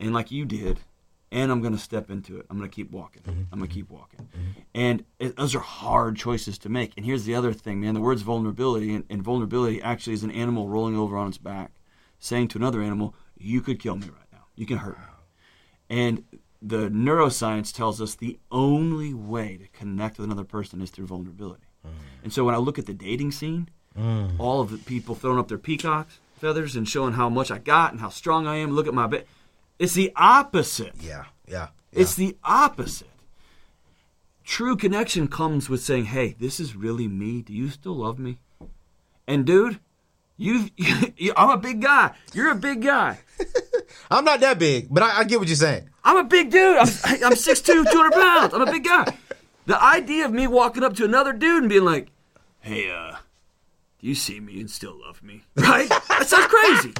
And 0.00 0.12
like 0.12 0.32
you 0.32 0.44
did, 0.44 0.80
and 1.30 1.52
I'm 1.52 1.60
going 1.60 1.74
to 1.74 1.78
step 1.78 2.10
into 2.10 2.40
it. 2.40 2.46
I'm 2.50 2.58
going 2.58 2.68
to 2.68 2.74
keep 2.74 2.90
walking. 2.90 3.22
Mm-hmm. 3.22 3.42
I'm 3.52 3.58
going 3.60 3.68
to 3.68 3.74
keep 3.74 3.88
walking. 3.88 4.28
Mm-hmm. 4.36 4.60
And 4.74 5.04
it, 5.20 5.36
those 5.36 5.54
are 5.54 5.60
hard 5.60 6.16
choices 6.16 6.58
to 6.58 6.68
make. 6.68 6.94
And 6.96 7.06
here's 7.06 7.24
the 7.24 7.36
other 7.36 7.52
thing, 7.52 7.80
man. 7.82 7.94
The 7.94 8.00
word's 8.00 8.22
vulnerability, 8.22 8.92
and, 8.96 9.04
and 9.08 9.22
vulnerability 9.22 9.80
actually 9.80 10.14
is 10.14 10.24
an 10.24 10.32
animal 10.32 10.68
rolling 10.68 10.96
over 10.96 11.16
on 11.16 11.28
its 11.28 11.38
back, 11.38 11.70
saying 12.18 12.48
to 12.48 12.58
another 12.58 12.82
animal, 12.82 13.14
"You 13.38 13.60
could 13.60 13.78
kill 13.78 13.94
me 13.94 14.08
right 14.08 14.32
now. 14.32 14.46
You 14.56 14.66
can 14.66 14.78
hurt 14.78 14.98
me." 14.98 15.04
And 15.88 16.24
the 16.66 16.88
neuroscience 16.88 17.74
tells 17.74 18.00
us 18.00 18.14
the 18.14 18.38
only 18.50 19.12
way 19.12 19.58
to 19.58 19.68
connect 19.68 20.18
with 20.18 20.24
another 20.24 20.44
person 20.44 20.80
is 20.80 20.90
through 20.90 21.06
vulnerability. 21.06 21.64
And 22.22 22.32
so 22.32 22.44
when 22.44 22.54
I 22.54 22.58
look 22.58 22.78
at 22.78 22.86
the 22.86 22.94
dating 22.94 23.32
scene, 23.32 23.68
all 24.38 24.60
of 24.62 24.70
the 24.70 24.78
people 24.78 25.14
throwing 25.14 25.38
up 25.38 25.48
their 25.48 25.58
peacock 25.58 26.08
feathers 26.38 26.74
and 26.74 26.88
showing 26.88 27.12
how 27.14 27.28
much 27.28 27.50
I 27.50 27.58
got 27.58 27.92
and 27.92 28.00
how 28.00 28.08
strong 28.08 28.46
I 28.46 28.56
am, 28.56 28.72
look 28.72 28.86
at 28.86 28.94
my 28.94 29.06
bed. 29.06 29.26
It's 29.78 29.94
the 29.94 30.12
opposite. 30.16 30.94
Yeah. 31.00 31.24
Yeah. 31.46 31.68
It's 31.92 32.14
the 32.14 32.36
opposite. 32.42 33.08
True 34.42 34.76
connection 34.76 35.28
comes 35.28 35.68
with 35.70 35.82
saying, 35.82 36.06
"Hey, 36.06 36.34
this 36.38 36.60
is 36.60 36.76
really 36.76 37.08
me. 37.08 37.40
Do 37.40 37.52
you 37.52 37.70
still 37.70 37.96
love 37.96 38.18
me?" 38.18 38.38
And 39.26 39.46
dude, 39.46 39.80
you, 40.36 40.68
you 41.16 41.32
I'm 41.36 41.50
a 41.50 41.56
big 41.56 41.80
guy. 41.80 42.12
You're 42.34 42.50
a 42.50 42.56
big 42.56 42.82
guy. 42.82 43.20
I'm 44.10 44.24
not 44.24 44.40
that 44.40 44.58
big, 44.58 44.88
but 44.90 45.02
I, 45.02 45.20
I 45.20 45.24
get 45.24 45.38
what 45.38 45.48
you're 45.48 45.56
saying. 45.56 45.88
I'm 46.04 46.16
a 46.16 46.24
big 46.24 46.50
dude. 46.50 46.76
I'm, 46.76 46.86
I'm 47.04 47.32
6'2", 47.32 47.64
200 47.90 48.12
pounds. 48.12 48.54
I'm 48.54 48.62
a 48.62 48.70
big 48.70 48.84
guy. 48.84 49.16
The 49.66 49.82
idea 49.82 50.26
of 50.26 50.32
me 50.32 50.46
walking 50.46 50.82
up 50.84 50.94
to 50.96 51.04
another 51.04 51.32
dude 51.32 51.62
and 51.62 51.68
being 51.70 51.84
like, 51.84 52.08
"Hey, 52.60 52.90
uh, 52.90 53.16
do 53.98 54.06
you 54.06 54.14
see 54.14 54.38
me 54.38 54.60
and 54.60 54.70
still 54.70 55.00
love 55.00 55.22
me?" 55.22 55.42
Right? 55.56 55.88
That 55.88 56.26
sounds 56.26 56.46
crazy. 56.46 56.92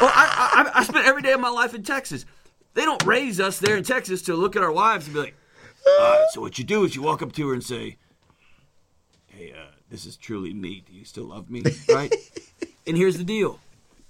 Well, 0.00 0.10
I, 0.14 0.70
I, 0.74 0.80
I 0.80 0.84
spent 0.84 1.06
every 1.06 1.22
day 1.22 1.32
of 1.32 1.40
my 1.40 1.48
life 1.48 1.74
in 1.74 1.82
Texas. 1.82 2.26
They 2.74 2.84
don't 2.84 3.02
raise 3.04 3.40
us 3.40 3.58
there 3.58 3.76
in 3.76 3.84
Texas 3.84 4.20
to 4.22 4.34
look 4.34 4.56
at 4.56 4.62
our 4.62 4.72
wives 4.72 5.06
and 5.06 5.14
be 5.14 5.20
like, 5.20 5.34
"All 5.86 5.98
right, 5.98 6.26
so 6.32 6.42
what 6.42 6.58
you 6.58 6.64
do 6.64 6.84
is 6.84 6.94
you 6.94 7.00
walk 7.02 7.22
up 7.22 7.32
to 7.32 7.48
her 7.48 7.54
and 7.54 7.64
say, 7.64 7.96
"Hey, 9.28 9.52
uh, 9.52 9.70
this 9.88 10.04
is 10.04 10.16
truly 10.16 10.52
me. 10.52 10.82
Do 10.86 10.92
you 10.92 11.06
still 11.06 11.24
love 11.24 11.48
me?" 11.48 11.62
Right? 11.88 12.14
and 12.86 12.94
here's 12.96 13.16
the 13.16 13.24
deal: 13.24 13.58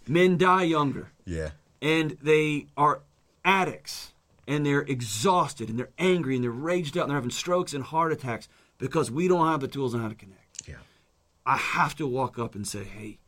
men 0.08 0.36
die 0.38 0.64
younger 0.64 1.12
Yeah. 1.24 1.50
And 1.82 2.16
they 2.22 2.68
are 2.76 3.02
addicts 3.44 4.12
and 4.48 4.64
they're 4.64 4.82
exhausted 4.82 5.68
and 5.68 5.78
they're 5.78 5.90
angry 5.98 6.36
and 6.36 6.44
they're 6.44 6.50
raged 6.50 6.96
out 6.96 7.02
and 7.02 7.10
they're 7.10 7.16
having 7.16 7.30
strokes 7.30 7.74
and 7.74 7.84
heart 7.84 8.12
attacks 8.12 8.48
because 8.78 9.10
we 9.10 9.28
don't 9.28 9.48
have 9.48 9.60
the 9.60 9.68
tools 9.68 9.94
on 9.94 10.00
how 10.00 10.08
to 10.08 10.14
connect. 10.14 10.66
Yeah. 10.66 10.76
I 11.44 11.56
have 11.56 11.96
to 11.96 12.06
walk 12.06 12.38
up 12.38 12.54
and 12.54 12.66
say, 12.66 12.84
hey, 12.84 13.18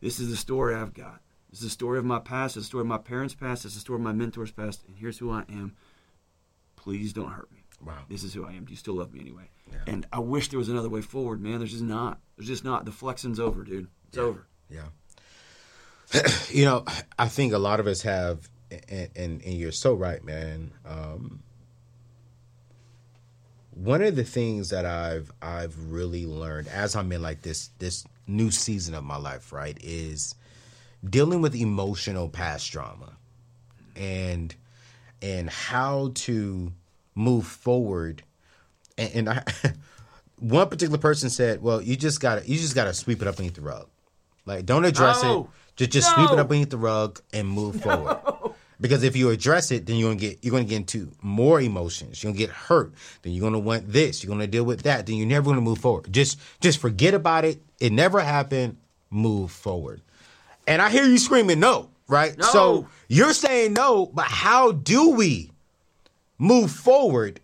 this 0.00 0.18
is 0.18 0.30
the 0.30 0.36
story 0.36 0.74
I've 0.74 0.94
got. 0.94 1.20
This 1.50 1.60
is 1.60 1.66
the 1.66 1.70
story 1.70 1.98
of 1.98 2.04
my 2.06 2.18
past, 2.18 2.56
it's 2.56 2.64
the 2.66 2.70
story 2.70 2.80
of 2.80 2.86
my 2.86 2.98
parents' 2.98 3.34
past, 3.34 3.66
it's 3.66 3.74
the 3.74 3.80
story 3.80 3.98
of 3.98 4.02
my 4.02 4.12
mentors' 4.12 4.50
past, 4.50 4.82
and 4.88 4.96
here's 4.96 5.18
who 5.18 5.30
I 5.30 5.44
am. 5.50 5.76
Please 6.76 7.12
don't 7.12 7.30
hurt 7.30 7.52
me. 7.52 7.58
Wow. 7.84 7.98
This 8.08 8.24
is 8.24 8.32
who 8.32 8.46
I 8.46 8.52
am. 8.52 8.64
Do 8.64 8.70
you 8.70 8.76
still 8.76 8.94
love 8.94 9.12
me 9.12 9.20
anyway? 9.20 9.50
And 9.86 10.06
I 10.12 10.18
wish 10.18 10.48
there 10.48 10.58
was 10.58 10.68
another 10.68 10.88
way 10.88 11.00
forward, 11.00 11.40
man. 11.42 11.58
There's 11.58 11.72
just 11.72 11.82
not. 11.82 12.20
There's 12.36 12.48
just 12.48 12.64
not. 12.64 12.84
The 12.84 12.92
flexing's 12.92 13.40
over, 13.40 13.64
dude. 13.64 13.88
It's 14.08 14.18
over. 14.18 14.46
Yeah. 14.68 14.86
you 16.50 16.64
know, 16.64 16.84
I 17.18 17.28
think 17.28 17.52
a 17.52 17.58
lot 17.58 17.80
of 17.80 17.86
us 17.86 18.02
have, 18.02 18.48
and, 18.88 19.08
and, 19.16 19.42
and 19.42 19.54
you're 19.54 19.72
so 19.72 19.94
right, 19.94 20.22
man. 20.24 20.72
Um, 20.86 21.42
one 23.74 24.02
of 24.02 24.16
the 24.16 24.24
things 24.24 24.70
that 24.70 24.84
I've 24.84 25.32
I've 25.40 25.76
really 25.90 26.26
learned 26.26 26.68
as 26.68 26.94
I'm 26.94 27.10
in 27.12 27.22
like 27.22 27.42
this 27.42 27.70
this 27.78 28.04
new 28.26 28.50
season 28.50 28.94
of 28.94 29.04
my 29.04 29.16
life, 29.16 29.52
right, 29.52 29.76
is 29.82 30.34
dealing 31.08 31.40
with 31.40 31.54
emotional 31.54 32.28
past 32.28 32.70
trauma, 32.70 33.16
and 33.96 34.54
and 35.22 35.48
how 35.48 36.10
to 36.14 36.72
move 37.14 37.46
forward. 37.46 38.22
And, 38.98 39.10
and 39.14 39.28
I, 39.30 39.42
one 40.38 40.68
particular 40.68 40.98
person 40.98 41.30
said, 41.30 41.62
"Well, 41.62 41.80
you 41.80 41.96
just 41.96 42.20
gotta 42.20 42.46
you 42.46 42.58
just 42.58 42.74
gotta 42.74 42.92
sweep 42.92 43.22
it 43.22 43.28
up 43.28 43.36
beneath 43.36 43.54
the 43.54 43.62
rug." 43.62 43.88
Like, 44.44 44.66
don't 44.66 44.84
address 44.84 45.22
No. 45.22 45.44
it. 45.44 45.46
Just 45.76 45.90
just 45.90 46.14
sweep 46.14 46.30
it 46.30 46.38
up 46.38 46.48
beneath 46.48 46.70
the 46.70 46.76
rug 46.76 47.20
and 47.32 47.48
move 47.48 47.82
forward. 47.82 48.18
Because 48.80 49.04
if 49.04 49.14
you 49.16 49.30
address 49.30 49.70
it, 49.70 49.86
then 49.86 49.96
you're 49.96 50.10
gonna 50.10 50.20
get 50.20 50.38
you're 50.42 50.50
gonna 50.50 50.64
get 50.64 50.76
into 50.76 51.12
more 51.22 51.60
emotions. 51.60 52.22
You're 52.22 52.32
gonna 52.32 52.38
get 52.38 52.50
hurt. 52.50 52.92
Then 53.22 53.32
you're 53.32 53.42
gonna 53.42 53.60
want 53.60 53.90
this. 53.92 54.22
You're 54.22 54.30
gonna 54.32 54.48
deal 54.48 54.64
with 54.64 54.82
that. 54.82 55.06
Then 55.06 55.16
you're 55.16 55.26
never 55.26 55.50
gonna 55.50 55.60
move 55.60 55.78
forward. 55.78 56.12
Just 56.12 56.38
just 56.60 56.78
forget 56.78 57.14
about 57.14 57.44
it. 57.44 57.62
It 57.78 57.92
never 57.92 58.20
happened. 58.20 58.76
Move 59.08 59.52
forward. 59.52 60.02
And 60.66 60.82
I 60.82 60.90
hear 60.90 61.04
you 61.04 61.18
screaming 61.18 61.60
no, 61.60 61.90
right? 62.08 62.36
No. 62.36 62.44
So 62.46 62.88
you're 63.08 63.34
saying 63.34 63.72
no, 63.72 64.06
but 64.06 64.26
how 64.26 64.72
do 64.72 65.10
we 65.10 65.52
move 66.38 66.72
forward 66.72 67.40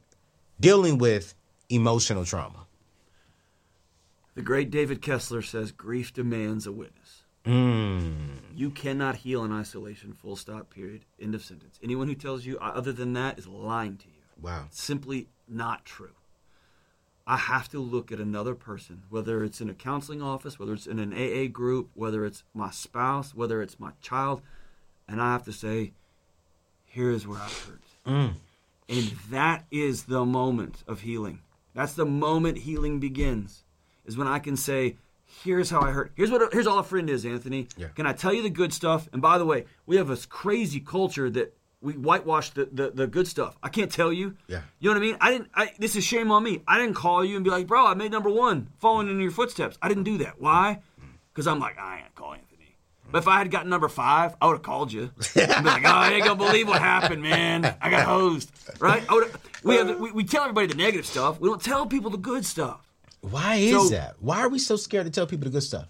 dealing 0.58 0.98
with 0.98 1.34
emotional 1.68 2.24
trauma? 2.24 2.66
The 4.34 4.42
great 4.42 4.70
David 4.70 5.02
Kessler 5.02 5.42
says 5.42 5.72
grief 5.72 6.12
demands 6.12 6.66
a 6.66 6.72
witness. 6.72 7.22
Mm. 7.44 8.38
You 8.54 8.70
cannot 8.70 9.16
heal 9.16 9.44
in 9.44 9.52
isolation, 9.52 10.12
full 10.12 10.36
stop, 10.36 10.70
period, 10.70 11.04
end 11.20 11.34
of 11.34 11.44
sentence. 11.44 11.78
Anyone 11.82 12.08
who 12.08 12.14
tells 12.14 12.44
you 12.44 12.58
uh, 12.58 12.72
other 12.74 12.92
than 12.92 13.12
that 13.14 13.38
is 13.38 13.46
lying 13.46 13.96
to 13.98 14.06
you. 14.08 14.22
Wow. 14.40 14.64
It's 14.66 14.82
simply 14.82 15.28
not 15.48 15.84
true. 15.84 16.14
I 17.26 17.36
have 17.36 17.68
to 17.70 17.78
look 17.78 18.10
at 18.10 18.20
another 18.20 18.54
person, 18.54 19.02
whether 19.10 19.44
it's 19.44 19.60
in 19.60 19.68
a 19.68 19.74
counseling 19.74 20.22
office, 20.22 20.58
whether 20.58 20.72
it's 20.72 20.86
in 20.86 20.98
an 20.98 21.12
AA 21.12 21.46
group, 21.46 21.90
whether 21.92 22.24
it's 22.24 22.42
my 22.54 22.70
spouse, 22.70 23.34
whether 23.34 23.60
it's 23.60 23.78
my 23.78 23.90
child, 24.00 24.40
and 25.06 25.20
I 25.20 25.32
have 25.32 25.44
to 25.44 25.52
say, 25.52 25.92
here's 26.86 27.26
where 27.26 27.38
I 27.38 27.48
hurt. 27.48 27.82
Mm. 28.06 28.34
And 28.88 29.04
that 29.30 29.66
is 29.70 30.04
the 30.04 30.24
moment 30.24 30.82
of 30.86 31.02
healing. 31.02 31.40
That's 31.74 31.92
the 31.92 32.06
moment 32.06 32.58
healing 32.58 32.98
begins. 32.98 33.62
Is 34.06 34.16
when 34.16 34.26
I 34.26 34.38
can 34.38 34.56
say, 34.56 34.96
"Here's 35.44 35.70
how 35.70 35.80
I 35.80 35.90
hurt. 35.90 36.12
Here's 36.14 36.30
what. 36.30 36.52
Here's 36.52 36.66
all 36.66 36.78
a 36.78 36.84
friend 36.84 37.08
is, 37.08 37.24
Anthony. 37.24 37.68
Yeah. 37.76 37.88
Can 37.88 38.06
I 38.06 38.12
tell 38.12 38.32
you 38.32 38.42
the 38.42 38.50
good 38.50 38.72
stuff? 38.72 39.08
And 39.12 39.22
by 39.22 39.38
the 39.38 39.44
way, 39.44 39.64
we 39.86 39.96
have 39.96 40.08
this 40.08 40.26
crazy 40.26 40.80
culture 40.80 41.30
that 41.30 41.54
we 41.80 41.94
whitewash 41.94 42.50
the, 42.50 42.68
the, 42.72 42.90
the 42.90 43.06
good 43.06 43.28
stuff. 43.28 43.56
I 43.62 43.68
can't 43.68 43.90
tell 43.90 44.12
you. 44.12 44.36
Yeah. 44.48 44.62
You 44.80 44.90
know 44.90 44.98
what 44.98 45.04
I 45.04 45.06
mean? 45.06 45.16
I 45.20 45.30
didn't. 45.32 45.48
I, 45.54 45.72
this 45.78 45.96
is 45.96 46.04
shame 46.04 46.30
on 46.30 46.42
me. 46.42 46.62
I 46.66 46.78
didn't 46.78 46.94
call 46.94 47.24
you 47.24 47.36
and 47.36 47.44
be 47.44 47.50
like, 47.50 47.66
"Bro, 47.66 47.86
I 47.86 47.94
made 47.94 48.10
number 48.10 48.30
one, 48.30 48.68
following 48.78 49.08
in 49.08 49.20
your 49.20 49.30
footsteps." 49.30 49.78
I 49.80 49.88
didn't 49.88 50.04
do 50.04 50.18
that. 50.18 50.40
Why? 50.40 50.80
Mm. 51.00 51.04
Because 51.32 51.46
I'm 51.46 51.60
like, 51.60 51.78
I 51.78 51.98
ain't 51.98 52.14
call 52.14 52.32
Anthony. 52.32 52.76
But 53.10 53.18
if 53.18 53.28
I 53.28 53.38
had 53.38 53.50
gotten 53.50 53.70
number 53.70 53.88
five, 53.88 54.36
I 54.40 54.46
would 54.46 54.54
have 54.54 54.62
called 54.62 54.92
you. 54.92 55.10
I'd 55.36 55.62
be 55.62 55.64
like, 55.64 55.82
oh, 55.86 56.08
you 56.08 56.16
ain't 56.16 56.24
gonna 56.24 56.36
believe 56.36 56.68
what 56.68 56.82
happened, 56.82 57.22
man. 57.22 57.76
I 57.80 57.90
got 57.90 58.06
hosed, 58.06 58.50
right? 58.80 59.02
I. 59.08 59.28
We 59.64 59.76
have. 59.76 59.98
We, 59.98 60.12
we 60.12 60.24
tell 60.24 60.42
everybody 60.42 60.66
the 60.66 60.74
negative 60.74 61.06
stuff. 61.06 61.40
We 61.40 61.48
don't 61.48 61.62
tell 61.62 61.86
people 61.86 62.10
the 62.10 62.18
good 62.18 62.44
stuff 62.44 62.87
Why 63.20 63.56
is 63.56 63.72
So- 63.72 63.88
that? 63.90 64.16
Why 64.20 64.40
are 64.40 64.48
we 64.48 64.58
so 64.58 64.76
scared 64.76 65.06
to 65.06 65.10
tell 65.10 65.26
people 65.26 65.44
the 65.44 65.50
good 65.50 65.62
stuff? 65.62 65.86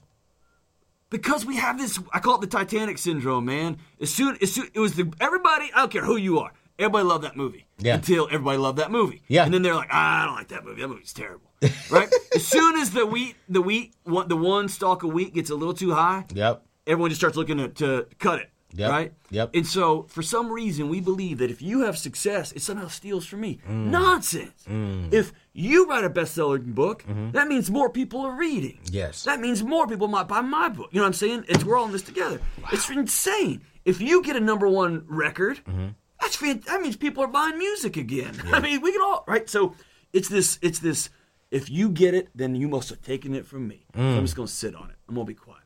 because 1.10 1.46
we 1.46 1.56
have 1.56 1.78
this. 1.78 1.98
I 2.12 2.20
call 2.20 2.34
it 2.34 2.42
the 2.42 2.46
Titanic 2.46 2.98
syndrome, 2.98 3.46
man. 3.46 3.78
As 4.00 4.10
soon 4.12 4.36
as 4.42 4.52
soon, 4.52 4.68
it 4.74 4.78
was 4.80 4.94
the 4.94 5.10
everybody. 5.20 5.70
I 5.74 5.78
don't 5.80 5.90
care 5.90 6.04
who 6.04 6.16
you 6.16 6.38
are. 6.40 6.52
Everybody 6.78 7.04
loved 7.06 7.24
that 7.24 7.34
movie. 7.36 7.66
Yeah. 7.78 7.94
Until 7.94 8.26
everybody 8.26 8.58
loved 8.58 8.78
that 8.78 8.90
movie. 8.90 9.22
Yeah. 9.26 9.44
And 9.44 9.52
then 9.54 9.62
they're 9.62 9.74
like, 9.74 9.88
ah, 9.90 10.22
I 10.22 10.26
don't 10.26 10.34
like 10.36 10.48
that 10.48 10.64
movie. 10.64 10.82
That 10.82 10.88
movie's 10.88 11.12
terrible. 11.14 11.50
right. 11.90 12.08
as 12.34 12.46
soon 12.46 12.76
as 12.78 12.90
the 12.90 13.04
wheat, 13.06 13.36
the 13.48 13.60
wheat, 13.62 13.94
the 14.04 14.36
one 14.36 14.68
stalk 14.68 15.02
of 15.02 15.12
wheat 15.12 15.32
gets 15.34 15.48
a 15.50 15.54
little 15.56 15.74
too 15.74 15.92
high, 15.92 16.24
Yep. 16.34 16.62
everyone 16.86 17.10
just 17.10 17.20
starts 17.20 17.36
looking 17.36 17.56
to, 17.56 17.68
to 17.70 18.06
cut 18.18 18.40
it. 18.40 18.50
Yep. 18.74 18.90
Right? 18.90 19.12
Yep. 19.30 19.50
And 19.54 19.66
so, 19.66 20.02
for 20.04 20.22
some 20.22 20.52
reason, 20.52 20.88
we 20.88 21.00
believe 21.00 21.38
that 21.38 21.50
if 21.50 21.62
you 21.62 21.80
have 21.80 21.96
success, 21.96 22.52
it 22.52 22.60
somehow 22.60 22.88
steals 22.88 23.24
from 23.24 23.40
me. 23.40 23.60
Mm. 23.66 23.86
Nonsense. 23.86 24.64
Mm. 24.68 25.12
If 25.12 25.32
you 25.54 25.88
write 25.88 26.04
a 26.04 26.10
best-selling 26.10 26.72
book, 26.72 27.02
mm-hmm. 27.04 27.30
that 27.30 27.48
means 27.48 27.70
more 27.70 27.88
people 27.88 28.20
are 28.20 28.36
reading. 28.36 28.78
Yes. 28.90 29.24
That 29.24 29.40
means 29.40 29.62
more 29.62 29.86
people 29.86 30.06
might 30.06 30.28
buy 30.28 30.42
my 30.42 30.68
book. 30.68 30.90
You 30.92 30.98
know 30.98 31.04
what 31.04 31.08
I'm 31.08 31.12
saying? 31.14 31.46
It's 31.48 31.64
we're 31.64 31.78
all 31.78 31.86
in 31.86 31.92
this 31.92 32.02
together. 32.02 32.40
It's 32.70 32.88
insane. 32.90 33.62
If 33.84 34.02
you 34.02 34.22
get 34.22 34.36
a 34.36 34.40
number 34.40 34.68
one 34.68 35.04
record, 35.08 35.60
mm-hmm. 35.64 35.88
that's 36.20 36.36
fan- 36.36 36.62
that 36.66 36.82
means 36.82 36.96
people 36.96 37.24
are 37.24 37.28
buying 37.28 37.56
music 37.56 37.96
again. 37.96 38.38
I 38.52 38.60
mean, 38.60 38.82
we 38.82 38.92
can 38.92 39.00
all 39.00 39.24
right. 39.26 39.48
So 39.48 39.74
it's 40.12 40.28
this. 40.28 40.58
It's 40.60 40.78
this. 40.78 41.08
If 41.50 41.70
you 41.70 41.88
get 41.88 42.12
it, 42.12 42.28
then 42.34 42.54
you 42.54 42.68
must 42.68 42.90
have 42.90 43.00
taken 43.00 43.34
it 43.34 43.46
from 43.46 43.66
me. 43.66 43.86
So 43.94 44.00
I'm 44.00 44.18
mm. 44.18 44.20
just 44.20 44.36
gonna 44.36 44.46
sit 44.46 44.74
on 44.74 44.90
it. 44.90 44.96
I'm 45.08 45.14
gonna 45.14 45.24
be 45.24 45.32
quiet. 45.32 45.57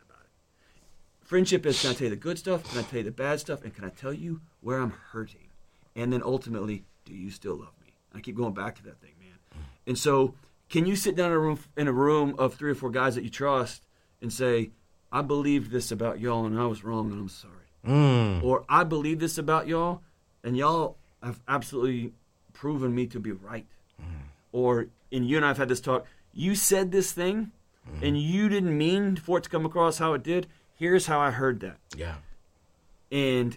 Friendship 1.32 1.64
is 1.64 1.80
can 1.80 1.92
I 1.92 1.94
tell 1.94 2.04
you 2.04 2.10
the 2.10 2.16
good 2.16 2.38
stuff? 2.38 2.62
Can 2.68 2.80
I 2.80 2.82
tell 2.82 2.98
you 2.98 3.04
the 3.04 3.10
bad 3.10 3.40
stuff? 3.40 3.64
And 3.64 3.74
can 3.74 3.86
I 3.86 3.88
tell 3.88 4.12
you 4.12 4.42
where 4.60 4.78
I'm 4.78 4.90
hurting? 5.12 5.48
and 5.96 6.12
then 6.12 6.22
ultimately, 6.22 6.84
do 7.06 7.14
you 7.14 7.30
still 7.30 7.56
love 7.56 7.72
me? 7.82 7.94
I 8.14 8.20
keep 8.20 8.36
going 8.36 8.52
back 8.52 8.74
to 8.76 8.82
that 8.82 9.00
thing, 9.00 9.12
man. 9.18 9.64
And 9.86 9.96
so, 9.96 10.34
can 10.68 10.84
you 10.84 10.94
sit 10.94 11.16
down 11.16 11.30
in 11.30 11.32
a 11.32 11.38
room 11.38 11.58
in 11.74 11.88
a 11.88 11.92
room 11.92 12.34
of 12.36 12.52
three 12.54 12.70
or 12.70 12.74
four 12.74 12.90
guys 12.90 13.14
that 13.14 13.24
you 13.24 13.30
trust 13.30 13.86
and 14.20 14.30
say, 14.30 14.72
"I 15.10 15.22
believed 15.22 15.70
this 15.70 15.90
about 15.90 16.20
y'all, 16.20 16.44
and 16.44 16.60
I 16.60 16.66
was 16.66 16.84
wrong, 16.84 17.10
and 17.10 17.18
I'm 17.18 17.30
sorry," 17.30 17.70
Mm. 17.86 18.42
or 18.44 18.66
"I 18.68 18.84
believe 18.84 19.18
this 19.18 19.38
about 19.38 19.66
y'all, 19.66 20.02
and 20.44 20.54
y'all 20.54 20.98
have 21.22 21.40
absolutely 21.48 22.12
proven 22.52 22.94
me 22.94 23.06
to 23.06 23.18
be 23.18 23.32
right," 23.32 23.66
or 24.52 24.88
and 25.10 25.26
you 25.26 25.38
and 25.38 25.46
I've 25.46 25.56
had 25.56 25.70
this 25.70 25.80
talk. 25.80 26.06
You 26.34 26.54
said 26.54 26.92
this 26.92 27.12
thing, 27.12 27.52
and 28.02 28.20
you 28.20 28.50
didn't 28.50 28.76
mean 28.76 29.16
for 29.16 29.38
it 29.38 29.44
to 29.44 29.50
come 29.50 29.64
across 29.64 29.96
how 29.96 30.12
it 30.12 30.22
did. 30.22 30.46
Here's 30.82 31.06
how 31.06 31.20
I 31.20 31.30
heard 31.30 31.60
that. 31.60 31.76
Yeah. 31.96 32.16
And 33.12 33.56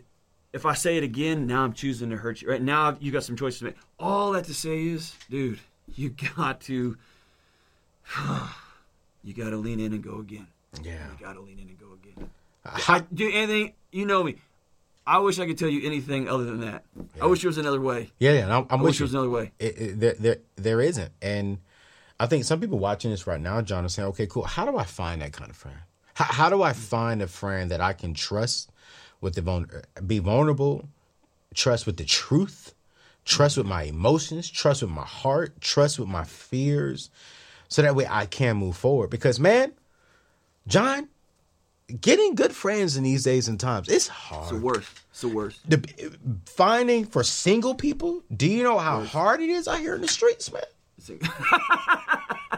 if 0.53 0.63
I 0.63 0.75
say 0.75 0.97
it 0.97 1.03
again, 1.03 1.47
now 1.47 1.63
I'm 1.63 1.73
choosing 1.73 2.11
to 2.11 2.17
hurt 2.17 2.39
you. 2.39 2.47
Right 2.47 2.61
now, 2.61 2.95
you 2.99 3.11
got 3.11 3.23
some 3.23 3.35
choices 3.35 3.57
to 3.61 3.65
make. 3.65 3.77
All 3.97 4.33
that 4.33 4.45
to 4.45 4.53
say 4.53 4.89
is, 4.89 5.15
dude, 5.27 5.57
you 5.95 6.11
got 6.37 6.61
to, 6.61 6.95
you 9.23 9.33
got 9.33 9.49
to 9.49 9.57
lean 9.57 9.79
in 9.79 9.91
and 9.93 10.03
go 10.03 10.19
again. 10.19 10.45
Yeah. 10.83 10.99
You 11.17 11.25
got 11.25 11.33
to 11.33 11.41
lean 11.41 11.57
in 11.57 11.67
and 11.67 11.79
go 11.79 11.93
again. 11.93 12.29
Uh, 12.63 12.69
how, 12.77 12.99
Dude, 12.99 13.33
Anthony, 13.33 13.73
you 13.91 14.05
know 14.05 14.23
me. 14.23 14.35
I 15.07 15.17
wish 15.17 15.39
I 15.39 15.47
could 15.47 15.57
tell 15.57 15.67
you 15.69 15.83
anything 15.83 16.29
other 16.29 16.43
than 16.43 16.61
that. 16.61 16.83
I 17.19 17.25
wish 17.25 17.41
there 17.41 17.49
was 17.49 17.57
another 17.57 17.81
way. 17.81 18.11
yeah, 18.19 18.33
yeah, 18.33 18.55
I'm, 18.55 18.67
I'm 18.69 18.81
I 18.81 18.83
wish 18.83 18.99
there 18.99 19.05
was 19.05 19.15
another 19.15 19.31
way. 19.31 19.51
it, 19.57 19.81
it, 19.81 19.99
there, 19.99 20.13
there, 20.19 20.37
there 20.57 20.79
isn't. 20.79 21.11
And 21.23 21.57
I 22.19 22.27
think 22.27 22.43
some 22.43 22.59
people 22.59 22.77
watching 22.77 23.09
this 23.09 23.25
right 23.25 23.41
now, 23.41 23.61
John, 23.61 23.83
are 23.83 23.89
saying, 23.89 24.09
okay, 24.09 24.27
cool. 24.27 24.43
How 24.43 24.63
do 24.63 24.77
I 24.77 24.83
find 24.83 25.23
that 25.23 25.33
kind 25.33 25.49
of 25.49 25.57
friend? 25.57 25.79
How, 26.15 26.25
how 26.25 26.49
do 26.49 26.61
I 26.63 26.73
find 26.73 27.21
a 27.21 27.27
friend 27.27 27.69
that 27.71 27.81
I 27.81 27.93
can 27.93 28.13
trust 28.13 28.69
with 29.21 29.35
the 29.35 29.41
vul- 29.41 29.65
be 30.05 30.19
vulnerable, 30.19 30.89
trust 31.53 31.85
with 31.85 31.97
the 31.97 32.05
truth, 32.05 32.73
trust 33.25 33.57
with 33.57 33.65
my 33.67 33.83
emotions, 33.83 34.49
trust 34.49 34.81
with 34.81 34.91
my 34.91 35.05
heart, 35.05 35.61
trust 35.61 35.99
with 35.99 36.07
my 36.09 36.23
fears, 36.23 37.09
so 37.67 37.81
that 37.81 37.95
way 37.95 38.07
I 38.09 38.25
can 38.25 38.57
move 38.57 38.77
forward? 38.77 39.09
Because, 39.09 39.39
man, 39.39 39.73
John, 40.67 41.09
getting 42.01 42.35
good 42.35 42.53
friends 42.55 42.97
in 42.97 43.03
these 43.03 43.23
days 43.23 43.47
and 43.47 43.59
times, 43.59 43.89
it's 43.89 44.07
hard 44.07 44.43
It's 44.43 44.51
the 44.51 44.57
worst. 44.65 44.91
It's 45.11 45.21
the 45.21 45.27
worst. 45.27 45.69
the 45.69 45.83
finding 46.45 47.05
for 47.05 47.23
single 47.23 47.75
people. 47.75 48.23
Do 48.35 48.47
you 48.47 48.63
know 48.63 48.77
how 48.77 49.03
hard 49.03 49.41
it 49.41 49.49
is 49.49 49.67
out 49.67 49.79
here 49.79 49.95
in 49.95 50.01
the 50.01 50.07
streets, 50.07 50.51
man? 50.51 50.63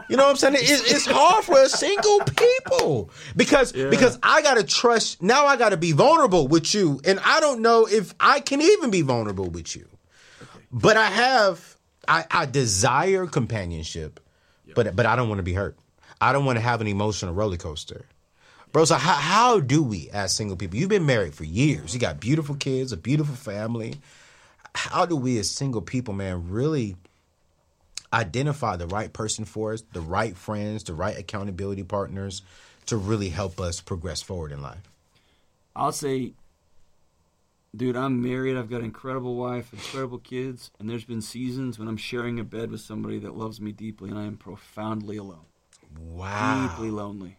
You 0.08 0.16
know 0.16 0.24
what 0.24 0.30
I'm 0.30 0.36
saying? 0.36 0.54
It's, 0.56 0.90
it's 0.90 1.06
hard 1.06 1.44
for 1.44 1.60
a 1.60 1.68
single 1.68 2.20
people 2.20 3.10
because 3.36 3.72
because 3.72 4.18
I 4.22 4.40
gotta 4.40 4.64
trust. 4.64 5.22
Now 5.22 5.46
I 5.46 5.56
gotta 5.56 5.76
be 5.76 5.92
vulnerable 5.92 6.48
with 6.48 6.74
you, 6.74 7.00
and 7.04 7.20
I 7.24 7.40
don't 7.40 7.60
know 7.60 7.86
if 7.86 8.14
I 8.18 8.40
can 8.40 8.62
even 8.62 8.90
be 8.90 9.02
vulnerable 9.02 9.50
with 9.50 9.76
you. 9.76 9.86
But 10.72 10.96
I 10.96 11.10
have 11.10 11.76
I, 12.06 12.24
I 12.30 12.46
desire 12.46 13.26
companionship, 13.26 14.18
but 14.74 14.96
but 14.96 15.04
I 15.04 15.14
don't 15.14 15.28
want 15.28 15.40
to 15.40 15.44
be 15.44 15.52
hurt. 15.52 15.76
I 16.20 16.32
don't 16.32 16.46
want 16.46 16.56
to 16.56 16.62
have 16.62 16.80
an 16.80 16.86
emotional 16.86 17.34
roller 17.34 17.58
coaster. 17.58 18.06
Bro, 18.72 18.86
so 18.86 18.96
how, 18.96 19.14
how 19.14 19.60
do 19.60 19.82
we 19.82 20.10
as 20.10 20.34
single 20.34 20.56
people? 20.56 20.78
You've 20.78 20.90
been 20.90 21.06
married 21.06 21.34
for 21.34 21.44
years. 21.44 21.94
You 21.94 22.00
got 22.00 22.20
beautiful 22.20 22.54
kids, 22.54 22.92
a 22.92 22.96
beautiful 22.96 23.34
family. 23.34 23.94
How 24.74 25.06
do 25.06 25.16
we 25.16 25.38
as 25.38 25.50
single 25.50 25.80
people, 25.80 26.12
man, 26.12 26.50
really 26.50 26.96
identify 28.12 28.76
the 28.76 28.86
right 28.86 29.12
person 29.12 29.44
for 29.44 29.72
us, 29.72 29.82
the 29.92 30.00
right 30.00 30.36
friends, 30.36 30.84
the 30.84 30.94
right 30.94 31.18
accountability 31.18 31.82
partners 31.82 32.42
to 32.86 32.96
really 32.96 33.28
help 33.28 33.60
us 33.60 33.80
progress 33.80 34.22
forward 34.22 34.52
in 34.52 34.62
life? 34.62 34.88
I'll 35.76 35.92
say, 35.92 36.32
dude, 37.76 37.96
I'm 37.96 38.22
married. 38.22 38.56
I've 38.56 38.70
got 38.70 38.78
an 38.78 38.86
incredible 38.86 39.36
wife, 39.36 39.72
incredible 39.72 40.18
kids, 40.18 40.70
and 40.78 40.88
there's 40.88 41.04
been 41.04 41.22
seasons 41.22 41.78
when 41.78 41.86
I'm 41.88 41.96
sharing 41.96 42.40
a 42.40 42.44
bed 42.44 42.70
with 42.70 42.80
somebody 42.80 43.18
that 43.20 43.36
loves 43.36 43.60
me 43.60 43.72
deeply, 43.72 44.10
and 44.10 44.18
I 44.18 44.24
am 44.24 44.36
profoundly 44.36 45.16
alone, 45.16 45.46
Wow. 46.00 46.68
deeply 46.68 46.90
lonely. 46.90 47.38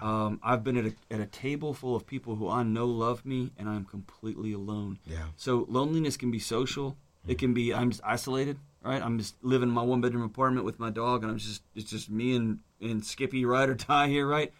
Um, 0.00 0.38
I've 0.44 0.62
been 0.62 0.76
at 0.76 0.84
a, 0.86 0.92
at 1.10 1.18
a 1.20 1.26
table 1.26 1.74
full 1.74 1.96
of 1.96 2.06
people 2.06 2.36
who 2.36 2.48
I 2.48 2.62
know 2.62 2.86
love 2.86 3.26
me, 3.26 3.50
and 3.58 3.68
I'm 3.68 3.84
completely 3.84 4.52
alone. 4.52 4.98
Yeah. 5.04 5.24
So 5.36 5.66
loneliness 5.68 6.16
can 6.16 6.30
be 6.30 6.38
social. 6.38 6.96
It 7.26 7.38
can 7.38 7.52
be 7.52 7.74
I'm 7.74 7.90
just 7.90 8.02
isolated, 8.04 8.58
right? 8.82 9.02
I'm 9.02 9.18
just 9.18 9.34
living 9.42 9.68
in 9.68 9.74
my 9.74 9.82
one 9.82 10.00
bedroom 10.00 10.22
apartment 10.22 10.64
with 10.64 10.78
my 10.78 10.90
dog, 10.90 11.22
and 11.22 11.32
I'm 11.32 11.38
just 11.38 11.62
it's 11.74 11.90
just 11.90 12.10
me 12.10 12.36
and 12.36 12.60
and 12.80 13.04
Skippy 13.04 13.44
ride 13.44 13.68
or 13.68 13.74
die 13.74 14.08
here, 14.08 14.26
right? 14.26 14.52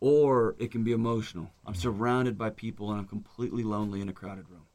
Or 0.00 0.56
it 0.58 0.70
can 0.70 0.82
be 0.82 0.92
emotional. 0.92 1.50
I'm 1.66 1.74
surrounded 1.74 2.38
by 2.38 2.50
people, 2.50 2.90
and 2.90 2.98
I'm 3.00 3.06
completely 3.06 3.62
lonely 3.62 4.00
in 4.00 4.08
a 4.08 4.14
crowded 4.14 4.48
room. 4.48 4.66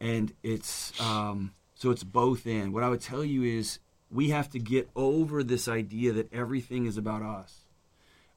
And 0.00 0.32
it's 0.42 0.98
um, 1.00 1.52
so 1.74 1.90
it's 1.90 2.04
both 2.04 2.46
in. 2.46 2.72
What 2.72 2.82
I 2.84 2.88
would 2.88 3.00
tell 3.00 3.24
you 3.24 3.42
is 3.42 3.80
we 4.10 4.30
have 4.30 4.48
to 4.50 4.58
get 4.58 4.88
over 4.94 5.42
this 5.42 5.66
idea 5.66 6.12
that 6.12 6.32
everything 6.32 6.86
is 6.86 6.96
about 6.96 7.22
us 7.22 7.66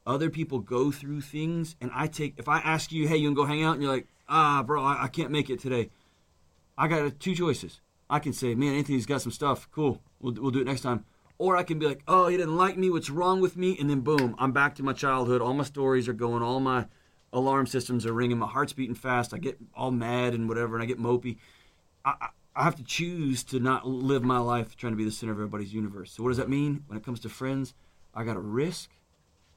other 0.05 0.30
people 0.30 0.60
go 0.60 0.91
through 0.91 1.22
things 1.22 1.76
and 1.80 1.91
i 1.93 2.07
take 2.07 2.34
if 2.38 2.47
i 2.47 2.57
ask 2.60 2.91
you 2.91 3.07
hey 3.07 3.18
you 3.18 3.28
can 3.28 3.36
go 3.36 3.45
hang 3.45 3.64
out 3.64 3.74
and 3.74 3.84
you're 3.84 3.91
like 3.91 4.07
ah 4.28 4.64
bro 4.64 4.84
i, 4.84 5.03
I 5.03 5.07
can't 5.07 5.32
make 5.32 5.49
it 5.49 5.60
today 5.60 5.89
i 6.78 6.88
got 6.88 7.20
two 7.20 7.36
choices 7.36 7.80
i 8.10 8.20
can 8.20 8.34
say 8.34 8.55
man 8.55 8.76
anthony's 8.76 9.05
got 9.05 9.22
some 9.22 9.32
stuff. 9.32 9.70
Cool. 9.72 10.01
We'll, 10.20 10.34
we'll 10.34 10.51
do 10.51 10.62
it 10.62 10.68
next 10.68 10.82
time. 10.82 11.05
Or 11.38 11.57
i 11.57 11.64
can 11.64 11.80
be 11.80 11.86
like 11.86 12.03
oh 12.07 12.28
he 12.28 12.38
didn't 12.38 12.57
like 12.57 12.78
me. 12.78 12.89
What's 12.89 13.10
wrong 13.10 13.41
with 13.41 13.57
me? 13.57 13.78
And 13.80 13.89
then 13.89 14.01
boom 14.01 14.36
i'm 14.39 14.51
back 14.51 14.76
to 14.76 14.84
my 14.84 14.93
childhood. 14.93 15.41
All 15.41 15.53
my 15.53 15.64
stories 15.64 16.07
are 16.07 16.14
going. 16.14 16.43
All 16.43 16.60
my 16.60 16.88
alarm 17.32 17.68
systems 17.68 18.05
are 18.05 18.14
ringing. 18.14 18.38
My 18.38 18.47
heart's 18.47 18.74
beating 18.74 18.95
fast. 18.95 19.34
I 19.34 19.38
get 19.38 19.57
all 19.76 19.91
mad 19.91 20.34
and 20.34 20.47
whatever 20.49 20.76
and 20.76 20.84
i 20.84 20.86
get 20.86 20.99
mopey. 20.99 21.38
I, 22.03 22.14
I 22.22 22.28
I 22.60 22.64
have 22.64 22.76
to 22.76 22.84
choose 22.84 23.43
to 23.45 23.60
not 23.62 23.88
live 23.88 24.22
my 24.22 24.39
life 24.39 24.76
trying 24.76 24.91
to 24.91 24.97
be 24.97 25.05
the 25.05 25.12
center 25.12 25.32
of 25.32 25.38
everybody's 25.38 25.74
universe. 25.74 26.12
So 26.12 26.24
what 26.24 26.30
does 26.30 26.38
that 26.39 26.49
mean? 26.49 26.84
When 26.88 26.97
it 26.97 27.05
comes 27.05 27.22
to 27.22 27.30
friends? 27.30 27.74
I 28.14 28.26
got 28.26 28.34
to 28.34 28.41
risk. 28.41 28.89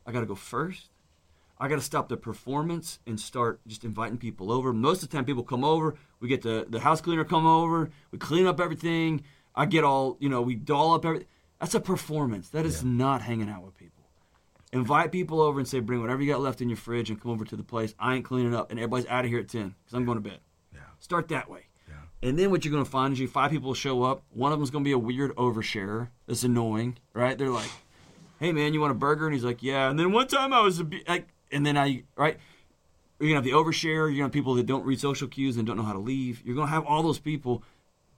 I 0.06 0.12
got 0.12 0.20
to 0.20 0.26
go 0.26 0.36
first. 0.36 0.91
I 1.62 1.68
got 1.68 1.76
to 1.76 1.80
stop 1.80 2.08
the 2.08 2.16
performance 2.16 2.98
and 3.06 3.20
start 3.20 3.60
just 3.68 3.84
inviting 3.84 4.18
people 4.18 4.50
over. 4.50 4.72
Most 4.72 5.04
of 5.04 5.08
the 5.08 5.16
time, 5.16 5.24
people 5.24 5.44
come 5.44 5.62
over. 5.62 5.94
We 6.18 6.26
get 6.26 6.42
the 6.42 6.66
the 6.68 6.80
house 6.80 7.00
cleaner 7.00 7.24
come 7.24 7.46
over. 7.46 7.88
We 8.10 8.18
clean 8.18 8.48
up 8.48 8.60
everything. 8.60 9.22
I 9.54 9.66
get 9.66 9.84
all 9.84 10.16
you 10.18 10.28
know. 10.28 10.42
We 10.42 10.56
doll 10.56 10.92
up 10.94 11.04
everything. 11.04 11.28
That's 11.60 11.76
a 11.76 11.80
performance. 11.80 12.48
That 12.48 12.66
is 12.66 12.82
not 12.82 13.22
hanging 13.22 13.48
out 13.48 13.62
with 13.62 13.76
people. 13.76 14.10
Invite 14.72 15.12
people 15.12 15.40
over 15.40 15.60
and 15.60 15.68
say, 15.68 15.78
bring 15.78 16.00
whatever 16.00 16.20
you 16.20 16.32
got 16.32 16.40
left 16.40 16.60
in 16.60 16.68
your 16.68 16.78
fridge 16.78 17.10
and 17.10 17.20
come 17.20 17.30
over 17.30 17.44
to 17.44 17.54
the 17.54 17.62
place. 17.62 17.94
I 17.96 18.16
ain't 18.16 18.24
cleaning 18.24 18.56
up, 18.56 18.72
and 18.72 18.80
everybody's 18.80 19.06
out 19.06 19.24
of 19.24 19.30
here 19.30 19.38
at 19.38 19.48
ten 19.48 19.76
because 19.84 19.94
I'm 19.94 20.04
going 20.04 20.16
to 20.20 20.28
bed. 20.28 20.40
Yeah. 20.74 20.80
Start 20.98 21.28
that 21.28 21.48
way. 21.48 21.66
Yeah. 21.88 22.28
And 22.28 22.36
then 22.36 22.50
what 22.50 22.64
you're 22.64 22.72
going 22.72 22.84
to 22.84 22.90
find 22.90 23.12
is 23.12 23.20
you 23.20 23.28
five 23.28 23.52
people 23.52 23.68
will 23.68 23.74
show 23.74 24.02
up. 24.02 24.24
One 24.30 24.50
of 24.50 24.58
them's 24.58 24.70
going 24.70 24.82
to 24.82 24.88
be 24.88 24.92
a 24.92 24.98
weird 24.98 25.32
oversharer. 25.36 26.08
That's 26.26 26.42
annoying, 26.42 26.98
right? 27.14 27.38
They're 27.38 27.50
like, 27.50 27.70
"Hey 28.40 28.50
man, 28.50 28.74
you 28.74 28.80
want 28.80 28.90
a 28.90 28.94
burger?" 28.94 29.26
And 29.26 29.34
he's 29.34 29.44
like, 29.44 29.62
"Yeah." 29.62 29.88
And 29.88 29.96
then 29.96 30.10
one 30.10 30.26
time 30.26 30.52
I 30.52 30.60
was 30.62 30.80
a 30.80 30.86
like, 31.06 31.28
and 31.52 31.64
then 31.64 31.76
I 31.76 32.04
right. 32.16 32.38
You're 33.20 33.28
gonna 33.28 33.36
have 33.36 33.44
the 33.44 33.52
overshare. 33.52 34.08
You're 34.08 34.10
gonna 34.10 34.22
have 34.24 34.32
people 34.32 34.54
that 34.54 34.66
don't 34.66 34.84
read 34.84 34.98
social 34.98 35.28
cues 35.28 35.56
and 35.56 35.66
don't 35.66 35.76
know 35.76 35.84
how 35.84 35.92
to 35.92 35.98
leave. 35.98 36.42
You're 36.44 36.56
gonna 36.56 36.70
have 36.70 36.84
all 36.84 37.02
those 37.02 37.20
people, 37.20 37.62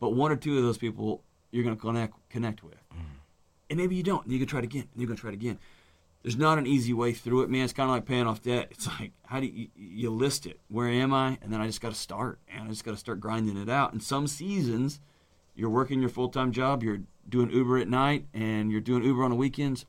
but 0.00 0.14
one 0.14 0.32
or 0.32 0.36
two 0.36 0.56
of 0.56 0.62
those 0.62 0.78
people 0.78 1.22
you're 1.50 1.64
gonna 1.64 1.76
connect 1.76 2.14
connect 2.30 2.64
with, 2.64 2.82
mm-hmm. 2.92 3.04
and 3.70 3.78
maybe 3.78 3.94
you 3.94 4.02
don't. 4.02 4.24
And 4.24 4.32
you 4.32 4.38
can 4.38 4.48
try 4.48 4.58
it 4.60 4.64
again. 4.64 4.88
And 4.92 5.00
you're 5.00 5.06
gonna 5.06 5.18
try 5.18 5.30
it 5.30 5.34
again. 5.34 5.58
There's 6.22 6.36
not 6.38 6.56
an 6.56 6.66
easy 6.66 6.94
way 6.94 7.12
through 7.12 7.42
it, 7.42 7.50
man. 7.50 7.64
It's 7.64 7.74
kind 7.74 7.90
of 7.90 7.94
like 7.94 8.06
paying 8.06 8.26
off 8.26 8.42
debt. 8.42 8.68
It's 8.70 8.86
like 8.98 9.12
how 9.26 9.40
do 9.40 9.46
you, 9.46 9.68
you 9.76 10.10
list 10.10 10.46
it? 10.46 10.58
Where 10.68 10.88
am 10.88 11.12
I? 11.12 11.38
And 11.42 11.52
then 11.52 11.60
I 11.60 11.66
just 11.66 11.82
got 11.82 11.90
to 11.90 11.98
start, 11.98 12.38
and 12.48 12.66
I 12.66 12.68
just 12.70 12.82
got 12.82 12.92
to 12.92 12.96
start 12.96 13.20
grinding 13.20 13.58
it 13.58 13.68
out. 13.68 13.92
And 13.92 14.02
some 14.02 14.26
seasons, 14.26 15.00
you're 15.54 15.70
working 15.70 16.00
your 16.00 16.08
full 16.08 16.30
time 16.30 16.50
job, 16.50 16.82
you're 16.82 17.00
doing 17.28 17.50
Uber 17.50 17.78
at 17.78 17.88
night, 17.88 18.24
and 18.32 18.72
you're 18.72 18.80
doing 18.80 19.04
Uber 19.04 19.22
on 19.22 19.30
the 19.30 19.36
weekends. 19.36 19.84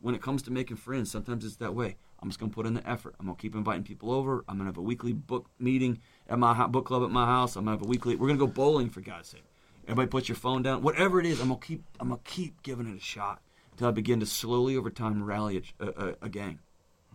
When 0.00 0.14
it 0.14 0.22
comes 0.22 0.42
to 0.44 0.50
making 0.50 0.78
friends, 0.78 1.10
sometimes 1.10 1.44
it's 1.44 1.56
that 1.56 1.74
way. 1.74 1.96
I'm 2.22 2.28
just 2.28 2.38
gonna 2.38 2.52
put 2.52 2.66
in 2.66 2.74
the 2.74 2.88
effort. 2.88 3.14
I'm 3.18 3.26
gonna 3.26 3.36
keep 3.36 3.54
inviting 3.54 3.82
people 3.82 4.12
over. 4.12 4.44
I'm 4.48 4.56
gonna 4.56 4.68
have 4.68 4.76
a 4.76 4.82
weekly 4.82 5.12
book 5.12 5.46
meeting 5.58 6.00
at 6.28 6.38
my 6.38 6.66
book 6.66 6.86
club 6.86 7.02
at 7.02 7.10
my 7.10 7.26
house. 7.26 7.56
I'm 7.56 7.64
gonna 7.64 7.76
have 7.76 7.86
a 7.86 7.88
weekly. 7.88 8.16
We're 8.16 8.28
gonna 8.28 8.38
go 8.38 8.46
bowling 8.46 8.90
for 8.90 9.00
God's 9.00 9.28
sake. 9.28 9.44
Everybody, 9.84 10.08
put 10.08 10.28
your 10.28 10.36
phone 10.36 10.62
down. 10.62 10.82
Whatever 10.82 11.18
it 11.18 11.26
is, 11.26 11.40
I'm 11.40 11.48
gonna 11.48 11.60
keep. 11.60 11.82
I'm 11.98 12.08
gonna 12.08 12.20
keep 12.24 12.62
giving 12.62 12.86
it 12.86 12.96
a 12.96 13.00
shot 13.00 13.40
until 13.72 13.88
I 13.88 13.92
begin 13.92 14.20
to 14.20 14.26
slowly 14.26 14.76
over 14.76 14.90
time 14.90 15.22
rally 15.24 15.62
a, 15.80 15.86
a, 15.86 16.14
a 16.22 16.28
gang. 16.28 16.58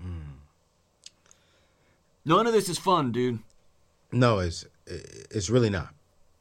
Hmm. 0.02 0.40
None 2.26 2.48
of 2.48 2.54
this 2.54 2.70
is 2.70 2.80
fun, 2.80 3.12
dude. 3.12 3.40
No, 4.12 4.40
it's 4.40 4.66
it's 4.88 5.50
really 5.50 5.70
not. 5.70 5.94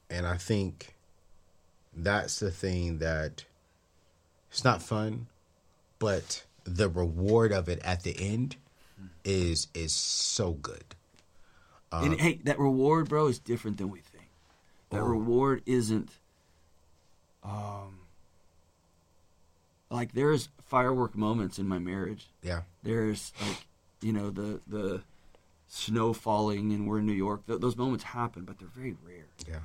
And 0.08 0.26
I 0.26 0.36
think 0.36 0.94
that's 1.94 2.40
the 2.40 2.50
thing 2.50 2.98
that 2.98 3.44
it's 4.50 4.64
not 4.64 4.82
fun, 4.82 5.26
but 5.98 6.44
the 6.64 6.88
reward 6.88 7.52
of 7.52 7.68
it 7.68 7.78
at 7.82 8.02
the 8.02 8.18
end 8.18 8.56
is 9.24 9.68
is 9.74 9.92
so 9.94 10.52
good. 10.52 10.84
and 11.92 12.20
hey, 12.20 12.40
that 12.44 12.58
reward, 12.58 13.08
bro, 13.08 13.26
is 13.28 13.38
different 13.38 13.78
than 13.78 13.88
we 13.90 14.00
think. 14.00 14.28
That 14.90 15.02
reward 15.02 15.62
isn't, 15.66 16.10
um, 17.42 18.00
like 19.90 20.12
there's 20.12 20.48
firework 20.64 21.16
moments 21.16 21.58
in 21.58 21.66
my 21.68 21.78
marriage. 21.78 22.28
Yeah. 22.42 22.62
There's 22.82 23.32
like, 23.46 23.66
you 24.00 24.12
know, 24.12 24.30
the 24.30 24.60
the 24.66 25.02
snow 25.68 26.12
falling 26.12 26.72
and 26.72 26.86
we're 26.86 26.98
in 27.00 27.06
New 27.06 27.12
York. 27.12 27.46
Th- 27.46 27.60
those 27.60 27.76
moments 27.76 28.04
happen, 28.04 28.44
but 28.44 28.58
they're 28.58 28.68
very 28.68 28.96
rare. 29.04 29.26
Yeah. 29.48 29.60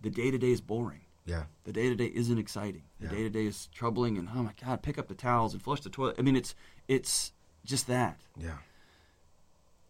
the 0.00 0.10
day 0.10 0.30
to 0.30 0.38
day 0.38 0.50
is 0.52 0.60
boring. 0.60 1.00
Yeah. 1.24 1.44
The 1.64 1.72
day 1.72 1.88
to 1.88 1.94
day 1.94 2.10
isn't 2.14 2.38
exciting. 2.38 2.82
The 3.00 3.08
day 3.08 3.22
to 3.22 3.30
day 3.30 3.46
is 3.46 3.68
troubling, 3.72 4.18
and 4.18 4.28
oh 4.34 4.42
my 4.42 4.52
god, 4.64 4.82
pick 4.82 4.98
up 4.98 5.08
the 5.08 5.14
towels 5.14 5.52
and 5.52 5.62
flush 5.62 5.80
the 5.80 5.90
toilet. 5.90 6.16
I 6.18 6.22
mean, 6.22 6.36
it's 6.36 6.54
it's 6.88 7.32
just 7.64 7.86
that. 7.86 8.20
Yeah. 8.36 8.58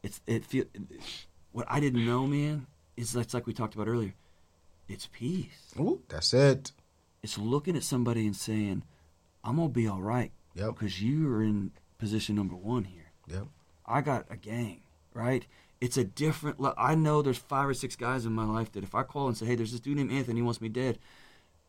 It's 0.02 0.20
it 0.26 0.44
feel 0.44 0.64
what 1.52 1.66
I 1.70 1.80
didn't 1.80 2.04
know, 2.04 2.26
man. 2.26 2.66
Is 2.96 3.12
that's 3.12 3.32
like 3.32 3.46
we 3.46 3.54
talked 3.54 3.74
about 3.74 3.88
earlier. 3.88 4.14
It's 4.88 5.08
peace. 5.12 5.72
Ooh, 5.78 6.02
that's 6.08 6.34
it. 6.34 6.72
It's 7.22 7.38
looking 7.38 7.76
at 7.76 7.82
somebody 7.82 8.26
and 8.26 8.36
saying, 8.36 8.82
"I'm 9.42 9.56
gonna 9.56 9.68
be 9.68 9.86
all 9.86 10.02
right." 10.02 10.32
Yep. 10.54 10.74
Because 10.74 11.00
you 11.00 11.32
are 11.32 11.42
in 11.42 11.70
position 11.98 12.36
number 12.36 12.56
one 12.56 12.84
here. 12.84 13.12
Yep. 13.28 13.46
I 13.86 14.00
got 14.02 14.26
a 14.28 14.36
gang, 14.36 14.82
right? 15.14 15.46
It's 15.80 15.96
a 15.96 16.04
different. 16.04 16.58
I 16.76 16.94
know 16.94 17.22
there's 17.22 17.38
five 17.38 17.68
or 17.68 17.74
six 17.74 17.96
guys 17.96 18.26
in 18.26 18.32
my 18.32 18.44
life 18.44 18.70
that 18.72 18.84
if 18.84 18.94
I 18.94 19.02
call 19.02 19.28
and 19.28 19.36
say, 19.36 19.46
"Hey, 19.46 19.54
there's 19.54 19.72
this 19.72 19.80
dude 19.80 19.96
named 19.96 20.12
Anthony, 20.12 20.40
he 20.40 20.42
wants 20.42 20.60
me 20.60 20.68
dead," 20.68 20.98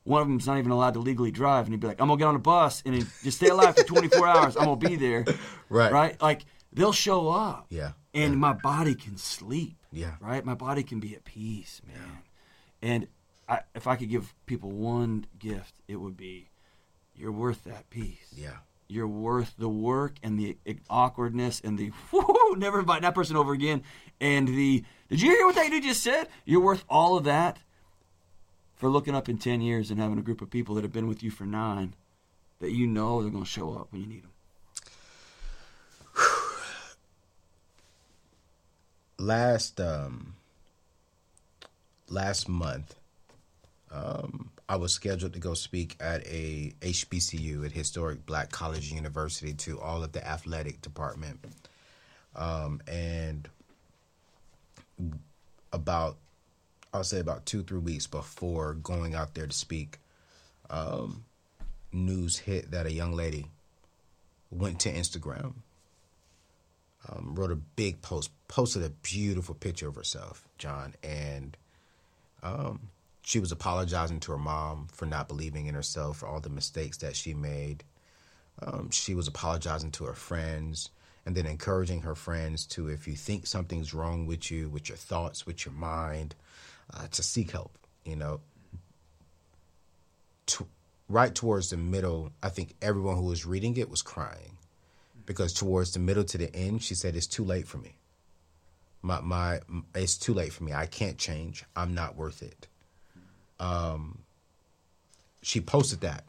one 0.03 0.21
of 0.21 0.27
them's 0.27 0.47
not 0.47 0.57
even 0.57 0.71
allowed 0.71 0.93
to 0.95 0.99
legally 0.99 1.31
drive, 1.31 1.65
and 1.65 1.73
he'd 1.73 1.79
be 1.79 1.87
like, 1.87 2.01
"I'm 2.01 2.07
gonna 2.07 2.17
get 2.19 2.25
on 2.27 2.35
a 2.35 2.39
bus 2.39 2.81
and 2.85 2.95
just 3.23 3.37
stay 3.37 3.47
alive 3.49 3.75
for 3.75 3.83
24 3.83 4.27
hours. 4.33 4.57
I'm 4.57 4.65
gonna 4.65 4.75
be 4.77 4.95
there." 4.95 5.25
Right. 5.69 5.91
Right? 5.91 6.21
Like 6.21 6.45
they'll 6.71 6.91
show 6.91 7.29
up. 7.29 7.67
Yeah. 7.69 7.91
And 8.13 8.33
Yeah. 8.33 8.39
my 8.39 8.53
body 8.53 8.95
can 8.95 9.17
sleep. 9.17 9.77
Yeah. 9.91 10.15
Right. 10.19 10.43
My 10.43 10.55
body 10.55 10.83
can 10.83 10.99
be 10.99 11.15
at 11.15 11.23
peace, 11.23 11.81
man. 11.87 12.19
And 12.81 13.07
I, 13.47 13.61
if 13.75 13.87
I 13.87 13.95
could 13.95 14.09
give 14.09 14.33
people 14.45 14.71
one 14.71 15.25
gift, 15.39 15.73
it 15.87 15.95
would 15.97 16.17
be, 16.17 16.49
you're 17.15 17.31
worth 17.31 17.63
that 17.65 17.89
peace 17.89 18.33
Yeah. 18.35 18.57
you're 18.87 19.07
worth 19.07 19.53
the 19.57 19.69
work 19.69 20.15
and 20.23 20.39
the 20.39 20.57
awkwardness 20.89 21.61
and 21.63 21.77
the 21.77 21.91
whoo, 22.11 22.55
never 22.57 22.79
invite 22.79 23.01
that 23.03 23.13
person 23.15 23.35
over 23.35 23.53
again 23.53 23.83
and 24.19 24.47
the 24.47 24.83
did 25.09 25.21
you 25.21 25.29
hear 25.31 25.45
what 25.45 25.55
that 25.55 25.69
dude 25.69 25.83
just 25.83 26.01
said 26.03 26.27
you're 26.45 26.59
worth 26.61 26.83
all 26.89 27.15
of 27.17 27.23
that 27.25 27.59
for 28.83 28.89
looking 28.89 29.15
up 29.15 29.29
in 29.29 29.37
10 29.37 29.61
years 29.61 29.89
and 29.89 29.97
having 29.97 30.19
a 30.19 30.21
group 30.21 30.41
of 30.41 30.49
people 30.49 30.75
that 30.75 30.83
have 30.83 30.91
been 30.91 31.07
with 31.07 31.23
you 31.23 31.31
for 31.31 31.45
nine 31.45 31.93
that 32.59 32.71
you 32.71 32.85
know 32.85 33.21
they're 33.21 33.31
going 33.31 33.45
to 33.45 33.49
show 33.49 33.71
up 33.71 33.87
when 33.91 34.01
you 34.01 34.07
need 34.07 34.23
them 34.23 34.31
last 39.17 39.79
um 39.79 40.35
last 42.09 42.49
month 42.49 42.95
um 43.89 44.49
I 44.67 44.75
was 44.75 44.91
scheduled 44.93 45.31
to 45.31 45.39
go 45.39 45.53
speak 45.53 45.95
at 46.01 46.27
a 46.27 46.73
HBCU 46.81 47.65
at 47.65 47.71
Historic 47.71 48.25
Black 48.25 48.51
College 48.51 48.91
University 48.91 49.53
to 49.53 49.79
all 49.79 50.03
of 50.03 50.11
the 50.11 50.27
athletic 50.27 50.81
department. 50.81 51.39
Um 52.35 52.81
and 52.85 53.47
about 55.71 56.17
I'll 56.93 57.03
say 57.03 57.19
about 57.19 57.45
2 57.45 57.63
3 57.63 57.79
weeks 57.79 58.07
before 58.07 58.75
going 58.75 59.15
out 59.15 59.33
there 59.33 59.47
to 59.47 59.53
speak 59.53 59.99
um 60.69 61.25
news 61.91 62.39
hit 62.39 62.71
that 62.71 62.85
a 62.85 62.91
young 62.91 63.13
lady 63.13 63.47
went 64.51 64.79
to 64.81 64.91
Instagram 64.91 65.53
um, 67.09 67.35
wrote 67.35 67.51
a 67.51 67.55
big 67.55 68.01
post, 68.01 68.31
posted 68.47 68.83
a 68.83 68.89
beautiful 68.89 69.55
picture 69.55 69.87
of 69.87 69.95
herself, 69.95 70.47
John, 70.57 70.93
and 71.03 71.57
um, 72.41 72.89
she 73.23 73.39
was 73.39 73.51
apologizing 73.51 74.19
to 74.21 74.31
her 74.31 74.37
mom 74.37 74.87
for 74.91 75.05
not 75.05 75.27
believing 75.27 75.65
in 75.65 75.75
herself, 75.75 76.17
for 76.17 76.27
all 76.27 76.39
the 76.39 76.49
mistakes 76.49 76.97
that 76.97 77.15
she 77.15 77.33
made. 77.33 77.83
Um, 78.61 78.89
she 78.91 79.15
was 79.15 79.27
apologizing 79.27 79.91
to 79.91 80.05
her 80.05 80.13
friends 80.13 80.89
and 81.25 81.35
then 81.35 81.45
encouraging 81.45 82.01
her 82.01 82.15
friends 82.15 82.65
to, 82.67 82.89
if 82.89 83.07
you 83.07 83.15
think 83.15 83.47
something's 83.47 83.93
wrong 83.93 84.25
with 84.25 84.51
you, 84.51 84.69
with 84.69 84.89
your 84.89 84.97
thoughts, 84.97 85.45
with 85.45 85.65
your 85.65 85.73
mind, 85.73 86.35
uh, 86.95 87.07
to 87.11 87.23
seek 87.23 87.51
help, 87.51 87.77
you 88.05 88.15
know. 88.15 88.41
To, 90.47 90.67
right 91.09 91.33
towards 91.33 91.69
the 91.69 91.77
middle, 91.77 92.31
I 92.41 92.49
think 92.49 92.75
everyone 92.81 93.17
who 93.17 93.25
was 93.25 93.45
reading 93.45 93.77
it 93.77 93.89
was 93.89 94.01
crying 94.01 94.57
because 95.25 95.53
towards 95.53 95.93
the 95.93 95.99
middle 95.99 96.23
to 96.25 96.37
the 96.37 96.53
end, 96.55 96.83
she 96.83 96.95
said, 96.95 97.15
"It's 97.15 97.27
too 97.27 97.43
late 97.43 97.67
for 97.67 97.77
me. 97.77 97.95
My 99.01 99.21
my, 99.21 99.59
it's 99.95 100.17
too 100.17 100.33
late 100.33 100.53
for 100.53 100.63
me. 100.63 100.73
I 100.73 100.85
can't 100.85 101.17
change. 101.17 101.63
I'm 101.75 101.93
not 101.93 102.15
worth 102.15 102.41
it." 102.41 102.67
Um, 103.59 104.19
she 105.41 105.61
posted 105.61 106.01
that, 106.01 106.23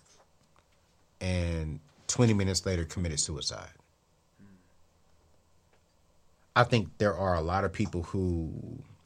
and 1.21 1.81
20 2.07 2.35
minutes 2.35 2.65
later, 2.67 2.85
committed 2.85 3.19
suicide. 3.19 3.71
I 6.57 6.63
think 6.63 6.99
there 6.99 7.17
are 7.17 7.35
a 7.35 7.41
lot 7.41 7.65
of 7.65 7.73
people 7.73 8.05
who 8.05 8.53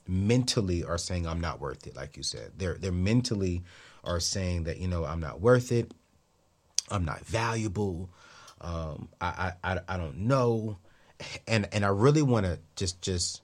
mentally 0.08 0.82
are 0.82 0.98
saying, 0.98 1.26
"I'm 1.26 1.40
not 1.40 1.60
worth 1.60 1.86
it," 1.86 1.94
like 1.94 2.16
you 2.16 2.22
said. 2.22 2.52
They're 2.56 2.74
they're 2.74 2.90
mentally 2.90 3.62
are 4.02 4.20
saying 4.20 4.64
that 4.64 4.78
you 4.78 4.88
know 4.88 5.04
I'm 5.04 5.20
not 5.20 5.40
worth 5.40 5.70
it. 5.70 5.92
I'm 6.90 7.04
not 7.04 7.20
valuable. 7.20 8.10
Um, 8.60 9.08
I, 9.20 9.52
I, 9.62 9.80
I, 9.86 9.96
don't 9.96 10.18
know. 10.18 10.78
And, 11.46 11.68
and 11.72 11.84
I 11.84 11.88
really 11.88 12.22
want 12.22 12.46
to 12.46 12.58
just, 12.76 13.00
just 13.02 13.42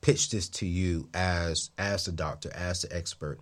pitch 0.00 0.30
this 0.30 0.48
to 0.48 0.66
you 0.66 1.08
as, 1.14 1.70
as 1.78 2.04
the 2.04 2.12
doctor, 2.12 2.50
as 2.54 2.82
the 2.82 2.94
expert. 2.94 3.40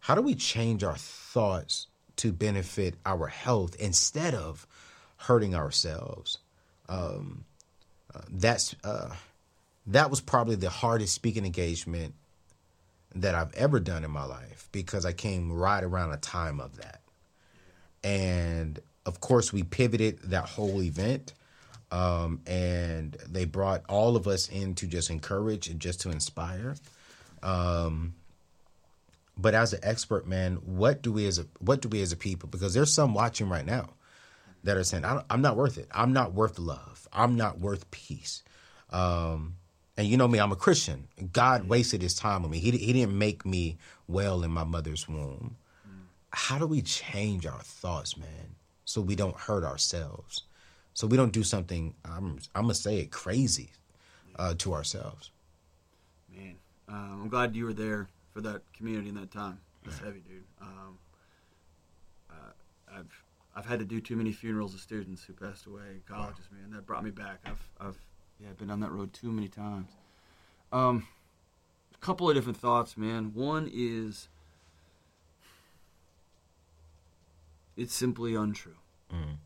How 0.00 0.14
do 0.14 0.22
we 0.22 0.34
change 0.34 0.84
our 0.84 0.96
thoughts 0.96 1.86
to 2.16 2.32
benefit 2.32 2.96
our 3.06 3.28
health 3.28 3.74
instead 3.76 4.34
of 4.34 4.66
hurting 5.16 5.54
ourselves? 5.54 6.38
Um, 6.88 7.44
uh, 8.14 8.22
that's, 8.30 8.74
uh, 8.84 9.10
that 9.86 10.10
was 10.10 10.20
probably 10.20 10.56
the 10.56 10.70
hardest 10.70 11.14
speaking 11.14 11.44
engagement 11.44 12.14
that 13.14 13.34
I've 13.34 13.52
ever 13.54 13.80
done 13.80 14.04
in 14.04 14.10
my 14.10 14.24
life 14.24 14.68
because 14.72 15.04
I 15.04 15.12
came 15.12 15.52
right 15.52 15.82
around 15.82 16.12
a 16.12 16.16
time 16.16 16.60
of 16.60 16.76
that. 16.76 17.00
And 18.04 18.78
of 19.04 19.20
course, 19.20 19.52
we 19.52 19.62
pivoted 19.62 20.20
that 20.24 20.48
whole 20.48 20.82
event. 20.82 21.34
Um, 21.92 22.40
and 22.46 23.16
they 23.28 23.46
brought 23.46 23.82
all 23.88 24.14
of 24.14 24.28
us 24.28 24.48
in 24.48 24.76
to 24.76 24.86
just 24.86 25.10
encourage 25.10 25.66
and 25.68 25.80
just 25.80 26.00
to 26.02 26.10
inspire. 26.10 26.76
Um, 27.42 28.14
but 29.36 29.54
as 29.54 29.72
an 29.72 29.80
expert, 29.82 30.26
man, 30.26 30.56
what 30.56 31.02
do 31.02 31.10
we 31.10 31.26
as 31.26 31.38
a 31.38 31.46
what 31.58 31.80
do 31.80 31.88
we 31.88 32.00
as 32.02 32.12
a 32.12 32.16
people? 32.16 32.48
Because 32.48 32.74
there's 32.74 32.92
some 32.92 33.12
watching 33.12 33.48
right 33.48 33.66
now 33.66 33.90
that 34.62 34.76
are 34.76 34.84
saying, 34.84 35.04
I 35.04 35.22
"I'm 35.30 35.42
not 35.42 35.56
worth 35.56 35.78
it. 35.78 35.88
I'm 35.90 36.12
not 36.12 36.32
worth 36.32 36.58
love. 36.58 37.08
I'm 37.12 37.36
not 37.36 37.58
worth 37.58 37.90
peace." 37.90 38.44
Um, 38.90 39.56
and 39.96 40.06
you 40.06 40.16
know 40.16 40.28
me, 40.28 40.38
I'm 40.38 40.52
a 40.52 40.56
Christian. 40.56 41.08
God 41.32 41.68
wasted 41.68 42.02
His 42.02 42.14
time 42.14 42.42
with 42.42 42.50
me. 42.52 42.58
He 42.58 42.70
He 42.70 42.92
didn't 42.92 43.16
make 43.16 43.44
me 43.44 43.76
well 44.08 44.42
in 44.42 44.50
my 44.50 44.64
mother's 44.64 45.08
womb. 45.08 45.56
How 46.32 46.58
do 46.58 46.66
we 46.66 46.80
change 46.80 47.44
our 47.44 47.60
thoughts, 47.60 48.16
man, 48.16 48.54
so 48.84 49.00
we 49.00 49.16
don't 49.16 49.36
hurt 49.36 49.64
ourselves, 49.64 50.44
so 50.94 51.06
we 51.08 51.16
don't 51.16 51.32
do 51.32 51.42
something 51.42 51.94
I'm 52.04 52.38
I'm 52.54 52.62
gonna 52.62 52.74
say 52.74 52.98
it 52.98 53.10
crazy 53.10 53.70
uh, 54.36 54.54
to 54.58 54.72
ourselves? 54.74 55.30
man 56.32 56.54
um, 56.88 57.22
i'm 57.22 57.28
glad 57.28 57.56
you 57.56 57.64
were 57.64 57.72
there 57.72 58.08
for 58.32 58.40
that 58.40 58.62
community 58.72 59.08
in 59.08 59.14
that 59.16 59.30
time. 59.32 59.58
That's 59.84 59.98
heavy 59.98 60.20
dude. 60.20 60.44
Um, 60.60 60.98
uh, 62.30 62.52
i've 62.96 63.24
i've 63.56 63.66
had 63.66 63.80
to 63.80 63.84
do 63.84 64.00
too 64.00 64.14
many 64.16 64.32
funerals 64.32 64.72
of 64.74 64.80
students 64.80 65.24
who 65.24 65.32
passed 65.32 65.66
away 65.66 65.82
in 65.94 66.02
colleges 66.06 66.46
man. 66.52 66.70
That 66.70 66.86
brought 66.86 67.02
me 67.02 67.10
back. 67.10 67.40
I've 67.46 67.68
i've 67.80 67.98
yeah 68.42 68.48
I've 68.50 68.58
been 68.58 68.70
on 68.70 68.80
that 68.80 68.90
road 68.92 69.12
too 69.12 69.30
many 69.30 69.48
times 69.48 69.90
um 70.72 71.06
a 71.94 71.98
couple 71.98 72.28
of 72.28 72.34
different 72.34 72.58
thoughts 72.58 72.96
man 72.96 73.32
one 73.34 73.70
is 73.72 74.28
it's 77.76 77.94
simply 77.94 78.34
untrue 78.34 78.76
Mm. 79.12 79.38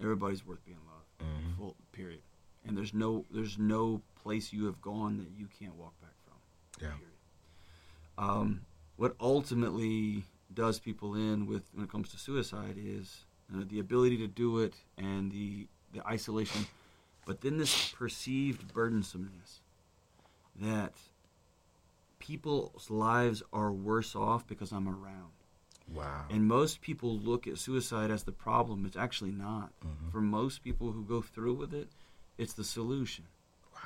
everybody's 0.00 0.46
worth 0.46 0.64
being 0.64 0.78
loved 0.86 1.56
full 1.58 1.74
period 1.90 2.20
and 2.64 2.76
there's 2.76 2.94
no 2.94 3.24
there's 3.32 3.58
no 3.58 4.00
place 4.22 4.52
you 4.52 4.66
have 4.66 4.80
gone 4.80 5.18
that 5.18 5.26
you 5.36 5.48
can't 5.58 5.74
walk 5.74 5.92
back 6.00 6.12
from 6.24 6.36
Yeah. 6.80 6.94
period. 6.94 7.08
Um, 8.16 8.60
what 8.96 9.16
ultimately 9.20 10.22
does 10.54 10.78
people 10.78 11.14
in 11.16 11.46
with 11.46 11.64
when 11.74 11.84
it 11.84 11.90
comes 11.90 12.10
to 12.10 12.16
suicide 12.18 12.76
is 12.78 13.24
uh, 13.52 13.64
the 13.68 13.80
ability 13.80 14.16
to 14.18 14.28
do 14.28 14.60
it 14.60 14.74
and 14.96 15.32
the 15.32 15.66
the 15.92 16.06
isolation, 16.06 16.64
but 17.24 17.40
then 17.40 17.58
this 17.58 17.90
perceived 17.90 18.72
burdensomeness 18.72 19.60
that 20.60 20.92
people's 22.18 22.90
lives 22.90 23.42
are 23.52 23.72
worse 23.72 24.14
off 24.14 24.46
because 24.46 24.72
I'm 24.72 24.88
around. 24.88 25.32
Wow. 25.92 26.26
And 26.30 26.46
most 26.46 26.80
people 26.80 27.16
look 27.18 27.46
at 27.46 27.58
suicide 27.58 28.10
as 28.10 28.22
the 28.22 28.32
problem. 28.32 28.86
It's 28.86 28.96
actually 28.96 29.32
not. 29.32 29.72
Mm-hmm. 29.84 30.10
For 30.10 30.20
most 30.20 30.62
people 30.62 30.92
who 30.92 31.04
go 31.04 31.20
through 31.20 31.54
with 31.54 31.74
it, 31.74 31.88
it's 32.38 32.52
the 32.52 32.64
solution. 32.64 33.24
Wow. 33.74 33.80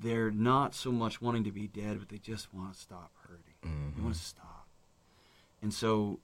They're 0.00 0.30
not 0.30 0.74
so 0.74 0.90
much 0.90 1.20
wanting 1.20 1.44
to 1.44 1.52
be 1.52 1.66
dead, 1.68 1.98
but 1.98 2.08
they 2.08 2.18
just 2.18 2.52
want 2.52 2.72
to 2.72 2.78
stop 2.78 3.10
hurting. 3.22 3.44
They 3.62 3.68
mm-hmm. 3.68 4.02
want 4.02 4.16
to 4.16 4.20
stop. 4.22 4.66
And 5.62 5.72
so 5.72 6.20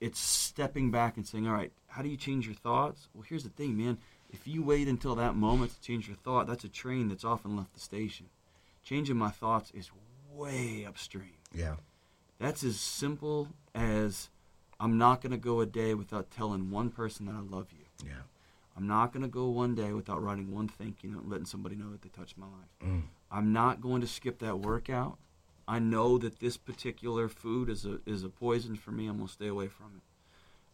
it's 0.00 0.18
stepping 0.18 0.90
back 0.90 1.16
and 1.16 1.26
saying, 1.26 1.46
all 1.46 1.54
right, 1.54 1.72
how 1.88 2.02
do 2.02 2.08
you 2.08 2.16
change 2.16 2.46
your 2.46 2.54
thoughts? 2.54 3.08
Well, 3.14 3.24
here's 3.28 3.44
the 3.44 3.50
thing, 3.50 3.76
man. 3.76 3.98
If 4.30 4.46
you 4.46 4.62
wait 4.62 4.88
until 4.88 5.14
that 5.14 5.34
moment 5.34 5.74
to 5.74 5.80
change 5.80 6.06
your 6.06 6.16
thought, 6.16 6.46
that's 6.46 6.64
a 6.64 6.68
train 6.68 7.08
that's 7.08 7.24
often 7.24 7.56
left 7.56 7.74
the 7.74 7.80
station. 7.80 8.26
Changing 8.84 9.16
my 9.16 9.30
thoughts 9.30 9.70
is 9.74 9.90
way 10.34 10.84
upstream. 10.86 11.32
Yeah. 11.54 11.76
That's 12.38 12.62
as 12.62 12.78
simple 12.78 13.48
as 13.74 14.28
I'm 14.78 14.98
not 14.98 15.20
going 15.20 15.32
to 15.32 15.38
go 15.38 15.60
a 15.60 15.66
day 15.66 15.94
without 15.94 16.30
telling 16.30 16.70
one 16.70 16.90
person 16.90 17.26
that 17.26 17.34
I 17.34 17.40
love 17.40 17.68
you. 17.72 18.06
Yeah. 18.06 18.22
I'm 18.76 18.86
not 18.86 19.12
going 19.12 19.22
to 19.22 19.28
go 19.28 19.48
one 19.48 19.74
day 19.74 19.92
without 19.92 20.22
writing 20.22 20.54
one 20.54 20.68
thank 20.68 21.02
you 21.02 21.10
note 21.10 21.22
and 21.22 21.30
letting 21.30 21.46
somebody 21.46 21.74
know 21.74 21.90
that 21.90 22.02
they 22.02 22.10
touched 22.10 22.38
my 22.38 22.46
life. 22.46 22.86
Mm. 22.86 23.02
I'm 23.30 23.52
not 23.52 23.80
going 23.80 24.00
to 24.02 24.06
skip 24.06 24.38
that 24.38 24.60
workout. 24.60 25.18
I 25.66 25.80
know 25.80 26.16
that 26.18 26.38
this 26.38 26.56
particular 26.56 27.28
food 27.28 27.68
is 27.68 27.84
a 27.84 27.98
is 28.06 28.24
a 28.24 28.28
poison 28.28 28.76
for 28.76 28.92
me. 28.92 29.06
I'm 29.06 29.16
going 29.16 29.26
to 29.26 29.32
stay 29.32 29.48
away 29.48 29.66
from 29.66 29.86
it. 29.96 30.02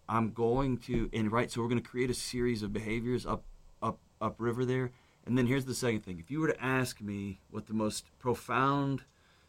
I'm 0.09 0.32
going 0.32 0.78
to 0.78 1.09
and 1.12 1.32
right 1.32 1.50
so 1.50 1.62
we're 1.62 1.68
going 1.68 1.82
to 1.82 1.88
create 1.88 2.11
a 2.11 2.14
series 2.14 2.62
of 2.62 2.72
behaviors 2.72 3.26
up 3.26 3.44
up 3.82 3.98
upriver 4.20 4.64
there. 4.64 4.90
And 5.26 5.38
then 5.38 5.46
here's 5.46 5.64
the 5.64 5.74
second 5.74 6.02
thing. 6.02 6.18
If 6.18 6.30
you 6.30 6.40
were 6.40 6.48
to 6.48 6.64
ask 6.64 7.00
me 7.00 7.40
what 7.50 7.66
the 7.66 7.74
most 7.74 8.05
profound 8.18 9.05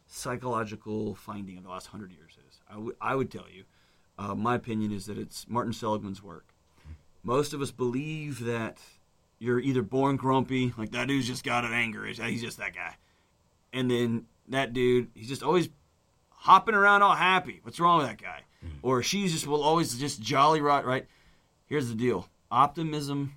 psychological 0.07 1.15
finding 1.15 1.57
of 1.57 1.63
the 1.63 1.69
last 1.69 1.91
100 1.91 2.15
years 2.15 2.37
is, 2.47 2.59
I 2.69 2.77
would 2.77 2.95
would 3.01 3.31
tell 3.31 3.47
you 3.51 3.65
uh, 4.17 4.35
my 4.35 4.55
opinion 4.55 4.91
is 4.91 5.05
that 5.07 5.17
it's 5.17 5.47
Martin 5.49 5.73
Seligman's 5.73 6.23
work. 6.23 6.53
Most 7.23 7.53
of 7.53 7.61
us 7.61 7.71
believe 7.71 8.43
that 8.45 8.79
you're 9.39 9.59
either 9.59 9.81
born 9.81 10.15
grumpy, 10.15 10.73
like 10.77 10.91
that 10.91 11.07
dude's 11.07 11.27
just 11.27 11.43
got 11.43 11.65
an 11.65 11.73
anger, 11.73 12.05
he's 12.05 12.41
just 12.41 12.57
that 12.57 12.73
guy. 12.73 12.95
And 13.73 13.91
then 13.91 14.27
that 14.47 14.73
dude, 14.73 15.09
he's 15.13 15.27
just 15.27 15.43
always 15.43 15.69
hopping 16.29 16.75
around 16.75 17.01
all 17.01 17.15
happy. 17.15 17.59
What's 17.63 17.79
wrong 17.79 17.97
with 17.97 18.07
that 18.07 18.21
guy? 18.21 18.44
Mm. 18.65 18.69
Or 18.81 19.03
she's 19.03 19.31
just 19.31 19.47
will 19.47 19.63
always 19.63 19.97
just 19.97 20.21
jolly 20.21 20.61
rot, 20.61 20.85
right. 20.85 21.05
Here's 21.67 21.89
the 21.89 21.95
deal. 21.95 22.27
Optimism 22.51 23.33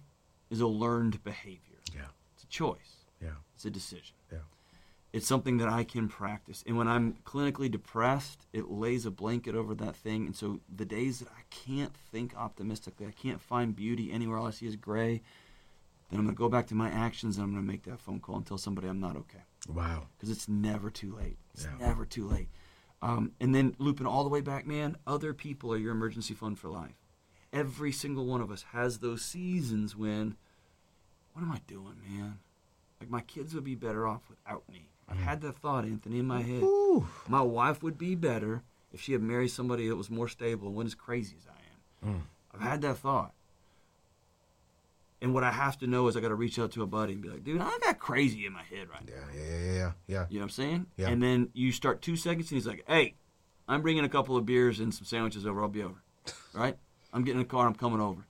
is 0.50 0.60
a 0.60 0.66
learned 0.66 1.22
behavior. 1.24 1.78
Yeah. 1.94 2.02
It's 2.34 2.44
a 2.44 2.48
choice. 2.48 3.04
Yeah. 3.22 3.30
It's 3.54 3.64
a 3.64 3.70
decision. 3.70 4.14
Yeah. 4.32 4.38
It's 5.12 5.26
something 5.26 5.56
that 5.58 5.68
I 5.68 5.84
can 5.84 6.08
practice. 6.08 6.62
And 6.66 6.76
when 6.76 6.88
I'm 6.88 7.16
clinically 7.24 7.70
depressed, 7.70 8.46
it 8.52 8.70
lays 8.70 9.06
a 9.06 9.10
blanket 9.10 9.54
over 9.54 9.74
that 9.74 9.96
thing. 9.96 10.26
And 10.26 10.36
so 10.36 10.60
the 10.74 10.84
days 10.84 11.18
that 11.20 11.28
I 11.28 11.42
can't 11.50 11.94
think 12.12 12.34
optimistically, 12.36 13.06
I 13.06 13.12
can't 13.12 13.40
find 13.40 13.74
beauty 13.74 14.12
anywhere, 14.12 14.38
all 14.38 14.46
I 14.46 14.50
see 14.50 14.66
is 14.66 14.76
gray, 14.76 15.22
then 16.10 16.20
I'm 16.20 16.24
going 16.26 16.34
to 16.36 16.38
go 16.38 16.48
back 16.48 16.66
to 16.68 16.74
my 16.74 16.88
actions 16.90 17.36
and 17.36 17.44
I'm 17.44 17.52
going 17.52 17.64
to 17.64 17.70
make 17.70 17.84
that 17.84 18.00
phone 18.00 18.20
call 18.20 18.36
and 18.36 18.46
tell 18.46 18.58
somebody 18.58 18.88
I'm 18.88 19.00
not 19.00 19.16
okay. 19.16 19.42
Wow. 19.68 20.04
Because 20.16 20.30
it's 20.30 20.48
never 20.48 20.90
too 20.90 21.14
late. 21.16 21.36
It's 21.54 21.64
Yeah. 21.64 21.86
never 21.86 22.04
too 22.06 22.26
late. 22.26 22.48
Um, 23.00 23.32
and 23.40 23.54
then 23.54 23.76
looping 23.78 24.06
all 24.06 24.24
the 24.24 24.28
way 24.28 24.40
back, 24.40 24.66
man, 24.66 24.96
other 25.06 25.32
people 25.32 25.72
are 25.72 25.76
your 25.76 25.92
emergency 25.92 26.34
fund 26.34 26.58
for 26.58 26.68
life. 26.68 26.96
Every 27.52 27.92
single 27.92 28.26
one 28.26 28.40
of 28.40 28.50
us 28.50 28.64
has 28.72 28.98
those 28.98 29.22
seasons 29.22 29.96
when, 29.96 30.36
what 31.32 31.42
am 31.42 31.52
I 31.52 31.60
doing, 31.66 31.94
man? 32.06 32.40
Like 33.00 33.10
my 33.10 33.20
kids 33.20 33.54
would 33.54 33.64
be 33.64 33.76
better 33.76 34.06
off 34.06 34.22
without 34.28 34.64
me. 34.70 34.90
I've 35.08 35.20
had 35.20 35.40
that 35.42 35.56
thought, 35.56 35.84
Anthony, 35.84 36.18
in 36.18 36.26
my 36.26 36.42
head. 36.42 36.62
Ooh. 36.62 37.06
My 37.28 37.40
wife 37.40 37.82
would 37.82 37.96
be 37.96 38.14
better 38.14 38.62
if 38.92 39.00
she 39.00 39.12
had 39.12 39.22
married 39.22 39.48
somebody 39.48 39.88
that 39.88 39.96
was 39.96 40.10
more 40.10 40.28
stable 40.28 40.66
and 40.66 40.76
wasn't 40.76 40.90
as 40.90 40.94
crazy 40.96 41.36
as 41.38 41.46
I 41.46 42.08
am. 42.08 42.26
I've 42.52 42.60
had 42.60 42.82
that 42.82 42.98
thought. 42.98 43.32
And 45.20 45.34
what 45.34 45.42
I 45.42 45.50
have 45.50 45.76
to 45.78 45.86
know 45.88 46.06
is 46.06 46.16
I 46.16 46.20
got 46.20 46.28
to 46.28 46.34
reach 46.36 46.58
out 46.60 46.70
to 46.72 46.82
a 46.82 46.86
buddy 46.86 47.14
and 47.14 47.22
be 47.22 47.28
like, 47.28 47.42
dude, 47.42 47.60
I 47.60 47.76
got 47.82 47.98
crazy 47.98 48.46
in 48.46 48.52
my 48.52 48.62
head 48.62 48.88
right 48.88 49.04
now. 49.04 49.14
Yeah. 49.34 49.40
Yeah. 49.42 49.64
Yeah. 49.64 49.72
Yeah. 49.72 49.92
Yeah. 50.06 50.26
You 50.30 50.38
know 50.38 50.40
what 50.40 50.44
I'm 50.44 50.50
saying? 50.50 50.86
Yeah. 50.96 51.08
And 51.08 51.20
then 51.22 51.48
you 51.54 51.72
start 51.72 52.02
two 52.02 52.14
seconds 52.16 52.50
and 52.52 52.56
he's 52.56 52.66
like, 52.66 52.84
hey, 52.86 53.14
I'm 53.66 53.82
bringing 53.82 54.04
a 54.04 54.08
couple 54.08 54.36
of 54.36 54.46
beers 54.46 54.78
and 54.78 54.94
some 54.94 55.04
sandwiches 55.04 55.44
over. 55.46 55.60
I'll 55.62 55.68
be 55.68 55.82
over. 55.82 56.02
Right? 56.54 56.76
I'm 57.12 57.24
getting 57.24 57.40
in 57.40 57.46
a 57.46 57.48
car. 57.48 57.66
I'm 57.66 57.74
coming 57.74 58.00
over. 58.00 58.26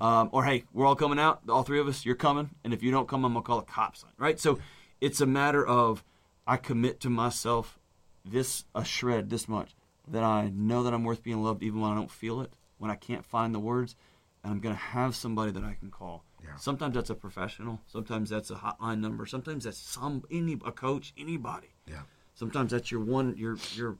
Um, 0.00 0.28
or 0.32 0.44
hey, 0.44 0.64
we're 0.72 0.84
all 0.86 0.94
coming 0.96 1.18
out. 1.18 1.40
All 1.48 1.62
three 1.62 1.80
of 1.80 1.88
us. 1.88 2.04
You're 2.04 2.14
coming. 2.14 2.50
And 2.62 2.74
if 2.74 2.82
you 2.82 2.90
don't 2.90 3.08
come, 3.08 3.24
I'm 3.24 3.32
gonna 3.32 3.42
call 3.42 3.60
the 3.60 3.66
cops 3.66 4.02
on. 4.04 4.10
you, 4.10 4.22
Right? 4.24 4.38
So 4.38 4.58
it's 5.00 5.20
a 5.20 5.26
matter 5.26 5.64
of 5.66 6.04
I 6.46 6.56
commit 6.58 7.00
to 7.00 7.10
myself 7.10 7.78
this 8.24 8.64
a 8.74 8.84
shred 8.84 9.30
this 9.30 9.48
much 9.48 9.74
that 10.08 10.22
I 10.22 10.50
know 10.54 10.82
that 10.82 10.92
I'm 10.92 11.04
worth 11.04 11.22
being 11.22 11.42
loved 11.42 11.62
even 11.62 11.80
when 11.80 11.90
I 11.90 11.94
don't 11.94 12.10
feel 12.10 12.40
it, 12.42 12.52
when 12.78 12.90
I 12.90 12.94
can't 12.96 13.24
find 13.24 13.54
the 13.54 13.58
words, 13.58 13.96
and 14.44 14.52
I'm 14.52 14.60
gonna 14.60 14.74
have 14.74 15.14
somebody 15.16 15.52
that 15.52 15.64
I 15.64 15.74
can 15.80 15.90
call. 15.90 16.24
Yeah. 16.44 16.56
Sometimes 16.56 16.94
that's 16.94 17.10
a 17.10 17.14
professional. 17.14 17.80
Sometimes 17.86 18.30
that's 18.30 18.50
a 18.50 18.56
hotline 18.56 19.00
number. 19.00 19.26
Sometimes 19.26 19.64
that's 19.64 19.78
some 19.78 20.24
any 20.30 20.54
a 20.64 20.72
coach, 20.72 21.12
anybody. 21.16 21.68
Yeah. 21.86 22.02
Sometimes 22.34 22.72
that's 22.72 22.90
your 22.90 23.00
one 23.00 23.36
your 23.36 23.56
your 23.74 23.96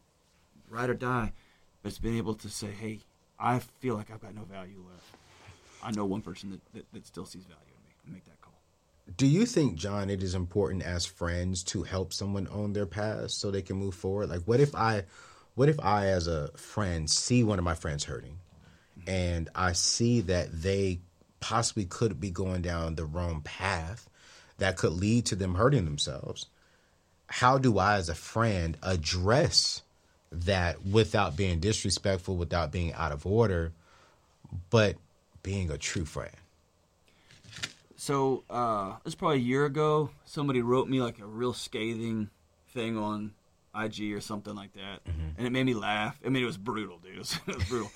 ride 0.69 0.91
or 0.91 0.95
die. 0.95 1.33
But 1.83 1.89
it's 1.89 1.99
being 1.99 2.17
able 2.17 2.35
to 2.35 2.49
say, 2.49 2.69
hey, 2.69 3.01
I 3.39 3.59
feel 3.59 3.97
like 3.97 4.11
I've 4.11 4.21
got 4.21 4.35
no 4.35 4.45
value 4.45 4.85
left. 4.89 5.05
I 5.83 5.91
know 5.91 6.05
one 6.05 6.23
person 6.23 6.51
that, 6.51 6.61
that, 6.75 6.93
that 6.93 7.07
still 7.07 7.25
sees 7.25 7.43
value 7.43 7.61
in 7.61 7.89
me 7.89 7.95
and 8.05 8.15
make 8.15 8.25
that 8.27 8.41
call. 8.41 8.53
Do 9.17 9.27
you 9.27 9.47
think, 9.47 9.75
John, 9.75 10.11
it 10.11 10.23
is 10.23 10.37
important 10.37 10.85
as 10.85 11.05
friends 11.05 11.65
to 11.65 11.83
help 11.83 12.13
someone 12.13 12.47
own 12.53 12.73
their 12.73 12.87
past 12.87 13.41
so 13.41 13.51
they 13.51 13.63
can 13.63 13.77
move 13.77 13.97
forward? 13.97 14.29
Like, 14.29 14.43
what 14.43 14.61
if 14.61 14.77
I, 14.77 15.05
what 15.57 15.69
if 15.69 15.81
I, 15.81 16.07
as 16.07 16.29
a 16.29 16.53
friend, 16.57 17.11
see 17.11 17.43
one 17.43 17.59
of 17.59 17.65
my 17.65 17.75
friends 17.75 18.05
hurting, 18.05 18.39
mm-hmm. 19.01 19.11
and 19.11 19.49
I 19.57 19.73
see 19.73 20.21
that 20.21 20.53
they 20.53 21.01
possibly 21.43 21.85
could 21.85 22.19
be 22.19 22.31
going 22.31 22.63
down 22.63 22.95
the 22.95 23.05
wrong 23.05 23.43
path 23.43 24.09
that 24.59 24.77
could 24.77 24.93
lead 24.93 25.27
to 25.27 25.37
them 25.37 25.57
hurting 25.57 25.85
themselves? 25.85 26.47
How 27.27 27.59
do 27.59 27.79
I, 27.79 27.97
as 27.97 28.09
a 28.09 28.15
friend, 28.15 28.79
address 28.83 29.83
that 30.31 30.87
without 30.87 31.37
being 31.37 31.61
disrespectful, 31.61 32.37
without 32.37 32.73
being 32.73 32.95
out 32.95 33.13
of 33.13 33.27
order, 33.27 33.73
but 34.71 34.97
being 35.43 35.71
a 35.71 35.77
true 35.77 36.05
friend? 36.05 36.33
So 37.97 38.45
uh, 38.51 38.95
this 39.05 39.13
is 39.13 39.15
probably 39.15 39.37
a 39.37 39.41
year 39.41 39.65
ago. 39.65 40.11
Somebody 40.25 40.61
wrote 40.61 40.89
me 40.89 41.01
like 41.01 41.19
a 41.21 41.27
real 41.27 41.53
scathing 41.53 42.31
thing 42.73 42.97
on 42.97 43.33
IG 43.75 44.13
or 44.13 44.21
something 44.21 44.55
like 44.55 44.73
that, 44.75 45.01
and 45.39 45.47
it 45.47 45.51
made 45.51 45.65
me 45.65 45.75
laugh. 45.75 46.19
I 46.25 46.29
mean, 46.29 46.43
it 46.43 46.47
was 46.47 46.57
brutal, 46.57 46.99
dude. 46.99 47.15
It 47.15 47.19
was, 47.19 47.39
it 47.47 47.57
was 47.57 47.65
brutal. 47.65 47.91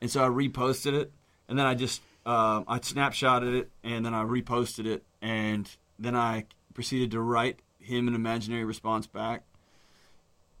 And 0.00 0.10
so 0.10 0.24
I 0.24 0.28
reposted 0.28 0.94
it, 0.94 1.12
and 1.48 1.58
then 1.58 1.64
I 1.64 1.74
just 1.74 2.02
um, 2.26 2.64
I 2.66 2.80
snapshotted 2.80 3.56
it, 3.56 3.70
and 3.84 4.04
then 4.04 4.12
I 4.12 4.24
reposted 4.24 4.84
it, 4.84 5.04
and 5.22 5.70
then 5.98 6.16
I 6.16 6.46
proceeded 6.74 7.12
to 7.12 7.20
write 7.20 7.60
him 7.78 8.08
an 8.08 8.14
imaginary 8.14 8.64
response 8.64 9.06
back. 9.06 9.44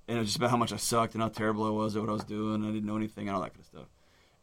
And 0.08 0.16
it 0.16 0.20
was 0.20 0.28
just 0.28 0.36
about 0.36 0.50
how 0.50 0.56
much 0.56 0.72
I 0.72 0.76
sucked 0.76 1.14
and 1.14 1.22
how 1.22 1.28
terrible 1.28 1.64
I 1.66 1.70
was 1.70 1.96
at 1.96 2.02
what 2.02 2.08
I 2.08 2.12
was 2.12 2.24
doing. 2.24 2.62
I 2.62 2.68
didn't 2.68 2.86
know 2.86 2.96
anything 2.96 3.26
and 3.26 3.34
all 3.36 3.42
that 3.42 3.50
kind 3.50 3.60
of 3.60 3.66
stuff. 3.66 3.88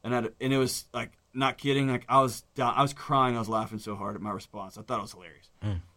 And 0.03 0.13
I, 0.13 0.17
and 0.41 0.53
it 0.53 0.57
was 0.57 0.83
like 0.93 1.13
not 1.33 1.57
kidding. 1.57 1.87
Like 1.87 2.03
I 2.09 2.19
was 2.19 2.41
down, 2.55 2.73
I 2.75 2.81
was 2.81 2.93
crying. 2.93 3.37
I 3.37 3.39
was 3.39 3.47
laughing 3.47 3.79
so 3.79 3.95
hard 3.95 4.15
at 4.15 4.21
my 4.21 4.31
response. 4.31 4.77
I 4.77 4.81
thought 4.81 4.99
it 4.99 5.03
was 5.03 5.13
hilarious. 5.13 5.49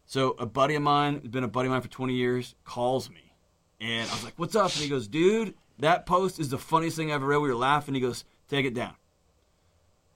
So 0.07 0.37
a 0.39 0.47
buddy 0.47 0.77
of 0.77 0.83
mine, 0.83 1.19
who's 1.21 1.33
been 1.33 1.43
a 1.43 1.49
buddy 1.49 1.67
of 1.67 1.73
mine 1.73 1.83
for 1.83 1.89
20 1.89 2.15
years, 2.15 2.55
calls 2.65 3.11
me, 3.11 3.33
and 3.81 4.09
I 4.09 4.15
was 4.15 4.23
like, 4.23 4.35
"What's 4.37 4.55
up?" 4.55 4.71
And 4.71 4.83
he 4.83 4.89
goes, 4.89 5.09
"Dude, 5.09 5.55
that 5.81 6.07
post 6.07 6.39
is 6.39 6.51
the 6.51 6.59
funniest 6.59 6.97
thing 6.97 7.11
I've 7.11 7.17
ever 7.17 7.27
read. 7.27 7.39
We 7.39 7.49
were 7.49 7.57
laughing." 7.57 7.97
He 7.97 8.01
goes, 8.01 8.25
"Take 8.49 8.65
it 8.65 8.75
down." 8.75 8.95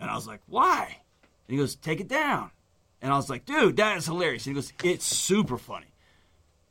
And 0.01 0.11
I 0.11 0.15
was 0.15 0.27
like, 0.27 0.41
"Why?" 0.47 0.87
And 1.23 1.55
he 1.55 1.57
goes, 1.57 1.77
"Take 1.77 2.01
it 2.01 2.09
down." 2.09 2.51
And 3.03 3.13
I 3.13 3.17
was 3.17 3.31
like, 3.31 3.45
"Dude, 3.45 3.77
that 3.77 3.97
is 3.99 4.07
hilarious." 4.07 4.47
And 4.47 4.57
he 4.57 4.61
goes, 4.61 4.73
"It's 4.83 5.07
super 5.07 5.59
funny," 5.59 5.93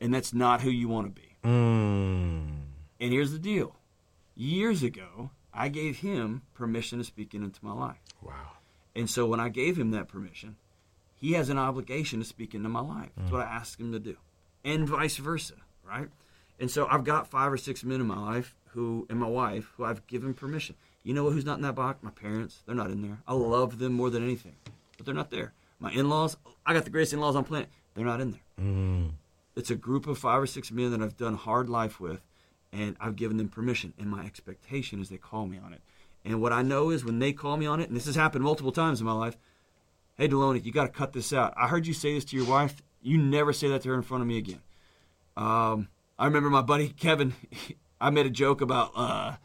and 0.01 0.13
that's 0.13 0.34
not 0.34 0.61
who 0.61 0.69
you 0.69 0.88
want 0.88 1.07
to 1.07 1.21
be. 1.21 1.36
Mm. 1.43 2.49
And 2.99 3.13
here's 3.13 3.32
the 3.32 3.39
deal: 3.39 3.75
years 4.36 4.84
ago, 4.84 5.32
I 5.53 5.69
gave 5.69 5.99
him 5.99 6.41
permission 6.53 6.97
to 6.99 7.05
speak 7.05 7.34
into 7.34 7.63
my 7.63 7.73
life. 7.73 8.01
Wow. 8.21 8.51
And 8.95 9.09
so 9.09 9.25
when 9.25 9.39
I 9.39 9.49
gave 9.49 9.77
him 9.77 9.91
that 9.91 10.07
permission, 10.07 10.57
he 11.15 11.34
has 11.34 11.49
an 11.49 11.57
obligation 11.57 12.19
to 12.19 12.25
speak 12.25 12.55
into 12.55 12.69
my 12.69 12.82
life. 12.82 13.11
That's 13.15 13.32
what 13.32 13.45
I 13.45 13.49
asked 13.49 13.80
him 13.80 13.91
to 13.91 13.99
do. 13.99 14.17
And 14.63 14.88
vice 14.88 15.17
versa, 15.17 15.55
right? 15.88 16.09
And 16.59 16.69
so 16.69 16.88
I've 16.88 17.03
got 17.03 17.30
five 17.30 17.51
or 17.51 17.57
six 17.57 17.84
men 17.84 18.01
in 18.01 18.07
my 18.07 18.19
life 18.19 18.55
who, 18.69 19.05
and 19.09 19.19
my 19.19 19.27
wife, 19.27 19.71
who 19.77 19.86
I've 19.86 20.05
given 20.07 20.34
permission. 20.34 20.75
You 21.03 21.13
know 21.13 21.29
who's 21.29 21.45
not 21.45 21.57
in 21.57 21.63
that 21.63 21.75
box? 21.75 22.03
My 22.03 22.11
parents. 22.11 22.61
They're 22.65 22.75
not 22.75 22.91
in 22.91 23.01
there. 23.01 23.19
I 23.27 23.33
love 23.33 23.79
them 23.79 23.93
more 23.93 24.09
than 24.09 24.23
anything, 24.23 24.55
but 24.97 25.05
they're 25.05 25.15
not 25.15 25.31
there. 25.31 25.53
My 25.79 25.91
in 25.91 26.09
laws, 26.09 26.37
I 26.65 26.73
got 26.73 26.83
the 26.83 26.89
greatest 26.89 27.13
in 27.13 27.19
laws 27.19 27.35
on 27.35 27.45
planet. 27.45 27.69
They're 27.93 28.05
not 28.05 28.21
in 28.21 28.31
there. 28.31 28.41
Mm. 28.61 29.11
It's 29.55 29.71
a 29.71 29.75
group 29.75 30.07
of 30.07 30.17
five 30.17 30.41
or 30.41 30.47
six 30.47 30.71
men 30.71 30.91
that 30.91 31.01
I've 31.01 31.17
done 31.17 31.35
hard 31.35 31.69
life 31.69 31.99
with, 31.99 32.21
and 32.71 32.95
I've 32.99 33.15
given 33.15 33.37
them 33.37 33.47
permission. 33.47 33.93
And 33.97 34.09
my 34.09 34.25
expectation 34.25 34.99
is 34.99 35.09
they 35.09 35.17
call 35.17 35.47
me 35.47 35.57
on 35.57 35.73
it. 35.73 35.81
And 36.25 36.41
what 36.41 36.51
I 36.51 36.61
know 36.61 36.89
is 36.89 37.05
when 37.05 37.19
they 37.19 37.31
call 37.31 37.57
me 37.57 37.65
on 37.65 37.79
it, 37.79 37.87
and 37.87 37.95
this 37.95 38.05
has 38.05 38.15
happened 38.15 38.43
multiple 38.43 38.71
times 38.71 38.99
in 38.99 39.05
my 39.05 39.13
life, 39.13 39.37
hey 40.17 40.27
Delony, 40.27 40.63
you 40.63 40.71
got 40.71 40.83
to 40.83 40.89
cut 40.89 41.13
this 41.13 41.31
out. 41.31 41.53
I 41.55 41.67
heard 41.67 41.87
you 41.87 41.93
say 41.93 42.13
this 42.13 42.25
to 42.25 42.35
your 42.35 42.45
wife. 42.45 42.81
You 43.01 43.17
never 43.17 43.53
say 43.53 43.69
that 43.69 43.81
to 43.83 43.89
her 43.89 43.95
in 43.95 44.01
front 44.01 44.21
of 44.21 44.27
me 44.27 44.37
again. 44.37 44.61
Um, 45.37 45.87
I 46.17 46.25
remember 46.25 46.49
my 46.49 46.61
buddy 46.61 46.89
Kevin. 46.89 47.33
I 48.01 48.09
made 48.09 48.25
a 48.25 48.29
joke 48.29 48.61
about. 48.61 48.91
Uh, 48.95 49.35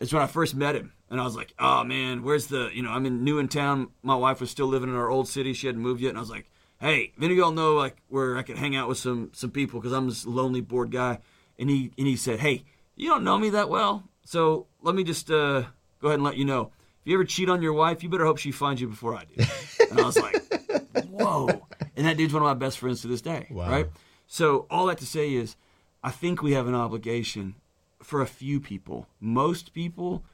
it's 0.00 0.12
when 0.12 0.22
I 0.22 0.26
first 0.26 0.54
met 0.54 0.74
him, 0.74 0.92
and 1.10 1.20
I 1.20 1.24
was 1.24 1.36
like, 1.36 1.54
"Oh 1.58 1.84
man, 1.84 2.22
where's 2.22 2.46
the? 2.48 2.70
You 2.72 2.82
know, 2.82 2.90
I'm 2.90 3.06
in 3.06 3.24
new 3.24 3.38
in 3.38 3.48
town. 3.48 3.88
My 4.02 4.16
wife 4.16 4.40
was 4.40 4.50
still 4.50 4.66
living 4.66 4.88
in 4.88 4.96
our 4.96 5.08
old 5.10 5.28
city. 5.28 5.52
She 5.52 5.66
hadn't 5.66 5.82
moved 5.82 6.00
yet, 6.00 6.10
and 6.10 6.18
I 6.18 6.20
was 6.20 6.30
like, 6.30 6.50
"Hey, 6.80 7.12
if 7.16 7.22
any 7.22 7.32
of 7.34 7.38
y'all 7.38 7.50
know 7.52 7.74
like 7.74 7.96
where 8.08 8.36
I 8.36 8.42
could 8.42 8.58
hang 8.58 8.74
out 8.76 8.88
with 8.88 8.98
some 8.98 9.30
some 9.32 9.50
people, 9.50 9.80
because 9.80 9.92
I'm 9.92 10.08
this 10.08 10.26
lonely, 10.26 10.60
bored 10.60 10.90
guy." 10.90 11.18
And 11.58 11.70
he 11.70 11.92
and 11.96 12.06
he 12.06 12.16
said, 12.16 12.40
"Hey, 12.40 12.64
you 12.96 13.08
don't 13.08 13.24
know 13.24 13.38
me 13.38 13.50
that 13.50 13.68
well, 13.70 14.02
so 14.24 14.66
let 14.82 14.94
me 14.94 15.04
just 15.04 15.30
uh, 15.30 15.62
go 16.00 16.08
ahead 16.08 16.14
and 16.14 16.24
let 16.24 16.36
you 16.36 16.44
know. 16.44 16.72
If 17.02 17.10
you 17.10 17.14
ever 17.14 17.24
cheat 17.24 17.48
on 17.50 17.62
your 17.62 17.74
wife, 17.74 18.02
you 18.02 18.08
better 18.08 18.24
hope 18.24 18.38
she 18.38 18.50
finds 18.50 18.80
you 18.80 18.88
before 18.88 19.14
I 19.14 19.24
do." 19.24 19.44
and 19.90 20.00
I 20.00 20.06
was 20.06 20.16
like, 20.18 20.42
"Whoa!" 21.08 21.66
And 21.96 22.06
that 22.06 22.16
dude's 22.16 22.32
one 22.34 22.42
of 22.42 22.46
my 22.46 22.54
best 22.54 22.78
friends 22.78 23.02
to 23.02 23.08
this 23.08 23.22
day, 23.22 23.46
Wow. 23.50 23.70
right? 23.70 23.86
So 24.26 24.66
all 24.70 24.86
that 24.86 24.98
to 24.98 25.06
say 25.06 25.32
is, 25.34 25.54
I 26.02 26.10
think 26.10 26.42
we 26.42 26.52
have 26.52 26.66
an 26.66 26.74
obligation 26.74 27.54
for 28.04 28.20
a 28.20 28.26
few 28.26 28.60
people. 28.60 29.06
Most 29.20 29.72
people 29.72 30.24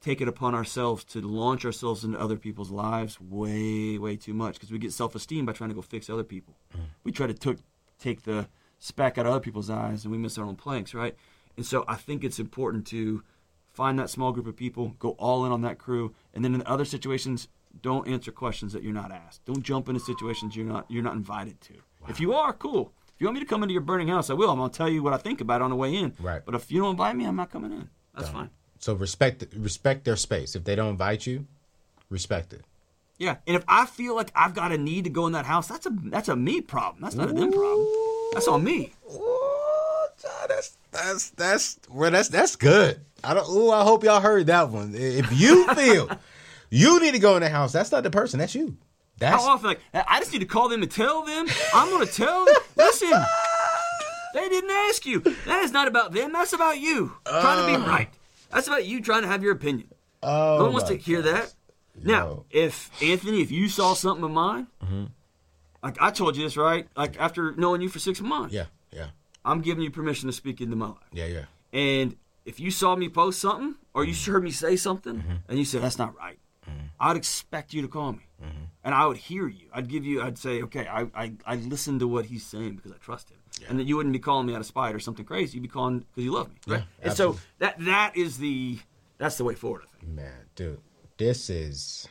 take 0.00 0.20
it 0.20 0.28
upon 0.28 0.54
ourselves 0.54 1.04
to 1.04 1.20
launch 1.20 1.64
ourselves 1.64 2.02
into 2.02 2.18
other 2.18 2.36
people's 2.36 2.70
lives 2.70 3.20
way, 3.20 3.96
way 3.96 4.16
too 4.16 4.34
much 4.34 4.54
because 4.54 4.72
we 4.72 4.78
get 4.78 4.92
self 4.92 5.14
esteem 5.14 5.46
by 5.46 5.52
trying 5.52 5.70
to 5.70 5.74
go 5.74 5.82
fix 5.82 6.10
other 6.10 6.24
people. 6.24 6.56
Mm. 6.76 6.80
We 7.04 7.12
try 7.12 7.28
to 7.28 7.34
took 7.34 7.58
take 7.98 8.22
the 8.22 8.48
speck 8.78 9.16
out 9.16 9.26
of 9.26 9.32
other 9.32 9.40
people's 9.40 9.70
eyes 9.70 10.04
and 10.04 10.10
we 10.10 10.18
miss 10.18 10.36
our 10.36 10.44
own 10.44 10.56
planks, 10.56 10.92
right? 10.92 11.14
And 11.56 11.64
so 11.64 11.84
I 11.86 11.94
think 11.94 12.24
it's 12.24 12.40
important 12.40 12.86
to 12.88 13.22
find 13.70 13.98
that 13.98 14.10
small 14.10 14.32
group 14.32 14.46
of 14.46 14.56
people, 14.56 14.96
go 14.98 15.10
all 15.10 15.46
in 15.46 15.52
on 15.52 15.62
that 15.62 15.78
crew, 15.78 16.14
and 16.34 16.44
then 16.44 16.54
in 16.54 16.62
other 16.66 16.84
situations, 16.84 17.48
don't 17.80 18.08
answer 18.08 18.32
questions 18.32 18.72
that 18.72 18.82
you're 18.82 18.92
not 18.92 19.12
asked. 19.12 19.44
Don't 19.44 19.62
jump 19.62 19.88
into 19.88 20.00
situations 20.00 20.56
you're 20.56 20.66
not 20.66 20.86
you're 20.90 21.02
not 21.04 21.14
invited 21.14 21.60
to. 21.62 21.74
If 22.08 22.18
you 22.18 22.34
are, 22.34 22.52
cool. 22.52 22.92
You 23.22 23.28
want 23.28 23.36
me 23.36 23.40
to 23.42 23.46
come 23.46 23.62
into 23.62 23.72
your 23.72 23.82
burning 23.82 24.08
house, 24.08 24.30
I 24.30 24.34
will. 24.34 24.50
I'm 24.50 24.58
gonna 24.58 24.72
tell 24.72 24.88
you 24.88 25.00
what 25.00 25.12
I 25.12 25.16
think 25.16 25.40
about 25.40 25.60
it 25.60 25.64
on 25.64 25.70
the 25.70 25.76
way 25.76 25.94
in. 25.94 26.12
Right. 26.18 26.42
But 26.44 26.56
if 26.56 26.72
you 26.72 26.80
don't 26.80 26.90
invite 26.90 27.14
me, 27.14 27.24
I'm 27.24 27.36
not 27.36 27.52
coming 27.52 27.70
in. 27.70 27.88
That's 28.16 28.28
fine. 28.28 28.50
So 28.80 28.94
respect 28.94 29.44
respect 29.56 30.04
their 30.04 30.16
space. 30.16 30.56
If 30.56 30.64
they 30.64 30.74
don't 30.74 30.88
invite 30.88 31.24
you, 31.24 31.46
respect 32.10 32.52
it. 32.52 32.62
Yeah. 33.18 33.36
And 33.46 33.56
if 33.56 33.62
I 33.68 33.86
feel 33.86 34.16
like 34.16 34.32
I've 34.34 34.54
got 34.54 34.72
a 34.72 34.76
need 34.76 35.04
to 35.04 35.10
go 35.10 35.28
in 35.28 35.34
that 35.34 35.46
house, 35.46 35.68
that's 35.68 35.86
a 35.86 35.90
that's 36.06 36.28
a 36.28 36.34
me 36.34 36.62
problem. 36.62 37.00
That's 37.00 37.14
not 37.14 37.30
a 37.30 37.32
them 37.32 37.52
problem. 37.52 37.86
That's 38.32 38.48
on 38.48 38.64
me. 38.64 38.92
Ooh, 39.08 39.20
ah, 39.22 40.46
that's 40.48 40.76
that's 40.90 41.30
that's 41.30 41.78
well, 41.88 42.10
that's 42.10 42.28
that's 42.28 42.56
good. 42.56 43.02
I 43.22 43.34
don't. 43.34 43.48
Ooh, 43.50 43.70
I 43.70 43.84
hope 43.84 44.02
y'all 44.02 44.20
heard 44.20 44.48
that 44.48 44.70
one. 44.70 44.94
If 44.96 45.30
you 45.38 45.68
feel 45.76 46.10
you 46.70 46.98
need 46.98 47.12
to 47.12 47.20
go 47.20 47.36
in 47.36 47.42
the 47.42 47.50
house, 47.50 47.70
that's 47.70 47.92
not 47.92 48.02
the 48.02 48.10
person. 48.10 48.40
That's 48.40 48.56
you. 48.56 48.76
That's 49.18 49.42
How 49.44 49.50
often? 49.50 49.68
Like 49.68 49.80
I 49.94 50.18
just 50.20 50.32
need 50.32 50.40
to 50.40 50.46
call 50.46 50.68
them 50.68 50.82
and 50.82 50.90
tell 50.90 51.22
them. 51.24 51.46
I'm 51.74 51.90
gonna 51.90 52.06
tell 52.06 52.44
them. 52.44 52.54
Listen, 52.76 53.12
they 54.34 54.48
didn't 54.48 54.70
ask 54.70 55.04
you. 55.06 55.20
That 55.46 55.62
is 55.62 55.72
not 55.72 55.86
about 55.88 56.12
them. 56.12 56.32
That's 56.32 56.52
about 56.52 56.78
you 56.80 57.12
trying 57.24 57.58
to 57.58 57.66
be 57.66 57.76
right. 57.86 58.08
That's 58.50 58.66
about 58.66 58.84
you 58.86 59.00
trying 59.00 59.22
to 59.22 59.28
have 59.28 59.42
your 59.42 59.52
opinion. 59.52 59.88
oh, 60.22 60.56
no 60.58 60.64
one 60.64 60.72
wants 60.74 60.88
to 60.88 60.96
hear 60.96 61.22
that. 61.22 61.52
Now, 62.02 62.44
if 62.50 62.90
Anthony, 63.02 63.42
if 63.42 63.50
you 63.50 63.68
saw 63.68 63.94
something 63.94 64.24
of 64.24 64.30
mine, 64.30 64.66
Mm-hmm. 64.82 65.04
like 65.82 65.96
I 66.00 66.10
told 66.10 66.36
you 66.36 66.44
this, 66.44 66.56
right? 66.56 66.86
Like 66.96 67.18
after 67.20 67.52
knowing 67.56 67.80
you 67.82 67.88
for 67.88 67.98
six 67.98 68.20
months, 68.20 68.54
Yeah, 68.54 68.66
yeah, 68.90 69.08
I'm 69.44 69.60
giving 69.60 69.84
you 69.84 69.90
permission 69.90 70.28
to 70.28 70.32
speak 70.32 70.60
into 70.60 70.74
my 70.76 70.86
life. 70.88 70.96
yeah, 71.12 71.26
yeah. 71.26 71.44
And 71.72 72.16
if 72.44 72.58
you 72.60 72.70
saw 72.70 72.96
me 72.96 73.08
post 73.08 73.40
something 73.40 73.76
or 73.94 74.04
you 74.04 74.14
Mm-hmm. 74.14 74.32
heard 74.32 74.42
me 74.44 74.50
say 74.50 74.76
something 74.76 75.22
and 75.48 75.58
you 75.58 75.64
said 75.64 75.82
that's 75.82 75.98
not 75.98 76.16
right, 76.16 76.38
I'd 77.04 77.16
expect 77.16 77.74
you 77.74 77.82
to 77.82 77.88
call 77.88 78.12
me, 78.12 78.26
Mm-hmm. 78.42 78.64
and 78.84 78.94
I 78.94 79.06
would 79.06 79.16
hear 79.18 79.46
you. 79.48 79.66
I'd 79.74 79.88
give 79.88 80.04
you. 80.04 80.22
I'd 80.22 80.38
say, 80.38 80.62
okay, 80.62 80.86
I 80.86 81.00
I, 81.14 81.32
I 81.44 81.54
listen 81.56 81.98
to 81.98 82.06
what 82.08 82.24
he's 82.26 82.44
saying 82.46 82.76
because 82.76 82.92
I 82.92 82.96
trust 82.96 83.30
him, 83.30 83.38
and 83.68 83.78
that 83.78 83.84
you 83.88 83.96
wouldn't 83.96 84.12
be 84.12 84.18
calling 84.18 84.46
me 84.46 84.54
out 84.54 84.60
of 84.60 84.66
spite 84.66 84.94
or 84.94 85.00
something 85.00 85.24
crazy. 85.24 85.52
You'd 85.58 85.62
be 85.62 85.68
calling 85.68 85.98
because 86.00 86.24
you 86.24 86.32
love 86.32 86.48
me, 86.48 86.54
right? 86.66 86.84
Yeah, 87.00 87.08
and 87.08 87.12
so 87.16 87.38
that 87.58 87.74
that 87.80 88.16
is 88.16 88.38
the 88.38 88.78
that's 89.18 89.36
the 89.36 89.44
way 89.44 89.54
forward. 89.54 89.82
I 89.84 90.00
think. 90.00 90.12
Man, 90.14 90.40
dude, 90.56 90.80
this 91.18 91.50
is. 91.50 92.08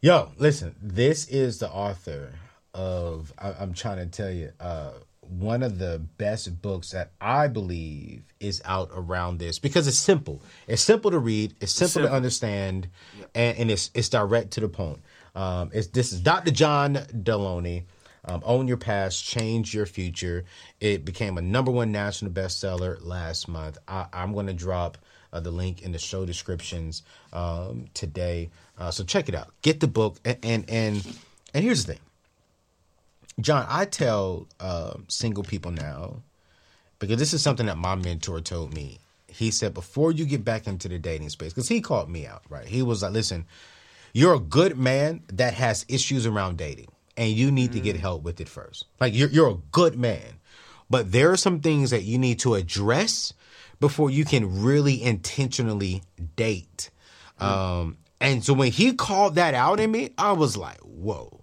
Yo, 0.00 0.32
listen, 0.38 0.74
this 0.82 1.26
is 1.28 1.58
the 1.58 1.70
author 1.70 2.34
of, 2.74 3.32
I, 3.38 3.54
I'm 3.58 3.72
trying 3.72 3.96
to 3.98 4.06
tell 4.06 4.30
you, 4.30 4.52
uh, 4.60 4.90
one 5.28 5.62
of 5.62 5.78
the 5.78 6.00
best 6.18 6.60
books 6.62 6.90
that 6.90 7.12
I 7.20 7.48
believe 7.48 8.22
is 8.40 8.62
out 8.64 8.90
around 8.94 9.38
this 9.38 9.58
because 9.58 9.86
it's 9.86 9.98
simple. 9.98 10.42
It's 10.66 10.82
simple 10.82 11.10
to 11.10 11.18
read, 11.18 11.54
it's 11.60 11.72
simple, 11.72 11.86
to 11.86 11.92
simple. 11.92 12.16
understand, 12.16 12.88
and, 13.34 13.58
and 13.58 13.70
it's 13.70 13.90
it's 13.94 14.08
direct 14.08 14.52
to 14.52 14.60
the 14.60 14.68
point. 14.68 15.00
Um, 15.34 15.70
it's, 15.72 15.88
this 15.88 16.12
is 16.12 16.20
Dr. 16.20 16.50
John 16.50 16.94
Delony. 16.94 17.84
Um, 18.26 18.40
Own 18.46 18.68
Your 18.68 18.78
Past, 18.78 19.22
Change 19.22 19.74
Your 19.74 19.84
Future. 19.84 20.46
It 20.80 21.04
became 21.04 21.36
a 21.36 21.42
number 21.42 21.70
one 21.70 21.92
national 21.92 22.32
bestseller 22.32 22.96
last 23.04 23.48
month. 23.48 23.76
I, 23.86 24.06
I'm 24.14 24.32
going 24.32 24.46
to 24.46 24.54
drop 24.54 24.96
uh, 25.30 25.40
the 25.40 25.50
link 25.50 25.82
in 25.82 25.92
the 25.92 25.98
show 25.98 26.24
descriptions 26.24 27.02
um, 27.34 27.86
today. 27.92 28.48
Uh, 28.78 28.90
so 28.90 29.04
check 29.04 29.28
it 29.28 29.34
out. 29.34 29.52
Get 29.60 29.80
the 29.80 29.88
book. 29.88 30.16
And, 30.24 30.38
and, 30.42 30.70
and, 30.70 31.18
and 31.52 31.64
here's 31.64 31.84
the 31.84 31.92
thing 31.94 32.02
John, 33.40 33.66
I 33.68 33.84
tell 33.84 34.46
uh, 34.60 34.94
single 35.08 35.42
people 35.42 35.70
now, 35.72 36.22
because 36.98 37.18
this 37.18 37.34
is 37.34 37.42
something 37.42 37.66
that 37.66 37.76
my 37.76 37.94
mentor 37.94 38.40
told 38.40 38.74
me. 38.74 38.98
He 39.26 39.50
said, 39.50 39.74
before 39.74 40.12
you 40.12 40.24
get 40.24 40.44
back 40.44 40.68
into 40.68 40.88
the 40.88 40.98
dating 40.98 41.30
space, 41.30 41.52
because 41.52 41.68
he 41.68 41.80
called 41.80 42.08
me 42.08 42.26
out, 42.26 42.42
right? 42.48 42.66
He 42.66 42.82
was 42.82 43.02
like, 43.02 43.12
listen, 43.12 43.46
you're 44.12 44.34
a 44.34 44.38
good 44.38 44.78
man 44.78 45.22
that 45.32 45.54
has 45.54 45.84
issues 45.88 46.24
around 46.24 46.56
dating, 46.58 46.92
and 47.16 47.32
you 47.32 47.50
need 47.50 47.72
to 47.72 47.80
get 47.80 47.96
help 47.96 48.22
with 48.22 48.40
it 48.40 48.48
first. 48.48 48.84
Like, 49.00 49.12
you're, 49.12 49.28
you're 49.28 49.50
a 49.50 49.58
good 49.72 49.98
man, 49.98 50.38
but 50.88 51.10
there 51.10 51.32
are 51.32 51.36
some 51.36 51.58
things 51.58 51.90
that 51.90 52.04
you 52.04 52.16
need 52.16 52.38
to 52.40 52.54
address 52.54 53.32
before 53.80 54.10
you 54.10 54.24
can 54.24 54.62
really 54.62 55.02
intentionally 55.02 56.04
date. 56.36 56.90
Um, 57.40 57.96
and 58.20 58.44
so 58.44 58.54
when 58.54 58.70
he 58.70 58.92
called 58.92 59.34
that 59.34 59.54
out 59.54 59.80
in 59.80 59.90
me, 59.90 60.10
I 60.16 60.30
was 60.32 60.56
like, 60.56 60.78
whoa. 60.78 61.40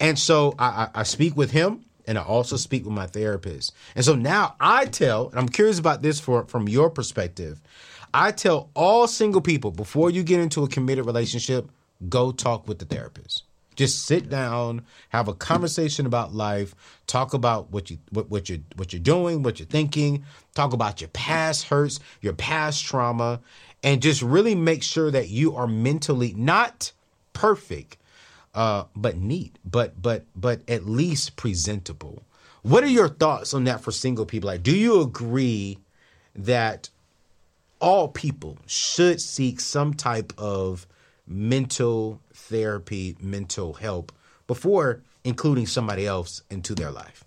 And 0.00 0.18
so 0.18 0.54
I, 0.58 0.66
I, 0.66 1.00
I 1.00 1.02
speak 1.04 1.36
with 1.36 1.52
him 1.52 1.84
and 2.06 2.18
I 2.18 2.22
also 2.22 2.56
speak 2.56 2.84
with 2.84 2.94
my 2.94 3.06
therapist. 3.06 3.72
And 3.94 4.04
so 4.04 4.16
now 4.16 4.56
I 4.58 4.86
tell, 4.86 5.28
and 5.28 5.38
I'm 5.38 5.48
curious 5.48 5.78
about 5.78 6.02
this 6.02 6.18
for, 6.18 6.44
from 6.46 6.68
your 6.68 6.90
perspective, 6.90 7.60
I 8.12 8.32
tell 8.32 8.70
all 8.74 9.06
single 9.06 9.40
people 9.40 9.70
before 9.70 10.10
you 10.10 10.22
get 10.24 10.40
into 10.40 10.64
a 10.64 10.68
committed 10.68 11.06
relationship, 11.06 11.70
go 12.08 12.32
talk 12.32 12.66
with 12.66 12.78
the 12.78 12.84
therapist. 12.84 13.44
Just 13.76 14.04
sit 14.04 14.28
down, 14.28 14.82
have 15.10 15.28
a 15.28 15.34
conversation 15.34 16.04
about 16.04 16.34
life, 16.34 16.74
talk 17.06 17.32
about 17.32 17.70
what 17.70 17.90
you 17.90 17.98
what, 18.10 18.28
what 18.28 18.48
you 18.48 18.64
what 18.76 18.92
you're 18.92 19.00
doing, 19.00 19.42
what 19.42 19.58
you're 19.58 19.66
thinking, 19.66 20.24
talk 20.54 20.72
about 20.72 21.00
your 21.00 21.08
past 21.10 21.64
hurts, 21.64 22.00
your 22.20 22.32
past 22.32 22.84
trauma, 22.84 23.40
and 23.82 24.02
just 24.02 24.22
really 24.22 24.54
make 24.54 24.82
sure 24.82 25.10
that 25.10 25.28
you 25.28 25.54
are 25.54 25.68
mentally 25.68 26.34
not 26.36 26.92
perfect, 27.32 27.96
uh, 28.54 28.84
but 28.96 29.16
neat, 29.16 29.58
but 29.64 30.00
but 30.00 30.24
but 30.34 30.62
at 30.68 30.86
least 30.86 31.36
presentable. 31.36 32.24
What 32.62 32.84
are 32.84 32.88
your 32.88 33.08
thoughts 33.08 33.54
on 33.54 33.64
that 33.64 33.80
for 33.80 33.90
single 33.90 34.26
people? 34.26 34.48
Like, 34.48 34.62
do 34.62 34.76
you 34.76 35.00
agree 35.00 35.78
that 36.34 36.90
all 37.80 38.08
people 38.08 38.58
should 38.66 39.20
seek 39.20 39.60
some 39.60 39.94
type 39.94 40.32
of 40.36 40.86
mental 41.26 42.20
therapy, 42.34 43.16
mental 43.20 43.74
help 43.74 44.12
before 44.46 45.02
including 45.24 45.66
somebody 45.66 46.06
else 46.06 46.42
into 46.50 46.74
their 46.74 46.90
life? 46.90 47.24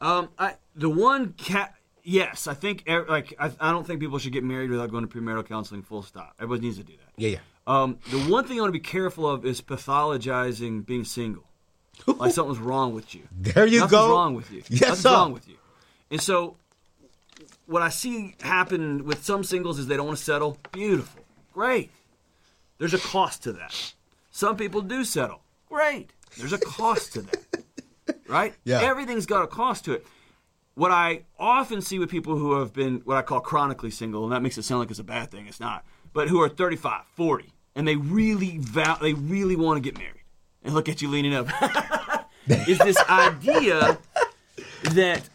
Um, 0.00 0.30
I 0.38 0.54
the 0.74 0.90
one 0.90 1.34
cat. 1.34 1.74
Yes, 2.04 2.48
I 2.48 2.54
think 2.54 2.82
er- 2.88 3.06
like 3.08 3.34
I, 3.38 3.52
I 3.60 3.70
don't 3.70 3.86
think 3.86 4.00
people 4.00 4.18
should 4.18 4.32
get 4.32 4.42
married 4.42 4.70
without 4.70 4.90
going 4.90 5.06
to 5.06 5.14
premarital 5.14 5.46
counseling. 5.46 5.82
Full 5.82 6.02
stop. 6.02 6.34
Everybody 6.40 6.66
needs 6.66 6.78
to 6.78 6.84
do 6.84 6.94
that. 6.94 7.12
Yeah, 7.16 7.28
yeah. 7.28 7.38
Um, 7.66 7.98
the 8.10 8.18
one 8.30 8.44
thing 8.46 8.58
I 8.58 8.62
want 8.62 8.70
to 8.74 8.78
be 8.78 8.80
careful 8.80 9.28
of 9.28 9.44
is 9.46 9.60
pathologizing 9.60 10.84
being 10.84 11.04
single. 11.04 11.44
Like 12.06 12.32
something's 12.32 12.58
wrong 12.58 12.94
with 12.94 13.14
you. 13.14 13.22
There 13.40 13.66
you 13.66 13.80
Nothing's 13.80 13.90
go. 13.92 14.10
wrong 14.10 14.34
with 14.34 14.50
you. 14.50 14.62
Yes, 14.68 14.80
Nothing's 14.80 15.00
sir. 15.00 15.10
wrong 15.12 15.32
with 15.32 15.48
you. 15.48 15.56
And 16.10 16.20
so, 16.20 16.56
what 17.66 17.82
I 17.82 17.88
see 17.90 18.34
happen 18.40 19.04
with 19.04 19.24
some 19.24 19.44
singles 19.44 19.78
is 19.78 19.86
they 19.86 19.96
don't 19.96 20.06
want 20.06 20.18
to 20.18 20.24
settle. 20.24 20.58
Beautiful, 20.72 21.22
great. 21.52 21.90
There's 22.78 22.94
a 22.94 22.98
cost 22.98 23.44
to 23.44 23.52
that. 23.52 23.94
Some 24.30 24.56
people 24.56 24.80
do 24.82 25.04
settle. 25.04 25.42
Great. 25.68 26.10
There's 26.38 26.52
a 26.52 26.58
cost 26.58 27.12
to 27.14 27.22
that. 27.22 27.64
Right? 28.26 28.54
Yeah. 28.64 28.80
Everything's 28.82 29.26
got 29.26 29.44
a 29.44 29.46
cost 29.46 29.84
to 29.84 29.92
it. 29.92 30.06
What 30.74 30.90
I 30.90 31.22
often 31.38 31.80
see 31.82 31.98
with 31.98 32.08
people 32.10 32.36
who 32.36 32.58
have 32.58 32.72
been 32.72 33.02
what 33.04 33.16
I 33.18 33.22
call 33.22 33.40
chronically 33.40 33.90
single, 33.90 34.24
and 34.24 34.32
that 34.32 34.40
makes 34.42 34.56
it 34.58 34.62
sound 34.62 34.80
like 34.80 34.90
it's 34.90 34.98
a 34.98 35.04
bad 35.04 35.30
thing. 35.30 35.46
It's 35.46 35.60
not. 35.60 35.84
But 36.12 36.28
who 36.28 36.40
are 36.42 36.48
35, 36.48 37.02
40, 37.14 37.52
and 37.74 37.88
they 37.88 37.96
really 37.96 38.58
vow, 38.58 38.96
they 39.00 39.14
really 39.14 39.56
want 39.56 39.76
to 39.76 39.80
get 39.80 39.98
married. 39.98 40.22
And 40.62 40.74
look 40.74 40.88
at 40.88 41.00
you 41.02 41.08
leaning 41.08 41.34
up. 41.34 41.48
is 42.46 42.78
this 42.78 42.98
idea 43.08 43.98
that 44.82 45.28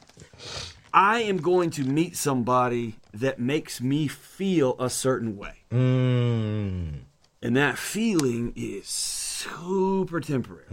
I 0.94 1.22
am 1.22 1.38
going 1.38 1.70
to 1.72 1.84
meet 1.84 2.16
somebody 2.16 2.96
that 3.14 3.40
makes 3.40 3.82
me 3.82 4.08
feel 4.08 4.76
a 4.80 4.90
certain 4.90 5.36
way. 5.38 5.64
Mm, 5.72 7.00
And 7.42 7.58
that 7.58 7.78
feeling 7.78 8.54
is 8.56 8.88
super 8.88 10.20
temporary. 10.20 10.66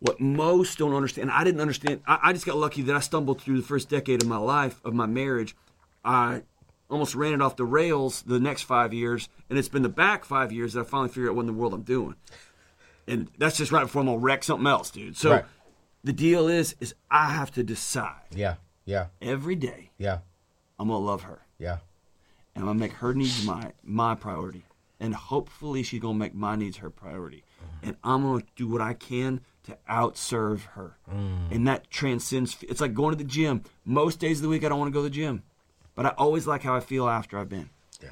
What 0.00 0.18
most 0.20 0.78
don't 0.78 0.94
understand, 0.94 1.30
I 1.30 1.44
didn't 1.44 1.60
understand. 1.60 2.00
I, 2.06 2.18
I 2.22 2.32
just 2.32 2.46
got 2.46 2.56
lucky 2.56 2.80
that 2.82 2.96
I 2.96 3.00
stumbled 3.00 3.42
through 3.42 3.60
the 3.60 3.66
first 3.66 3.88
decade 3.90 4.22
of 4.22 4.28
my 4.28 4.38
life, 4.38 4.80
of 4.84 4.94
my 4.94 5.06
marriage. 5.06 5.54
I 6.04 6.42
almost 6.90 7.14
ran 7.14 7.32
it 7.32 7.42
off 7.42 7.56
the 7.56 7.64
rails 7.64 8.22
the 8.22 8.40
next 8.40 8.62
five 8.62 8.92
years, 8.92 9.28
and 9.48 9.58
it's 9.58 9.68
been 9.68 9.82
the 9.82 9.88
back 9.88 10.24
five 10.24 10.52
years 10.52 10.72
that 10.74 10.80
I 10.80 10.84
finally 10.84 11.08
figured 11.08 11.28
out 11.30 11.36
what 11.36 11.42
in 11.42 11.46
the 11.46 11.52
world 11.52 11.72
I'm 11.74 11.82
doing. 11.82 12.16
And 13.06 13.28
that's 13.38 13.56
just 13.56 13.72
right 13.72 13.82
before 13.82 14.00
I'm 14.00 14.06
gonna 14.06 14.18
wreck 14.18 14.44
something 14.44 14.66
else, 14.66 14.90
dude. 14.90 15.16
So 15.16 15.30
Right. 15.32 15.44
the 16.04 16.12
deal 16.12 16.48
is, 16.48 16.76
is 16.80 16.94
I 17.10 17.30
have 17.30 17.50
to 17.52 17.62
decide 17.62 18.34
yeah, 18.34 18.56
yeah, 18.84 19.06
every 19.20 19.54
day 19.56 19.90
yeah, 19.98 20.18
I'm 20.78 20.88
gonna 20.88 21.04
love 21.04 21.22
her 21.22 21.46
yeah. 21.58 21.78
and 22.54 22.62
I'm 22.62 22.66
gonna 22.68 22.78
make 22.78 22.92
her 22.94 23.14
needs 23.14 23.44
my 23.44 23.72
my 23.82 24.14
priority, 24.14 24.64
and 24.98 25.14
hopefully 25.14 25.82
she's 25.82 26.00
gonna 26.00 26.18
make 26.18 26.34
my 26.34 26.56
needs 26.56 26.78
her 26.78 26.90
priority, 26.90 27.44
and 27.82 27.96
I'm 28.04 28.22
gonna 28.22 28.44
do 28.56 28.68
what 28.68 28.80
I 28.80 28.94
can 28.94 29.40
to 29.64 29.76
outserve 29.90 30.60
her. 30.74 30.96
Mm. 31.12 31.50
And 31.50 31.68
that 31.68 31.90
transcends, 31.90 32.56
it's 32.62 32.80
like 32.80 32.94
going 32.94 33.12
to 33.12 33.18
the 33.22 33.28
gym. 33.28 33.62
Most 33.84 34.18
days 34.18 34.38
of 34.38 34.42
the 34.42 34.48
week, 34.48 34.64
I 34.64 34.70
don't 34.70 34.78
want 34.78 34.88
to 34.88 34.92
go 34.92 35.00
to 35.00 35.08
the 35.10 35.14
gym, 35.14 35.42
but 35.94 36.06
I 36.06 36.10
always 36.10 36.46
like 36.46 36.62
how 36.62 36.74
I 36.74 36.80
feel 36.80 37.08
after 37.08 37.38
I've 37.38 37.48
been. 37.48 37.70
Yeah. 38.02 38.08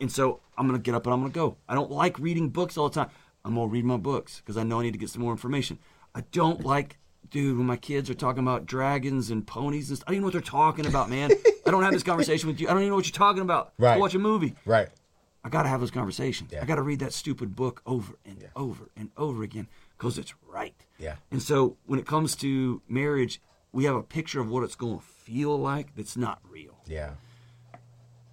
And 0.00 0.10
so 0.10 0.40
I'm 0.56 0.66
going 0.66 0.78
to 0.78 0.82
get 0.82 0.94
up 0.94 1.06
and 1.06 1.14
I'm 1.14 1.20
going 1.20 1.32
to 1.32 1.38
go. 1.38 1.56
I 1.68 1.74
don't 1.74 1.90
like 1.90 2.18
reading 2.18 2.48
books 2.48 2.76
all 2.76 2.88
the 2.88 2.94
time. 2.94 3.10
I'm 3.44 3.54
going 3.54 3.68
to 3.68 3.72
read 3.72 3.84
my 3.84 3.96
books 3.96 4.40
because 4.40 4.56
I 4.56 4.62
know 4.62 4.80
I 4.80 4.84
need 4.84 4.92
to 4.92 4.98
get 4.98 5.10
some 5.10 5.22
more 5.22 5.32
information. 5.32 5.78
I 6.14 6.22
don't 6.32 6.64
like, 6.64 6.98
dude, 7.30 7.56
when 7.56 7.66
my 7.66 7.76
kids 7.76 8.10
are 8.10 8.14
talking 8.14 8.42
about 8.42 8.66
dragons 8.66 9.30
and 9.30 9.46
ponies 9.46 9.88
and 9.88 9.98
stuff. 9.98 10.08
I 10.08 10.10
don't 10.10 10.16
even 10.16 10.22
know 10.22 10.26
what 10.26 10.32
they're 10.32 10.42
talking 10.42 10.86
about, 10.86 11.10
man. 11.10 11.30
I 11.66 11.70
don't 11.70 11.82
have 11.82 11.92
this 11.92 12.02
conversation 12.02 12.48
with 12.48 12.60
you. 12.60 12.68
I 12.68 12.72
don't 12.72 12.82
even 12.82 12.90
know 12.90 12.96
what 12.96 13.06
you're 13.06 13.12
talking 13.12 13.42
about. 13.42 13.72
Right. 13.78 13.98
Watch 13.98 14.14
a 14.14 14.18
movie. 14.18 14.54
Right. 14.64 14.88
I 15.44 15.48
got 15.48 15.64
to 15.64 15.68
have 15.68 15.80
those 15.80 15.90
conversations. 15.90 16.52
Yeah. 16.52 16.62
I 16.62 16.66
got 16.66 16.76
to 16.76 16.82
read 16.82 17.00
that 17.00 17.12
stupid 17.12 17.56
book 17.56 17.82
over 17.86 18.14
and 18.24 18.48
over 18.54 18.90
and 18.96 19.10
over 19.16 19.42
again 19.42 19.66
because 19.98 20.18
it's 20.18 20.34
right. 20.46 20.74
Yeah. 20.98 21.16
And 21.30 21.42
so 21.42 21.76
when 21.86 21.98
it 21.98 22.06
comes 22.06 22.36
to 22.36 22.80
marriage, 22.88 23.40
we 23.72 23.84
have 23.84 23.96
a 23.96 24.02
picture 24.02 24.40
of 24.40 24.48
what 24.48 24.62
it's 24.62 24.76
going 24.76 24.98
to 24.98 25.04
feel 25.22 25.58
like 25.58 25.94
that's 25.94 26.16
not 26.16 26.40
real. 26.48 26.78
Yeah. 26.86 27.10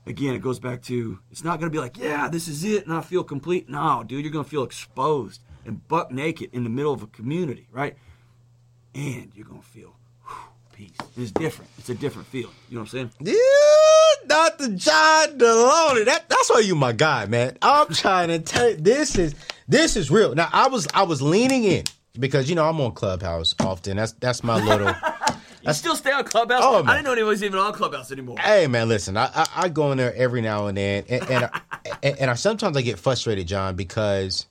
Again, 0.06 0.34
it 0.34 0.42
goes 0.42 0.60
back 0.60 0.82
to 0.84 1.20
it's 1.32 1.44
not 1.44 1.60
going 1.60 1.72
to 1.72 1.76
be 1.76 1.80
like, 1.80 1.98
yeah, 1.98 2.28
this 2.30 2.48
is 2.48 2.64
it 2.64 2.86
and 2.86 2.94
I 2.94 3.02
feel 3.02 3.24
complete. 3.24 3.70
No, 3.70 4.04
dude, 4.06 4.24
you're 4.24 4.32
going 4.32 4.46
to 4.46 4.50
feel 4.50 4.64
exposed 4.64 5.42
and 5.66 5.88
buck 5.88 6.12
naked 6.12 6.50
in 6.54 6.64
the 6.64 6.70
middle 6.70 6.94
of 6.94 7.04
a 7.04 7.08
community, 7.08 7.68
right? 7.72 7.96
And 8.96 9.32
you're 9.36 9.46
going 9.46 9.62
to 9.62 9.68
feel 9.68 9.96
whew, 10.26 10.36
peace. 10.74 10.98
It's 11.16 11.32
different. 11.32 11.70
It's 11.78 11.90
a 11.90 11.96
different 11.96 12.28
feeling. 12.28 12.56
You 12.70 12.76
know 12.76 12.82
what 12.82 12.94
I'm 12.94 13.12
saying? 13.12 13.12
Yeah, 13.20 14.28
Dr. 14.28 14.70
John 14.70 15.38
Delony. 15.38 16.06
That 16.06 16.26
that's 16.28 16.50
why 16.50 16.62
you 16.62 16.76
my 16.76 16.92
guy, 16.92 17.26
man. 17.28 17.58
I'm 17.62 17.88
trying 17.94 18.30
to 18.30 18.40
tell 18.40 18.70
you, 18.70 18.78
this 18.78 19.16
is 19.18 19.36
this 19.68 19.96
is 19.96 20.10
real. 20.10 20.34
Now 20.34 20.50
I 20.52 20.68
was 20.70 20.88
I 20.94 21.04
was 21.04 21.22
leaning 21.22 21.66
in 21.66 21.84
because 22.20 22.50
you 22.50 22.56
know 22.56 22.68
I'm 22.68 22.82
on 22.82 22.94
Clubhouse 22.94 23.54
often. 23.60 23.98
That's 23.98 24.14
that's 24.14 24.44
my 24.44 24.60
little 24.64 24.88
You 25.70 25.74
still 25.76 25.95
stay 25.95 26.11
on 26.11 26.24
Clubhouse? 26.24 26.61
Oh, 26.63 26.84
I 26.86 26.93
didn't 26.93 27.05
know 27.05 27.13
anyone 27.13 27.30
was 27.30 27.43
even 27.43 27.59
on 27.59 27.74
Clubhouse 27.74 28.11
anymore. 28.11 28.38
Hey 28.39 28.67
man, 28.67 28.88
listen, 28.89 29.17
I, 29.17 29.30
I 29.34 29.47
I 29.55 29.70
go 29.70 29.91
in 29.91 29.97
there 29.97 30.13
every 30.15 30.41
now 30.41 30.67
and 30.67 30.78
then, 30.78 31.05
and 31.09 31.30
and, 31.30 31.45
I, 31.45 31.61
and, 32.03 32.20
and 32.20 32.32
I 32.32 32.34
sometimes 32.36 32.76
I 32.78 32.82
get 32.82 32.99
frustrated, 32.99 33.47
John, 33.47 33.76
because 33.76 34.47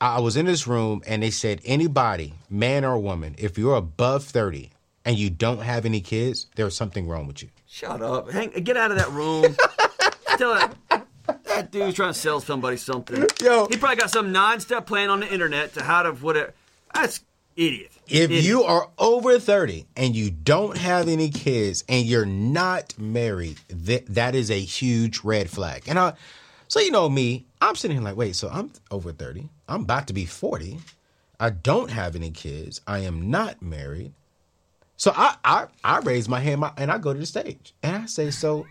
I 0.00 0.16
I 0.16 0.20
was 0.20 0.36
in 0.36 0.46
this 0.46 0.66
room 0.66 1.02
and 1.06 1.22
they 1.22 1.30
said 1.30 1.60
anybody, 1.64 2.34
man 2.50 2.84
or 2.84 2.98
woman, 2.98 3.34
if 3.38 3.56
you're 3.58 3.76
above 3.76 4.24
thirty 4.24 4.70
and 5.04 5.18
you 5.18 5.30
don't 5.30 5.60
have 5.60 5.86
any 5.86 6.00
kids, 6.00 6.46
there's 6.56 6.76
something 6.76 7.06
wrong 7.08 7.26
with 7.26 7.42
you. 7.42 7.48
Shut 7.66 8.02
up. 8.02 8.30
Hang, 8.30 8.50
get 8.50 8.76
out 8.76 8.90
of 8.90 8.98
that 8.98 9.10
room. 9.10 9.56
Tell 10.38 10.54
that, 10.54 11.06
that 11.44 11.70
dude's 11.70 11.94
trying 11.94 12.12
to 12.12 12.18
sell 12.18 12.40
somebody 12.40 12.76
something. 12.76 13.24
Yo. 13.42 13.66
He 13.70 13.76
probably 13.76 13.96
got 13.96 14.10
some 14.10 14.32
nine 14.32 14.60
step 14.60 14.86
plan 14.86 15.10
on 15.10 15.20
the 15.20 15.32
internet 15.32 15.74
to 15.74 15.82
how 15.82 16.02
to 16.02 16.12
whatever. 16.12 16.52
That's 16.94 17.22
idiot. 17.56 17.92
If 18.08 18.30
Idiot. 18.30 18.44
you 18.44 18.62
are 18.62 18.88
over 18.98 19.38
30 19.38 19.86
and 19.96 20.14
you 20.14 20.30
don't 20.30 20.76
have 20.76 21.08
any 21.08 21.28
kids 21.30 21.84
and 21.88 22.06
you're 22.06 22.26
not 22.26 22.96
married, 22.98 23.58
that 23.68 24.06
that 24.06 24.34
is 24.34 24.50
a 24.50 24.60
huge 24.60 25.24
red 25.24 25.50
flag. 25.50 25.84
And 25.86 25.98
I 25.98 26.14
so 26.68 26.80
you 26.80 26.90
know 26.90 27.08
me, 27.08 27.46
I'm 27.60 27.76
sitting 27.76 27.96
here 27.96 28.04
like, 28.04 28.16
wait, 28.16 28.34
so 28.36 28.48
I'm 28.48 28.72
over 28.90 29.12
30. 29.12 29.48
I'm 29.68 29.82
about 29.82 30.08
to 30.08 30.12
be 30.12 30.26
40. 30.26 30.78
I 31.38 31.50
don't 31.50 31.90
have 31.90 32.16
any 32.16 32.30
kids. 32.30 32.80
I 32.86 33.00
am 33.00 33.30
not 33.30 33.62
married. 33.62 34.12
So 34.96 35.12
I 35.14 35.36
I, 35.44 35.66
I 35.84 35.98
raise 36.00 36.28
my 36.28 36.40
hand 36.40 36.64
and 36.76 36.90
I 36.90 36.98
go 36.98 37.12
to 37.12 37.18
the 37.18 37.26
stage 37.26 37.74
and 37.82 37.96
I 38.04 38.06
say, 38.06 38.30
so 38.30 38.66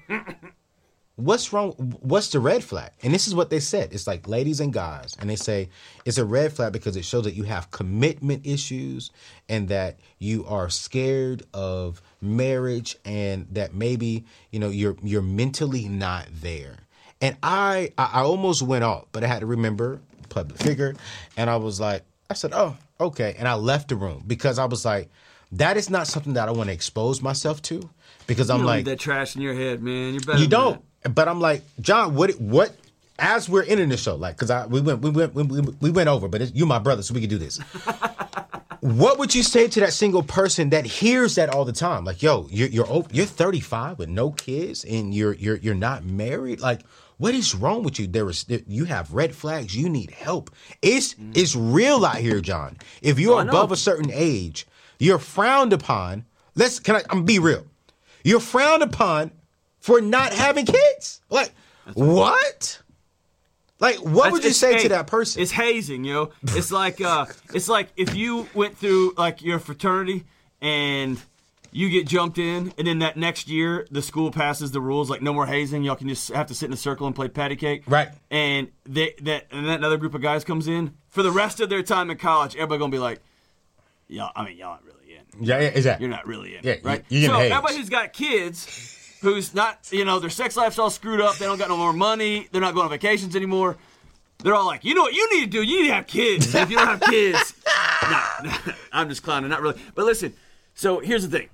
what's 1.16 1.54
wrong? 1.54 1.72
What's 2.02 2.30
the 2.30 2.40
red 2.40 2.64
flag? 2.64 2.92
And 3.04 3.14
this 3.14 3.28
is 3.28 3.36
what 3.36 3.50
they 3.50 3.60
said. 3.60 3.94
It's 3.94 4.08
like 4.08 4.28
ladies 4.28 4.60
and 4.60 4.74
guys, 4.74 5.16
and 5.20 5.30
they 5.30 5.36
say 5.36 5.70
it's 6.06 6.18
a 6.18 6.26
red 6.26 6.54
flag 6.54 6.74
because 6.74 6.96
it 6.96 7.06
shows 7.06 7.24
that 7.24 7.36
you 7.36 7.44
have 7.44 7.72
commitment 7.72 8.46
issues 8.46 9.12
and 9.48 9.68
that 9.70 10.00
you 10.20 10.46
are 10.46 10.70
scared 10.70 11.44
of 11.54 12.02
marriage 12.22 12.98
and 13.06 13.48
that 13.52 13.74
maybe 13.74 14.26
you 14.52 14.60
know 14.60 14.70
you're 14.70 14.98
you're 15.04 15.22
mentally 15.22 15.88
not 15.88 16.28
there. 16.42 16.78
And 17.22 17.38
I 17.42 17.92
I 17.98 18.22
almost 18.22 18.62
went 18.62 18.84
off, 18.84 19.06
but 19.12 19.24
I 19.24 19.28
had 19.28 19.40
to 19.40 19.46
remember 19.46 20.02
public 20.30 20.60
figure, 20.62 20.96
and 21.38 21.50
I 21.50 21.56
was 21.58 21.80
like, 21.80 22.04
I 22.30 22.34
said, 22.34 22.52
oh 22.54 22.76
okay, 23.00 23.36
and 23.38 23.48
I 23.48 23.56
left 23.56 23.90
the 23.90 23.96
room 23.96 24.24
because 24.28 24.60
I 24.60 24.66
was 24.66 24.84
like, 24.86 25.10
that 25.54 25.78
is 25.78 25.90
not 25.90 26.08
something 26.08 26.34
that 26.34 26.50
I 26.50 26.52
want 26.52 26.68
to 26.68 26.74
expose 26.74 27.22
myself 27.22 27.62
to 27.64 27.90
because 28.28 28.50
I'm 28.50 28.58
You 28.58 28.62
don't 28.64 28.68
like 28.68 28.78
need 28.86 28.92
that 28.92 29.00
trash 29.00 29.36
in 29.36 29.42
your 29.42 29.54
head, 29.54 29.82
man. 29.82 30.14
You're 30.14 30.22
better. 30.22 30.40
you 30.40 30.48
don't. 30.48 30.84
But 31.10 31.28
I'm 31.28 31.40
like, 31.40 31.64
John, 31.82 32.16
what 32.16 32.32
what 32.40 32.76
as 33.18 33.48
we're 33.48 33.64
ending 33.64 33.90
the 33.90 33.98
show, 33.98 34.16
like, 34.16 34.38
cause 34.38 34.50
I 34.50 34.66
we 34.66 34.82
went 34.82 35.02
we 35.02 35.10
went 35.10 35.34
we, 35.34 35.44
we, 35.44 35.62
we 35.62 35.92
went 35.92 36.10
over, 36.10 36.28
but 36.28 36.42
it's, 36.42 36.54
you 36.54 36.66
my 36.66 36.80
brother, 36.80 37.04
so 37.04 37.14
we 37.14 37.22
can 37.22 37.30
do 37.30 37.38
this. 37.38 37.58
what 38.82 39.18
would 39.18 39.34
you 39.34 39.42
say 39.42 39.68
to 39.68 39.80
that 39.80 39.94
single 39.94 40.22
person 40.22 40.70
that 40.70 40.86
hears 40.86 41.36
that 41.36 41.50
all 41.50 41.66
the 41.66 41.74
time? 41.74 42.06
Like, 42.06 42.22
yo, 42.22 42.48
you're 42.52 42.68
you're 42.70 43.06
you're 43.12 43.26
35 43.26 44.00
with 44.00 44.10
no 44.10 44.32
kids 44.32 44.84
and 44.84 45.14
you're 45.14 45.34
you're 45.34 45.58
you're 45.58 45.76
not 45.76 46.04
married. 46.04 46.60
Like, 46.60 46.82
what 47.18 47.34
is 47.34 47.56
wrong 47.56 47.84
with 47.84 48.00
you? 48.00 48.08
There 48.08 48.30
is 48.30 48.46
you 48.48 48.86
have 48.86 49.14
red 49.14 49.36
flags. 49.36 49.76
You 49.76 49.90
need 49.90 50.12
help. 50.12 50.52
It's 50.82 51.14
mm. 51.14 51.36
it's 51.36 51.56
real 51.56 52.06
out 52.06 52.18
here, 52.18 52.42
John. 52.42 52.78
If 53.02 53.20
you're 53.20 53.40
Oh, 53.40 53.48
above 53.48 53.72
a 53.72 53.78
certain 53.78 54.12
age, 54.14 54.68
you're 55.00 55.20
frowned 55.20 55.74
upon. 55.74 56.26
Let's 56.56 56.80
can 56.80 56.98
I? 56.98 57.02
I'm 57.10 57.26
be 57.26 57.40
real. 57.40 57.66
You're 58.24 58.40
frowned 58.40 58.84
upon 58.84 59.32
for 59.86 60.02
not 60.02 60.34
having 60.34 60.66
kids. 60.66 61.22
Like 61.30 61.52
what? 61.94 62.82
Like 63.80 63.98
what 63.98 64.14
That's- 64.16 64.32
would 64.32 64.44
you 64.44 64.50
say 64.52 64.74
hey, 64.76 64.84
to 64.84 64.90
that 64.90 65.06
person? 65.08 65.42
It's 65.44 65.52
hazing, 65.52 66.04
yo. 66.06 66.32
It's 66.44 66.72
like 66.72 67.00
uh, 67.02 67.26
it's 67.54 67.68
like 67.70 67.90
if 67.96 68.16
you 68.16 68.48
went 68.56 68.78
through 68.78 69.14
like 69.18 69.42
your 69.44 69.60
fraternity 69.60 70.24
and 70.62 71.22
you 71.72 71.90
get 71.90 72.08
jumped 72.08 72.38
in, 72.40 72.74
and 72.78 72.88
then 72.88 73.00
that 73.00 73.18
next 73.18 73.48
year 73.50 73.86
the 73.92 74.02
school 74.02 74.32
passes 74.32 74.72
the 74.72 74.80
rules 74.82 75.10
like 75.10 75.22
no 75.22 75.34
more 75.34 75.46
hazing. 75.46 75.84
Y'all 75.84 75.96
can 75.98 76.08
just 76.08 76.30
have 76.32 76.48
to 76.48 76.56
sit 76.56 76.66
in 76.68 76.74
a 76.74 76.78
circle 76.78 77.06
and 77.06 77.16
play 77.16 77.28
patty 77.28 77.56
cake. 77.58 77.84
Right. 77.86 78.08
And 78.32 78.70
they 78.86 79.14
that 79.22 79.48
and 79.52 79.68
then 79.68 79.76
another 79.76 79.98
group 79.98 80.16
of 80.16 80.22
guys 80.22 80.44
comes 80.44 80.68
in 80.68 80.96
for 81.10 81.22
the 81.22 81.32
rest 81.32 81.60
of 81.60 81.70
their 81.70 81.84
time 81.84 82.10
in 82.10 82.18
college. 82.18 82.56
Everybody 82.56 82.80
gonna 82.80 82.92
be 82.92 82.98
like, 83.00 83.20
y'all. 84.08 84.32
I 84.36 84.46
mean, 84.46 84.58
y'all 84.58 84.70
aren't 84.70 84.86
really 84.86 85.16
in. 85.16 85.46
yeah, 85.46 85.60
yeah, 85.60 85.68
exactly. 85.68 86.06
You're 86.08 86.16
not 86.16 86.26
really 86.26 86.56
in. 86.56 86.62
Yeah, 86.64 86.76
right. 86.82 87.04
you- 87.10 87.20
you're 87.20 87.30
so 87.30 87.40
everybody 87.40 87.76
who's 87.78 87.90
got 87.90 88.14
kids, 88.14 88.95
who's 89.22 89.54
not, 89.54 89.88
you 89.92 90.06
know, 90.06 90.20
their 90.20 90.30
sex 90.30 90.56
life's 90.58 90.80
all 90.80 90.90
screwed 90.90 91.22
up. 91.22 91.38
They 91.38 91.46
don't 91.46 91.58
got 91.58 91.70
no 91.70 91.78
more 91.78 91.94
money. 91.94 92.48
They're 92.52 92.62
not 92.62 92.74
going 92.74 92.86
on 92.86 92.92
vacations 92.92 93.36
anymore. 93.36 93.78
They're 94.40 94.54
all 94.54 94.66
like, 94.66 94.84
you 94.84 94.94
know 94.94 95.02
what 95.02 95.14
you 95.14 95.30
need 95.34 95.46
to 95.46 95.50
do? 95.50 95.64
You 95.64 95.82
need 95.84 95.88
to 95.88 95.94
have 95.94 96.08
kids. 96.08 96.54
If 96.54 96.70
you 96.70 96.78
don't 96.78 96.88
have 96.88 97.02
kids, 97.02 97.54
no, 98.10 98.74
I'm 98.92 99.10
just 99.10 99.24
clowning, 99.24 99.50
not 99.50 99.62
really. 99.62 99.80
But 99.96 100.06
listen, 100.06 100.34
so 100.74 101.00
here's 101.00 101.28
the 101.28 101.40
thing. 101.40 101.50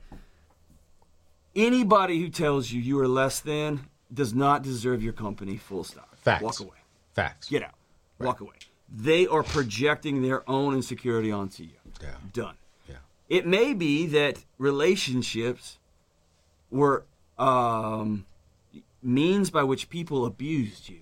Anybody 1.55 2.19
who 2.19 2.29
tells 2.29 2.71
you 2.71 2.81
you 2.81 2.99
are 2.99 3.07
less 3.07 3.39
than 3.39 3.87
does 4.13 4.33
not 4.33 4.63
deserve 4.63 5.03
your 5.03 5.13
company. 5.13 5.57
Full 5.57 5.83
stop. 5.83 6.15
Facts. 6.17 6.43
Walk 6.43 6.59
away. 6.59 6.77
Facts. 7.13 7.49
Get 7.49 7.63
out. 7.63 7.75
Walk 8.19 8.41
away. 8.41 8.55
They 8.93 9.27
are 9.27 9.43
projecting 9.43 10.21
their 10.21 10.49
own 10.49 10.75
insecurity 10.75 11.31
onto 11.31 11.63
you. 11.63 11.69
Yeah. 12.01 12.09
Done. 12.33 12.55
Yeah. 12.89 12.95
It 13.29 13.45
may 13.45 13.73
be 13.73 14.05
that 14.07 14.43
relationships 14.57 15.77
were 16.69 17.05
um, 17.41 18.25
means 19.01 19.49
by 19.49 19.63
which 19.63 19.89
people 19.89 20.25
abused 20.25 20.89
you. 20.89 20.99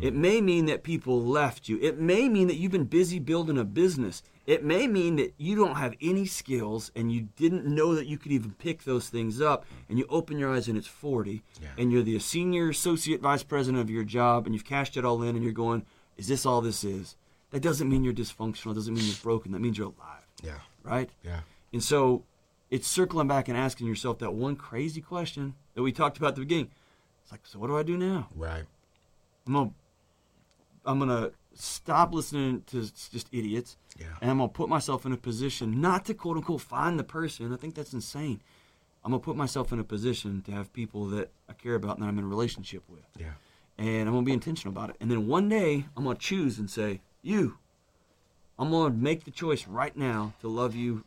It 0.00 0.14
may 0.14 0.40
mean 0.40 0.66
that 0.66 0.84
people 0.84 1.20
left 1.20 1.68
you. 1.68 1.80
It 1.82 1.98
may 1.98 2.28
mean 2.28 2.46
that 2.46 2.54
you've 2.54 2.70
been 2.70 2.84
busy 2.84 3.18
building 3.18 3.58
a 3.58 3.64
business. 3.64 4.22
It 4.46 4.62
may 4.64 4.86
mean 4.86 5.16
that 5.16 5.34
you 5.36 5.56
don't 5.56 5.74
have 5.74 5.94
any 6.00 6.26
skills 6.26 6.92
and 6.94 7.10
you 7.10 7.22
didn't 7.34 7.66
know 7.66 7.96
that 7.96 8.06
you 8.06 8.18
could 8.18 8.30
even 8.30 8.52
pick 8.52 8.84
those 8.84 9.08
things 9.08 9.40
up. 9.40 9.66
And 9.88 9.98
you 9.98 10.06
open 10.08 10.38
your 10.38 10.54
eyes 10.54 10.68
and 10.68 10.78
it's 10.78 10.86
40, 10.86 11.42
Yeah. 11.60 11.70
and 11.76 11.90
you're 11.90 12.04
the 12.04 12.20
senior 12.20 12.68
associate 12.68 13.20
vice 13.20 13.42
president 13.42 13.82
of 13.82 13.90
your 13.90 14.04
job, 14.04 14.46
and 14.46 14.54
you've 14.54 14.64
cashed 14.64 14.96
it 14.96 15.04
all 15.04 15.20
in, 15.24 15.34
and 15.34 15.42
you're 15.42 15.52
going, 15.52 15.84
Is 16.16 16.28
this 16.28 16.46
all 16.46 16.60
this 16.60 16.84
is? 16.84 17.16
That 17.50 17.60
doesn't 17.60 17.88
mean 17.88 18.04
you're 18.04 18.12
dysfunctional. 18.14 18.70
It 18.70 18.74
doesn't 18.74 18.94
mean 18.94 19.06
you're 19.06 19.16
broken. 19.24 19.50
That 19.50 19.58
means 19.60 19.76
you're 19.76 19.88
alive 19.98 20.24
Yeah. 20.44 20.60
right? 20.84 21.10
Yeah. 21.24 21.40
And 21.72 21.82
so 21.82 22.22
it's 22.70 22.86
circling 22.86 23.28
back 23.28 23.48
and 23.48 23.56
asking 23.56 23.86
yourself 23.86 24.18
that 24.18 24.34
one 24.34 24.56
crazy 24.56 25.00
question 25.00 25.54
that 25.74 25.82
we 25.82 25.92
talked 25.92 26.16
about 26.18 26.28
at 26.28 26.34
the 26.36 26.40
beginning. 26.42 26.70
It's 27.22 27.32
like, 27.32 27.40
so 27.44 27.58
what 27.58 27.68
do 27.68 27.76
I 27.76 27.82
do 27.82 27.96
now? 27.96 28.28
Right. 28.34 28.64
I'm 29.46 29.52
gonna, 29.52 29.70
I'm 30.84 30.98
gonna 30.98 31.30
stop 31.54 32.12
listening 32.12 32.62
to 32.68 32.82
just 32.82 33.28
idiots, 33.32 33.76
Yeah. 33.98 34.06
and 34.20 34.30
I'm 34.30 34.38
gonna 34.38 34.48
put 34.48 34.68
myself 34.68 35.04
in 35.06 35.12
a 35.12 35.16
position 35.16 35.80
not 35.80 36.04
to 36.06 36.14
quote 36.14 36.36
unquote 36.36 36.60
find 36.60 36.98
the 36.98 37.04
person. 37.04 37.52
I 37.52 37.56
think 37.56 37.74
that's 37.74 37.92
insane. 37.92 38.40
I'm 39.04 39.12
gonna 39.12 39.22
put 39.22 39.36
myself 39.36 39.72
in 39.72 39.78
a 39.78 39.84
position 39.84 40.42
to 40.42 40.52
have 40.52 40.72
people 40.72 41.06
that 41.06 41.30
I 41.48 41.54
care 41.54 41.74
about 41.74 41.96
and 41.96 42.04
that 42.04 42.08
I'm 42.08 42.18
in 42.18 42.24
a 42.24 42.28
relationship 42.28 42.82
with, 42.88 43.04
Yeah. 43.18 43.32
and 43.78 44.08
I'm 44.08 44.14
gonna 44.14 44.26
be 44.26 44.32
intentional 44.32 44.72
about 44.72 44.90
it. 44.90 44.96
And 45.00 45.10
then 45.10 45.26
one 45.26 45.48
day 45.48 45.86
I'm 45.96 46.04
gonna 46.04 46.18
choose 46.18 46.58
and 46.58 46.70
say, 46.70 47.00
you. 47.22 47.58
I'm 48.58 48.70
gonna 48.70 48.92
make 48.94 49.24
the 49.24 49.30
choice 49.30 49.66
right 49.68 49.96
now 49.96 50.34
to 50.40 50.48
love 50.48 50.74
you, 50.74 51.04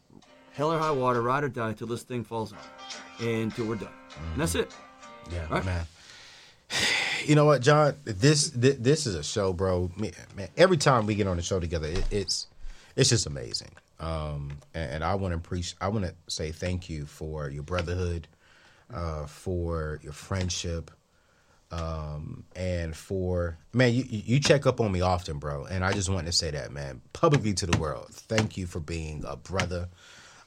hell 0.53 0.71
or 0.71 0.79
high 0.79 0.91
water, 0.91 1.21
ride 1.21 1.43
or 1.43 1.49
die, 1.49 1.73
till 1.73 1.87
this 1.87 2.03
thing 2.03 2.23
falls 2.23 2.53
out, 2.53 2.59
and 3.19 3.53
till 3.55 3.65
we're 3.65 3.75
done. 3.75 3.89
And 4.33 4.41
that's 4.41 4.55
it. 4.55 4.73
Yeah, 5.31 5.45
Right? 5.49 5.65
man. 5.65 5.85
You 7.23 7.35
know 7.35 7.45
what, 7.45 7.61
John? 7.61 7.93
This, 8.03 8.49
this 8.49 8.77
this 8.79 9.05
is 9.05 9.13
a 9.13 9.21
show, 9.21 9.53
bro. 9.53 9.91
Man, 9.95 10.11
every 10.57 10.77
time 10.77 11.05
we 11.05 11.13
get 11.13 11.27
on 11.27 11.37
the 11.37 11.43
show 11.43 11.59
together, 11.59 11.85
it, 11.87 12.03
it's 12.09 12.47
it's 12.95 13.09
just 13.09 13.27
amazing. 13.27 13.69
Um, 13.99 14.57
and, 14.73 14.93
and 14.93 15.03
I 15.03 15.13
want 15.13 15.33
to 15.33 15.37
appreciate. 15.37 15.77
I 15.79 15.89
want 15.89 16.05
to 16.05 16.15
say 16.27 16.51
thank 16.51 16.89
you 16.89 17.05
for 17.05 17.47
your 17.47 17.61
brotherhood, 17.61 18.27
uh, 18.91 19.27
for 19.27 19.99
your 20.01 20.13
friendship, 20.13 20.89
um, 21.71 22.43
and 22.55 22.95
for 22.95 23.59
man, 23.71 23.93
you 23.93 24.03
you 24.09 24.39
check 24.39 24.65
up 24.65 24.81
on 24.81 24.91
me 24.91 25.01
often, 25.01 25.37
bro. 25.37 25.65
And 25.65 25.85
I 25.85 25.93
just 25.93 26.09
want 26.09 26.25
to 26.25 26.31
say 26.31 26.49
that, 26.49 26.71
man, 26.71 27.01
publicly 27.13 27.53
to 27.53 27.67
the 27.67 27.77
world. 27.77 28.07
Thank 28.09 28.57
you 28.57 28.65
for 28.65 28.79
being 28.79 29.23
a 29.27 29.35
brother 29.37 29.89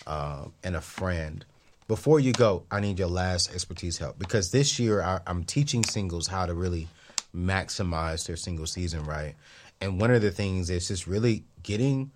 um, 0.06 0.52
and 0.62 0.76
a 0.76 0.80
friend. 0.80 1.44
Before 1.86 2.18
you 2.18 2.32
go, 2.32 2.64
I 2.70 2.80
need 2.80 2.98
your 2.98 3.08
last 3.08 3.52
expertise 3.52 3.98
help 3.98 4.18
because 4.18 4.50
this 4.50 4.78
year 4.78 5.02
I, 5.02 5.20
I'm 5.26 5.44
teaching 5.44 5.84
singles 5.84 6.26
how 6.26 6.46
to 6.46 6.54
really 6.54 6.88
maximize 7.34 8.26
their 8.26 8.36
single 8.36 8.66
season, 8.66 9.04
right? 9.04 9.34
And 9.80 10.00
one 10.00 10.10
of 10.10 10.22
the 10.22 10.30
things 10.30 10.70
is 10.70 10.88
just 10.88 11.06
really 11.06 11.44
getting 11.62 12.10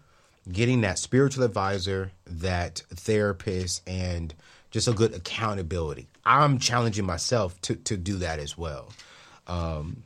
getting 0.50 0.80
that 0.80 0.98
spiritual 0.98 1.44
advisor, 1.44 2.10
that 2.26 2.82
therapist, 2.94 3.86
and 3.86 4.34
just 4.70 4.88
a 4.88 4.92
good 4.92 5.14
accountability. 5.14 6.08
I'm 6.24 6.58
challenging 6.58 7.04
myself 7.04 7.60
to 7.62 7.74
to 7.76 7.96
do 7.96 8.18
that 8.18 8.38
as 8.38 8.56
well. 8.56 8.92
Um, 9.46 10.04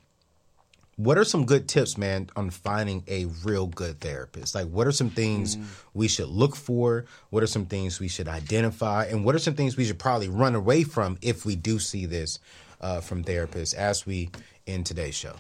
what 0.97 1.17
are 1.17 1.25
some 1.25 1.47
good 1.47 1.69
tips, 1.69 1.97
man, 1.97 2.29
on 2.37 2.51
finding 2.51 3.03
a 3.09 3.25
real 3.45 3.67
good 3.67 4.01
therapist? 4.01 4.55
Like, 4.55 4.69
what 4.69 4.87
are 4.87 4.93
some 4.93 5.11
things 5.11 5.57
mm. 5.57 5.65
we 5.95 6.07
should 6.07 6.29
look 6.29 6.55
for? 6.55 7.07
What 7.31 7.43
are 7.43 7.47
some 7.47 7.67
things 7.67 7.99
we 7.99 8.09
should 8.09 8.29
identify? 8.29 9.07
And 9.07 9.25
what 9.25 9.35
are 9.35 9.39
some 9.39 9.55
things 9.55 9.77
we 9.77 9.85
should 9.85 9.99
probably 9.99 10.29
run 10.29 10.55
away 10.55 10.85
from 10.85 11.19
if 11.23 11.47
we 11.47 11.57
do 11.57 11.79
see 11.79 12.05
this 12.05 12.39
uh, 12.81 13.01
from 13.01 13.25
therapists 13.25 13.75
as 13.75 14.05
we 14.05 14.31
in 14.67 14.85
today's 14.85 15.15
show? 15.15 15.35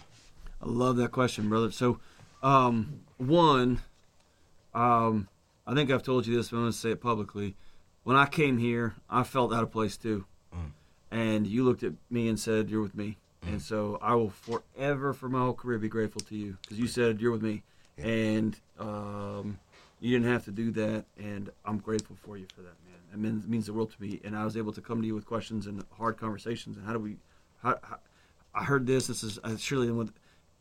I 0.63 0.67
love 0.69 0.97
that 0.97 1.11
question, 1.11 1.49
brother. 1.49 1.71
So, 1.71 2.01
um, 2.43 3.01
one, 3.19 3.81
um, 4.75 5.29
I 5.67 5.75
think 5.75 5.91
I've 5.91 6.03
told 6.03 6.27
you 6.27 6.35
this, 6.37 6.49
but 6.49 6.57
I'm 6.57 6.63
going 6.63 6.73
to 6.73 6.79
say 6.79 6.91
it 6.93 7.01
publicly. 7.01 7.57
When 8.05 8.17
I 8.17 8.27
came 8.27 8.59
here, 8.59 8.95
I 9.11 9.23
felt 9.23 9.53
out 9.53 9.63
of 9.63 9.71
place 9.71 9.97
too. 9.97 10.25
Mm. 10.55 10.71
And 11.11 11.47
you 11.47 11.63
looked 11.65 11.83
at 11.83 11.93
me 12.11 12.29
and 12.29 12.41
said, 12.41 12.71
You're 12.71 12.83
with 12.83 12.95
me. 12.95 13.19
And 13.47 13.61
so 13.61 13.99
I 14.01 14.14
will 14.14 14.30
forever, 14.30 15.12
for 15.12 15.28
my 15.28 15.40
whole 15.40 15.55
career, 15.55 15.78
be 15.78 15.88
grateful 15.88 16.20
to 16.22 16.36
you 16.36 16.57
because 16.62 16.78
you 16.78 16.86
said, 16.86 17.20
You're 17.20 17.32
with 17.32 17.43
me. 17.43 17.62
Yeah. 17.99 18.07
And 18.07 18.57
um, 18.78 19.59
you 20.01 20.16
didn't 20.16 20.32
have 20.32 20.45
to 20.47 20.51
do 20.51 20.70
that. 20.72 21.05
And 21.18 21.51
I'm 21.64 21.78
grateful 21.78 22.16
for 22.22 22.36
you 22.36 22.47
for 22.55 22.62
that, 22.62 22.74
man. 22.86 22.99
It 23.12 23.18
means, 23.18 23.47
means 23.47 23.66
the 23.66 23.72
world 23.72 23.93
to 23.93 24.03
me. 24.03 24.20
And 24.24 24.36
I 24.36 24.45
was 24.45 24.57
able 24.57 24.72
to 24.72 24.80
come 24.80 25.01
to 25.01 25.07
you 25.07 25.14
with 25.14 25.26
questions 25.26 25.66
and 25.66 25.84
hard 25.99 26.16
conversations. 26.16 26.76
And 26.76 26.86
how 26.86 26.93
do 26.93 26.99
we, 26.99 27.16
how, 27.62 27.78
how 27.82 27.99
I 28.55 28.64
heard 28.64 28.86
this. 28.86 29.07
This 29.07 29.22
is 29.22 29.38
uh, 29.45 29.57
surely 29.57 29.90
with 29.90 30.12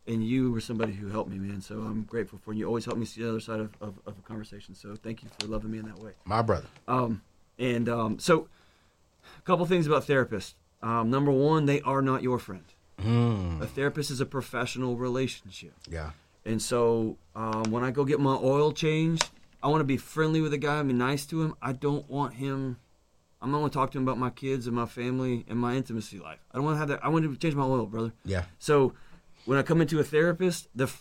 and 0.06 0.26
you 0.26 0.50
were 0.50 0.60
somebody 0.60 0.92
who 0.92 1.08
helped 1.08 1.30
me, 1.30 1.38
man. 1.38 1.60
So 1.60 1.76
I'm 1.76 2.02
grateful 2.02 2.38
for 2.42 2.52
you. 2.52 2.60
You 2.60 2.66
always 2.66 2.84
help 2.84 2.98
me 2.98 3.06
see 3.06 3.22
the 3.22 3.28
other 3.28 3.40
side 3.40 3.60
of, 3.60 3.70
of, 3.80 3.94
of, 4.06 4.18
a 4.18 4.22
conversation. 4.22 4.74
So 4.74 4.96
thank 4.96 5.22
you 5.22 5.28
for 5.38 5.46
loving 5.46 5.70
me 5.70 5.78
in 5.78 5.86
that 5.86 5.98
way. 5.98 6.12
My 6.24 6.42
brother. 6.42 6.66
Um, 6.88 7.22
and 7.58 7.88
um, 7.88 8.18
so 8.18 8.48
a 9.38 9.42
couple 9.42 9.64
things 9.66 9.86
about 9.86 10.06
therapists. 10.06 10.54
Um, 10.82 11.10
number 11.10 11.30
one, 11.30 11.66
they 11.66 11.80
are 11.82 12.02
not 12.02 12.22
your 12.22 12.38
friend. 12.38 12.64
Mm. 13.00 13.60
A 13.60 13.66
therapist 13.66 14.10
is 14.10 14.20
a 14.20 14.26
professional 14.26 14.96
relationship. 14.96 15.74
Yeah. 15.88 16.10
And 16.44 16.60
so 16.60 17.16
um, 17.34 17.64
when 17.70 17.84
I 17.84 17.90
go 17.90 18.04
get 18.04 18.20
my 18.20 18.34
oil 18.34 18.72
changed, 18.72 19.30
I 19.62 19.68
want 19.68 19.80
to 19.80 19.84
be 19.84 19.96
friendly 19.96 20.40
with 20.40 20.50
the 20.50 20.58
guy 20.58 20.80
and 20.80 20.88
be 20.88 20.94
nice 20.94 21.24
to 21.26 21.42
him. 21.42 21.54
I 21.62 21.72
don't 21.72 22.08
want 22.10 22.34
him. 22.34 22.78
I'm 23.40 23.50
not 23.50 23.58
going 23.58 23.70
to 23.70 23.74
talk 23.74 23.90
to 23.92 23.98
him 23.98 24.04
about 24.04 24.18
my 24.18 24.30
kids 24.30 24.66
and 24.66 24.74
my 24.74 24.86
family 24.86 25.44
and 25.48 25.58
my 25.58 25.74
intimacy 25.74 26.18
life. 26.18 26.38
I 26.50 26.56
don't 26.56 26.64
want 26.64 26.76
to 26.76 26.78
have 26.78 26.88
that. 26.88 27.04
I 27.04 27.08
want 27.08 27.24
to 27.24 27.36
change 27.36 27.54
my 27.54 27.64
oil, 27.64 27.86
brother. 27.86 28.12
Yeah. 28.24 28.44
So 28.58 28.92
when 29.44 29.58
I 29.58 29.62
come 29.62 29.80
into 29.80 29.98
a 30.00 30.04
therapist, 30.04 30.68
the 30.74 30.92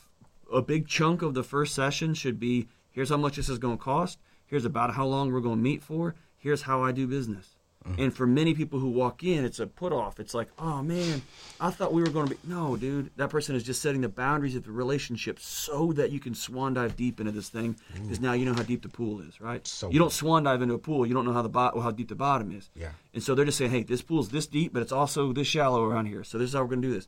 a 0.51 0.61
big 0.61 0.87
chunk 0.87 1.21
of 1.21 1.33
the 1.33 1.43
first 1.43 1.73
session 1.73 2.13
should 2.13 2.39
be 2.39 2.67
here's 2.91 3.09
how 3.09 3.17
much 3.17 3.37
this 3.37 3.49
is 3.49 3.57
going 3.57 3.77
to 3.77 3.83
cost. 3.83 4.19
Here's 4.45 4.65
about 4.65 4.95
how 4.95 5.05
long 5.05 5.31
we're 5.31 5.39
going 5.39 5.57
to 5.57 5.63
meet 5.63 5.81
for. 5.81 6.15
Here's 6.37 6.63
how 6.63 6.83
I 6.83 6.91
do 6.91 7.07
business. 7.07 7.55
Mm-hmm. 7.87 8.01
And 8.01 8.13
for 8.13 8.27
many 8.27 8.53
people 8.53 8.79
who 8.79 8.89
walk 8.89 9.23
in, 9.23 9.43
it's 9.43 9.59
a 9.59 9.65
put 9.65 9.91
off. 9.91 10.19
It's 10.19 10.35
like, 10.35 10.49
oh 10.59 10.83
man, 10.83 11.23
I 11.59 11.71
thought 11.71 11.93
we 11.93 12.01
were 12.01 12.09
going 12.09 12.27
to 12.27 12.35
be. 12.35 12.39
No, 12.43 12.77
dude, 12.77 13.09
that 13.15 13.29
person 13.29 13.55
is 13.55 13.63
just 13.63 13.81
setting 13.81 14.01
the 14.01 14.09
boundaries 14.09 14.55
of 14.55 14.65
the 14.65 14.71
relationship 14.71 15.39
so 15.39 15.91
that 15.93 16.11
you 16.11 16.19
can 16.19 16.35
swan 16.35 16.75
dive 16.75 16.95
deep 16.95 17.19
into 17.19 17.31
this 17.31 17.49
thing. 17.49 17.75
Because 17.93 18.19
now 18.19 18.33
you 18.33 18.45
know 18.45 18.53
how 18.53 18.61
deep 18.61 18.83
the 18.83 18.89
pool 18.89 19.21
is, 19.21 19.41
right? 19.41 19.65
So 19.65 19.89
you 19.89 19.97
don't 19.97 20.11
swan 20.11 20.43
dive 20.43 20.61
into 20.61 20.75
a 20.75 20.79
pool, 20.79 21.07
you 21.07 21.13
don't 21.15 21.25
know 21.25 21.33
how 21.33 21.41
the 21.41 21.49
bo- 21.49 21.79
how 21.79 21.89
deep 21.91 22.09
the 22.09 22.15
bottom 22.15 22.55
is. 22.55 22.69
Yeah. 22.75 22.89
And 23.13 23.23
so 23.23 23.33
they're 23.33 23.45
just 23.45 23.57
saying, 23.57 23.71
hey, 23.71 23.83
this 23.83 24.01
pool's 24.03 24.29
this 24.29 24.45
deep, 24.45 24.73
but 24.73 24.81
it's 24.83 24.91
also 24.91 25.33
this 25.33 25.47
shallow 25.47 25.83
around 25.83 26.05
here. 26.05 26.23
So 26.23 26.37
this 26.37 26.49
is 26.49 26.53
how 26.53 26.61
we're 26.61 26.69
going 26.69 26.83
to 26.83 26.87
do 26.87 26.93
this. 26.93 27.07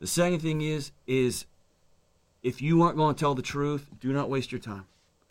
The 0.00 0.06
second 0.06 0.40
thing 0.40 0.62
is 0.62 0.90
is 1.06 1.44
if 2.42 2.62
you 2.62 2.82
aren't 2.82 2.96
going 2.96 3.14
to 3.14 3.18
tell 3.18 3.34
the 3.34 3.42
truth, 3.42 3.88
do 4.00 4.12
not 4.12 4.30
waste 4.30 4.52
your 4.52 4.60
time. 4.60 4.86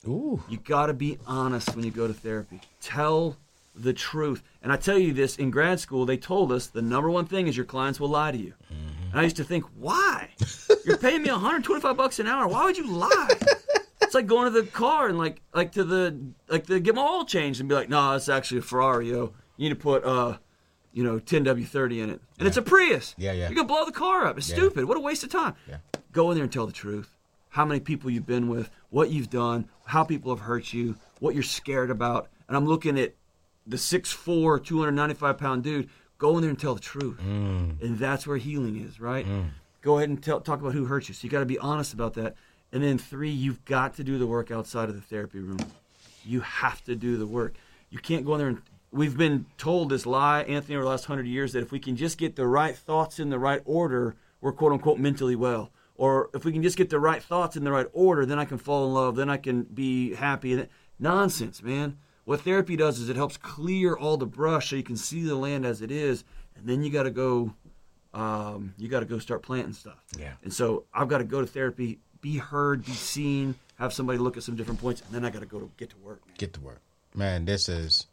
Ooh. 0.07 0.43
You 0.49 0.57
got 0.57 0.87
to 0.87 0.93
be 0.93 1.17
honest 1.25 1.75
when 1.75 1.85
you 1.85 1.91
go 1.91 2.07
to 2.07 2.13
therapy. 2.13 2.59
Tell 2.81 3.37
the 3.75 3.93
truth. 3.93 4.43
And 4.64 4.72
I 4.72 4.78
tell 4.78 4.97
you 4.97 5.14
this 5.14 5.36
in 5.36 5.51
grad 5.51 5.80
school, 5.80 6.05
they 6.05 6.18
told 6.18 6.51
us 6.51 6.68
the 6.68 6.82
number 6.82 7.09
one 7.09 7.26
thing 7.26 7.47
is 7.47 7.55
your 7.55 7.66
clients 7.66 7.99
will 7.99 8.07
lie 8.07 8.32
to 8.32 8.38
you. 8.38 8.53
Mm-hmm. 8.74 9.11
And 9.11 9.20
I 9.20 9.24
used 9.24 9.36
to 9.36 9.43
think, 9.43 9.66
why? 9.76 10.30
You're 10.86 10.97
paying 10.97 11.22
me 11.22 11.30
125 11.30 11.95
bucks 11.95 12.20
an 12.20 12.28
hour. 12.28 12.47
Why 12.47 12.64
would 12.64 12.78
you 12.78 12.88
lie? 12.88 13.28
it's 14.01 14.16
like 14.16 14.26
going 14.26 14.51
to 14.51 14.61
the 14.61 14.68
car 14.68 15.07
and 15.07 15.18
like 15.18 15.41
like 15.53 15.74
to 15.74 15.84
the 15.84 16.18
like 16.47 16.66
to 16.68 16.80
get 16.80 16.95
my 16.95 17.01
oil 17.01 17.26
changed 17.26 17.59
and 17.59 17.70
be 17.70 17.76
like, 17.76 17.89
no, 17.89 17.97
nah, 17.97 18.16
it's 18.16 18.30
actually 18.30 18.59
a 18.59 18.61
Ferrari, 18.61 19.09
yo. 19.09 19.34
You 19.57 19.70
need 19.70 19.76
to 19.76 19.76
put 19.76 20.03
uh 20.05 20.38
you 20.93 21.03
know, 21.03 21.20
10W30 21.20 22.03
in 22.03 22.09
it. 22.09 22.14
And 22.14 22.22
yeah. 22.39 22.47
it's 22.47 22.57
a 22.57 22.61
Prius. 22.61 23.16
Yeah, 23.18 23.32
yeah. 23.32 23.49
You're 23.49 23.57
to 23.57 23.64
blow 23.64 23.84
the 23.84 23.91
car 23.91 24.28
up. 24.28 24.38
It's 24.38 24.49
yeah. 24.49 24.55
stupid. 24.55 24.86
What 24.86 24.95
a 24.95 24.99
waste 24.99 25.24
of 25.24 25.32
time. 25.32 25.55
Yeah. 25.68 25.78
Go 26.11 26.30
in 26.30 26.36
there 26.36 26.43
and 26.43 26.53
tell 26.53 26.68
the 26.68 26.72
truth. 26.72 27.09
How 27.49 27.66
many 27.66 27.80
people 27.80 28.09
you've 28.11 28.28
been 28.28 28.47
with, 28.47 28.70
what 28.91 29.09
you've 29.09 29.30
done, 29.30 29.70
how 29.86 30.03
people 30.03 30.34
have 30.34 30.45
hurt 30.45 30.72
you, 30.72 30.95
what 31.20 31.34
you're 31.34 31.43
scared 31.43 31.89
about. 31.89 32.30
And 32.47 32.55
I'm 32.55 32.66
looking 32.66 32.99
at 32.99 33.16
the 33.66 33.78
6'4", 33.78 34.64
295 34.64 35.38
pound 35.38 35.64
dude. 35.64 35.89
Go 36.18 36.38
in 36.38 36.41
there 36.41 36.49
and 36.49 36.59
tell 36.59 36.76
the 36.76 36.82
truth. 36.82 37.20
Mm. 37.20 37.82
And 37.82 37.97
that's 37.97 38.26
where 38.26 38.38
healing 38.38 38.80
is, 38.80 38.99
right? 38.99 39.26
Mm. 39.26 39.49
Go 39.82 39.97
ahead 39.97 40.09
and 40.09 40.24
tell, 40.24 40.39
talk 40.39 40.61
about 40.61 40.74
who 40.74 40.86
hurt 40.86 41.07
you. 41.07 41.14
So 41.14 41.26
you 41.26 41.30
got 41.30 41.39
to 41.39 41.45
be 41.45 41.59
honest 41.59 41.93
about 41.93 42.14
that. 42.14 42.36
And 42.72 42.84
then 42.84 42.97
three, 42.97 43.30
you've 43.30 43.64
got 43.66 43.95
to 43.95 44.03
do 44.03 44.18
the 44.18 44.26
work 44.26 44.49
outside 44.49 44.89
of 44.89 44.95
the 44.95 45.01
therapy 45.01 45.39
room. 45.39 45.59
You 46.26 46.41
have 46.41 46.84
to 46.86 46.95
do 46.95 47.18
the 47.18 47.28
work. 47.28 47.55
You 47.89 47.99
can't 47.99 48.26
go 48.26 48.34
in 48.34 48.39
there 48.39 48.47
and 48.47 48.61
we've 48.93 49.18
been 49.18 49.45
told 49.57 49.89
this 49.89 50.05
lie, 50.05 50.43
Anthony, 50.43 50.76
over 50.76 50.86
the 50.86 50.89
last 50.89 51.05
hundred 51.05 51.28
years, 51.28 51.51
that 51.53 51.64
if 51.64 51.72
we 51.72 51.80
can 51.80 51.97
just 51.97 52.18
get 52.18 52.36
the 52.36 52.47
right 52.47 52.76
thoughts 52.76 53.20
in 53.20 53.30
the 53.30 53.39
right 53.39 53.61
order, 53.66 54.16
we're 54.39 54.53
quote 54.53 54.72
unquote 54.72 54.99
mentally 54.99 55.36
well. 55.36 55.72
Or 55.95 56.30
if 56.34 56.45
we 56.45 56.51
can 56.51 56.64
just 56.64 56.78
get 56.78 56.89
the 56.89 56.99
right 56.99 57.22
thoughts 57.22 57.55
in 57.55 57.64
the 57.64 57.72
right 57.72 57.88
order, 57.91 58.26
then 58.26 58.39
I 58.39 58.45
can 58.45 58.57
fall 58.57 58.88
in 58.88 58.93
love, 58.93 59.16
then 59.16 59.30
I 59.30 59.38
can 59.38 59.64
be 59.64 60.16
happy. 60.16 60.68
Nonsense, 60.99 61.61
man. 61.61 61.97
What 62.26 62.41
therapy 62.41 62.76
does 62.76 62.99
is 62.99 63.09
it 63.09 63.15
helps 63.15 63.38
clear 63.38 63.95
all 63.95 64.17
the 64.17 64.26
brush 64.26 64.69
so 64.69 64.76
you 64.76 64.84
can 64.84 64.95
see 64.95 65.24
the 65.24 65.36
land 65.36 65.65
as 65.65 65.82
it 65.82 65.91
is, 65.91 66.24
and 66.55 66.67
then 66.67 66.84
you 66.84 66.89
got 66.89 67.03
to 67.03 67.11
go. 67.11 67.53
Um, 68.13 68.76
you 68.78 68.89
got 68.89 68.99
to 68.99 69.07
go 69.07 69.17
start 69.17 69.41
planting 69.41 69.74
stuff. 69.74 69.97
Yeah. 70.19 70.34
And 70.43 70.53
so 70.53 70.86
I've 70.93 71.07
got 71.07 71.17
to 71.17 71.24
go 71.24 71.41
to 71.41 71.47
therapy, 71.47 71.97
be 72.21 72.38
heard, 72.38 72.86
be 72.86 72.91
seen, 72.91 73.55
have 73.80 73.91
somebody 73.91 74.19
look 74.19 74.38
at 74.38 74.43
some 74.43 74.55
different 74.55 74.80
points, 74.80 75.01
and 75.01 75.09
then 75.11 75.26
I 75.26 75.32
got 75.32 75.39
to 75.39 75.47
go 75.47 75.59
to 75.59 75.71
get 75.78 75.89
to 75.89 75.97
work. 75.97 76.26
Man. 76.28 76.36
Get 76.38 76.53
to 76.53 76.61
work, 76.61 76.82
man. 77.15 77.45
This 77.45 77.67
is 77.67 78.05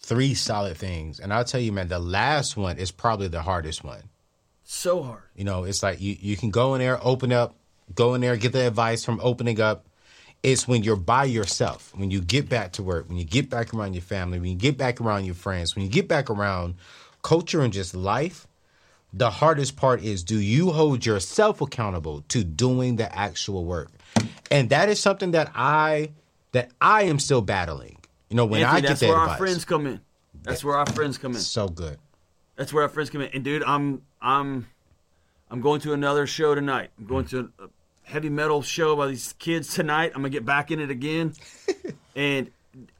three 0.00 0.34
solid 0.34 0.76
things. 0.76 1.20
And 1.20 1.32
I'll 1.32 1.44
tell 1.44 1.60
you, 1.60 1.72
man, 1.72 1.88
the 1.88 1.98
last 1.98 2.56
one 2.56 2.76
is 2.78 2.90
probably 2.90 3.28
the 3.28 3.42
hardest 3.42 3.82
one. 3.82 4.02
So 4.64 5.02
hard. 5.02 5.22
You 5.34 5.44
know, 5.44 5.64
it's 5.64 5.82
like 5.82 6.00
you, 6.00 6.16
you 6.20 6.36
can 6.36 6.50
go 6.50 6.74
in 6.74 6.80
there, 6.80 6.98
open 7.02 7.32
up, 7.32 7.56
go 7.94 8.14
in 8.14 8.20
there, 8.20 8.36
get 8.36 8.52
the 8.52 8.66
advice 8.66 9.04
from 9.04 9.20
opening 9.22 9.60
up. 9.60 9.86
It's 10.42 10.66
when 10.66 10.82
you're 10.82 10.96
by 10.96 11.24
yourself, 11.24 11.92
when 11.94 12.10
you 12.10 12.20
get 12.20 12.48
back 12.48 12.72
to 12.72 12.82
work, 12.82 13.08
when 13.08 13.18
you 13.18 13.24
get 13.24 13.50
back 13.50 13.74
around 13.74 13.92
your 13.92 14.02
family, 14.02 14.40
when 14.40 14.50
you 14.50 14.56
get 14.56 14.78
back 14.78 15.00
around 15.00 15.26
your 15.26 15.34
friends, 15.34 15.76
when 15.76 15.84
you 15.84 15.90
get 15.90 16.08
back 16.08 16.30
around 16.30 16.76
culture 17.22 17.60
and 17.60 17.72
just 17.72 17.94
life. 17.94 18.46
The 19.12 19.30
hardest 19.30 19.76
part 19.76 20.02
is 20.02 20.22
do 20.22 20.38
you 20.38 20.70
hold 20.70 21.04
yourself 21.04 21.60
accountable 21.60 22.22
to 22.28 22.44
doing 22.44 22.96
the 22.96 23.12
actual 23.14 23.64
work? 23.64 23.90
And 24.50 24.70
that 24.70 24.88
is 24.88 25.00
something 25.00 25.32
that 25.32 25.50
I 25.54 26.12
that 26.52 26.70
I 26.80 27.02
am 27.04 27.18
still 27.18 27.42
battling. 27.42 27.96
You 28.28 28.36
know, 28.36 28.44
when 28.44 28.62
Anthony, 28.62 28.78
I 28.78 28.80
get 28.80 28.88
that's 28.88 29.00
that 29.00 29.08
where 29.08 29.16
advice, 29.16 29.30
our 29.30 29.38
friends 29.38 29.64
come 29.64 29.86
in. 29.86 30.00
That's 30.42 30.64
where 30.64 30.76
our 30.76 30.86
friends 30.86 31.18
come 31.18 31.32
in. 31.32 31.38
So 31.38 31.68
good. 31.68 31.98
That's 32.56 32.72
where 32.72 32.84
our 32.84 32.88
friends 32.88 33.10
come 33.10 33.22
in. 33.22 33.30
And 33.34 33.42
dude, 33.42 33.64
I'm 33.64 34.02
I'm 34.22 34.68
I'm 35.50 35.60
going 35.60 35.80
to 35.80 35.92
another 35.92 36.26
show 36.26 36.54
tonight. 36.54 36.90
I'm 36.98 37.06
going 37.06 37.24
to 37.26 37.50
a 37.58 37.68
heavy 38.10 38.28
metal 38.28 38.60
show 38.60 38.96
by 38.96 39.06
these 39.06 39.32
kids 39.34 39.74
tonight. 39.74 40.12
I'm 40.14 40.22
gonna 40.22 40.30
get 40.30 40.44
back 40.44 40.70
in 40.70 40.80
it 40.80 40.90
again. 40.90 41.32
and 42.16 42.50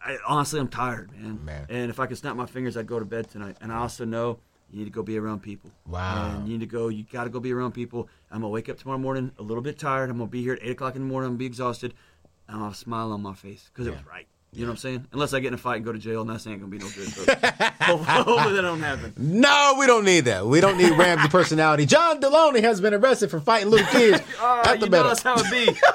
I, 0.04 0.18
honestly, 0.26 0.61
I'm 0.61 0.68
tired, 0.68 1.11
man. 1.12 1.44
man. 1.44 1.66
And 1.68 1.90
if 1.90 2.00
I 2.00 2.06
could 2.06 2.16
snap 2.16 2.36
my 2.36 2.46
fingers, 2.46 2.76
I'd 2.76 2.86
go 2.86 2.98
to 2.98 3.04
bed 3.04 3.28
tonight. 3.28 3.56
And 3.61 3.72
I 3.72 3.78
also 3.78 4.04
know 4.04 4.38
you 4.70 4.78
need 4.78 4.84
to 4.84 4.90
go 4.90 5.02
be 5.02 5.18
around 5.18 5.42
people. 5.42 5.70
Wow. 5.86 6.36
And 6.36 6.46
you 6.46 6.54
need 6.54 6.61
to 6.61 6.66
go. 6.66 6.88
You 6.88 7.04
got 7.11 7.24
to 7.24 7.30
go 7.30 7.40
be 7.40 7.52
around 7.52 7.72
people. 7.72 8.08
I'm 8.30 8.40
gonna 8.40 8.50
wake 8.50 8.68
up 8.68 8.78
tomorrow 8.78 8.98
morning 8.98 9.32
a 9.38 9.42
little 9.42 9.62
bit 9.62 9.78
tired. 9.78 10.11
I'm 10.11 10.18
gonna 10.18 10.30
be 10.30 10.42
here 10.42 10.54
at 10.54 10.61
eight 10.62 10.72
o'clock 10.72 10.94
in 10.94 11.02
the 11.02 11.08
morning. 11.08 11.26
I'm 11.26 11.32
gonna 11.32 11.38
be 11.38 11.46
exhausted. 11.46 11.94
And 12.48 12.56
I'll 12.56 12.64
have 12.64 12.72
a 12.72 12.76
smile 12.76 13.12
on 13.12 13.22
my 13.22 13.34
face 13.34 13.68
because 13.72 13.86
yeah. 13.86 13.92
it 13.92 13.96
was 13.96 14.06
right. 14.06 14.26
You 14.53 14.62
know 14.62 14.66
what 14.66 14.72
I'm 14.72 14.76
saying? 14.78 15.07
Unless 15.12 15.32
I 15.32 15.38
get 15.40 15.48
in 15.48 15.55
a 15.55 15.59
fight 15.59 15.76
and 15.76 15.84
go 15.84 15.92
to 15.92 15.98
jail, 15.98 16.22
and 16.22 16.30
that 16.30 16.44
ain't 16.46 16.61
gonna 16.61 16.70
be 16.70 16.78
no 16.78 16.88
good. 16.88 17.09
hopefully 17.80 18.55
that 18.55 18.62
don't 18.62 18.80
happen. 18.80 19.12
No, 19.16 19.76
we 19.78 19.86
don't 19.86 20.05
need 20.05 20.22
that. 20.24 20.44
We 20.44 20.61
don't 20.61 20.76
need 20.76 20.90
Ramsey 20.90 21.28
personality. 21.30 21.86
John 21.86 22.20
Delony 22.20 22.61
has 22.62 22.80
been 22.80 22.92
arrested 22.92 23.30
for 23.30 23.38
fighting 23.40 23.70
little 23.70 23.86
kids. 23.88 24.20
uh, 24.40 24.62
at 24.66 24.80
the 24.80 24.86
you 24.86 24.90
know 24.90 25.05
that's 25.07 25.22
how 25.22 25.36
it 25.38 25.51
be. 25.51 25.72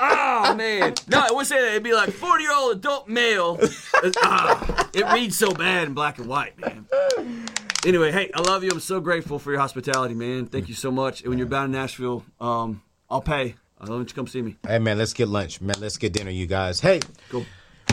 Oh 0.00 0.54
man, 0.54 0.94
no, 1.08 1.18
I 1.18 1.26
wouldn't 1.30 1.48
say 1.48 1.60
that. 1.60 1.70
It'd 1.70 1.82
be 1.82 1.92
like 1.92 2.10
forty-year-old 2.10 2.76
adult 2.76 3.08
male. 3.08 3.58
Ah, 4.22 4.88
it 4.94 5.04
reads 5.12 5.36
so 5.36 5.50
bad 5.52 5.88
in 5.88 5.94
black 5.94 6.18
and 6.18 6.28
white, 6.28 6.56
man. 6.58 6.86
Anyway, 7.84 8.12
hey, 8.12 8.30
I 8.32 8.40
love 8.42 8.62
you. 8.62 8.70
I'm 8.70 8.78
so 8.78 9.00
grateful 9.00 9.40
for 9.40 9.50
your 9.50 9.60
hospitality, 9.60 10.14
man. 10.14 10.46
Thank 10.46 10.68
you 10.68 10.74
so 10.74 10.92
much. 10.92 11.22
And 11.22 11.30
when 11.30 11.38
you're 11.38 11.48
bound 11.48 11.74
in 11.74 11.80
Nashville, 11.80 12.24
um, 12.40 12.80
I'll 13.10 13.20
pay. 13.20 13.56
I'll 13.80 13.96
let 13.98 14.08
you 14.08 14.14
come 14.14 14.28
see 14.28 14.40
me. 14.42 14.56
Hey 14.66 14.78
man, 14.78 14.98
let's 14.98 15.12
get 15.14 15.28
lunch, 15.28 15.60
man. 15.60 15.76
Let's 15.80 15.96
get 15.96 16.12
dinner, 16.12 16.30
you 16.30 16.46
guys. 16.46 16.80
Hey, 16.80 17.00
Cool. 17.28 17.44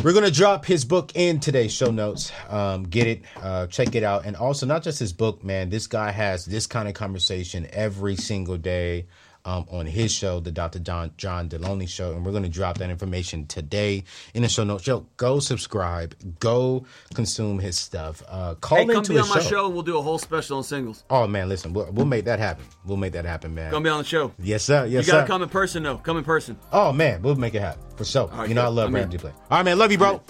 We're 0.06 0.14
gonna 0.14 0.30
drop 0.30 0.68
his 0.68 0.86
book 0.86 1.12
in 1.16 1.40
today's 1.40 1.74
show 1.74 1.90
notes. 1.90 2.32
Um, 2.48 2.84
get 2.84 3.08
it, 3.08 3.24
uh, 3.42 3.66
check 3.66 3.96
it 3.96 4.04
out, 4.04 4.24
and 4.24 4.36
also 4.36 4.68
not 4.68 4.84
just 4.84 5.00
his 5.00 5.12
book, 5.12 5.44
man. 5.44 5.72
This 5.72 5.88
guy 5.88 6.12
has 6.12 6.46
this 6.46 6.68
kind 6.68 6.88
of 6.88 6.94
conversation 6.94 7.68
every 7.74 8.16
single 8.16 8.56
day 8.56 9.08
um, 9.46 9.66
on 9.72 9.86
his 9.86 10.12
show, 10.12 10.40
the 10.40 10.52
Dr. 10.52 10.80
John 10.80 11.12
John 11.18 11.48
Delony 11.48 11.88
Show, 11.88 12.12
and 12.14 12.26
we're 12.26 12.32
gonna 12.32 12.50
drop 12.50 12.78
that 12.80 12.90
information 12.90 13.46
today 13.46 14.04
in 14.34 14.42
the 14.42 14.50
show 14.50 14.64
notes. 14.64 14.86
Yo, 14.88 15.06
go 15.18 15.40
subscribe, 15.40 16.16
go 16.40 16.86
consume 17.14 17.60
his 17.60 17.78
stuff. 17.78 18.24
Uh, 18.28 18.56
call 18.56 18.80
Hey, 18.80 18.86
come 18.86 18.98
into 18.98 19.14
be 19.14 19.20
on 19.20 19.30
my 19.30 19.40
show 19.40 19.66
and 19.66 19.74
we'll 19.74 19.84
do 19.84 19.98
a 19.98 20.02
whole 20.02 20.18
special 20.18 20.58
on 20.58 20.64
singles. 20.64 21.04
Oh 21.10 21.28
man, 21.28 21.48
listen, 21.48 21.74
we'll, 21.74 21.92
we'll 21.92 22.06
make 22.06 22.26
that 22.26 22.40
happen. 22.40 22.66
We'll 22.86 22.98
make 22.98 23.14
that 23.14 23.26
happen, 23.26 23.54
man. 23.54 23.72
Come 23.72 23.84
be 23.84 23.90
on 23.90 24.00
the 24.00 24.04
show. 24.04 24.34
Yes, 24.40 24.64
sir. 24.64 24.86
Yes, 24.86 25.06
You 25.06 25.12
gotta 25.14 25.24
sir. 25.24 25.28
come 25.28 25.44
in 25.44 25.50
person 25.50 25.84
though. 25.84 25.98
Come 25.98 26.18
in 26.18 26.24
person. 26.24 26.58
Oh 26.72 26.92
man, 26.92 27.22
we'll 27.22 27.36
make 27.36 27.54
it 27.54 27.62
happen 27.62 27.84
for 27.96 28.04
sure. 28.06 28.28
right, 28.28 28.50
you 28.50 28.56
know 28.56 28.64
I 28.64 28.68
love 28.68 28.94
I'm 28.94 29.10
play. 29.10 29.32
All 29.32 29.58
right, 29.58 29.64
man. 29.64 29.78
Love 29.78 29.92
you, 29.92 29.98
bro. 29.98 30.22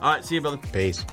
All 0.00 0.14
right, 0.14 0.24
see 0.24 0.36
you, 0.36 0.40
brother. 0.40 0.58
Peace. 0.72 1.04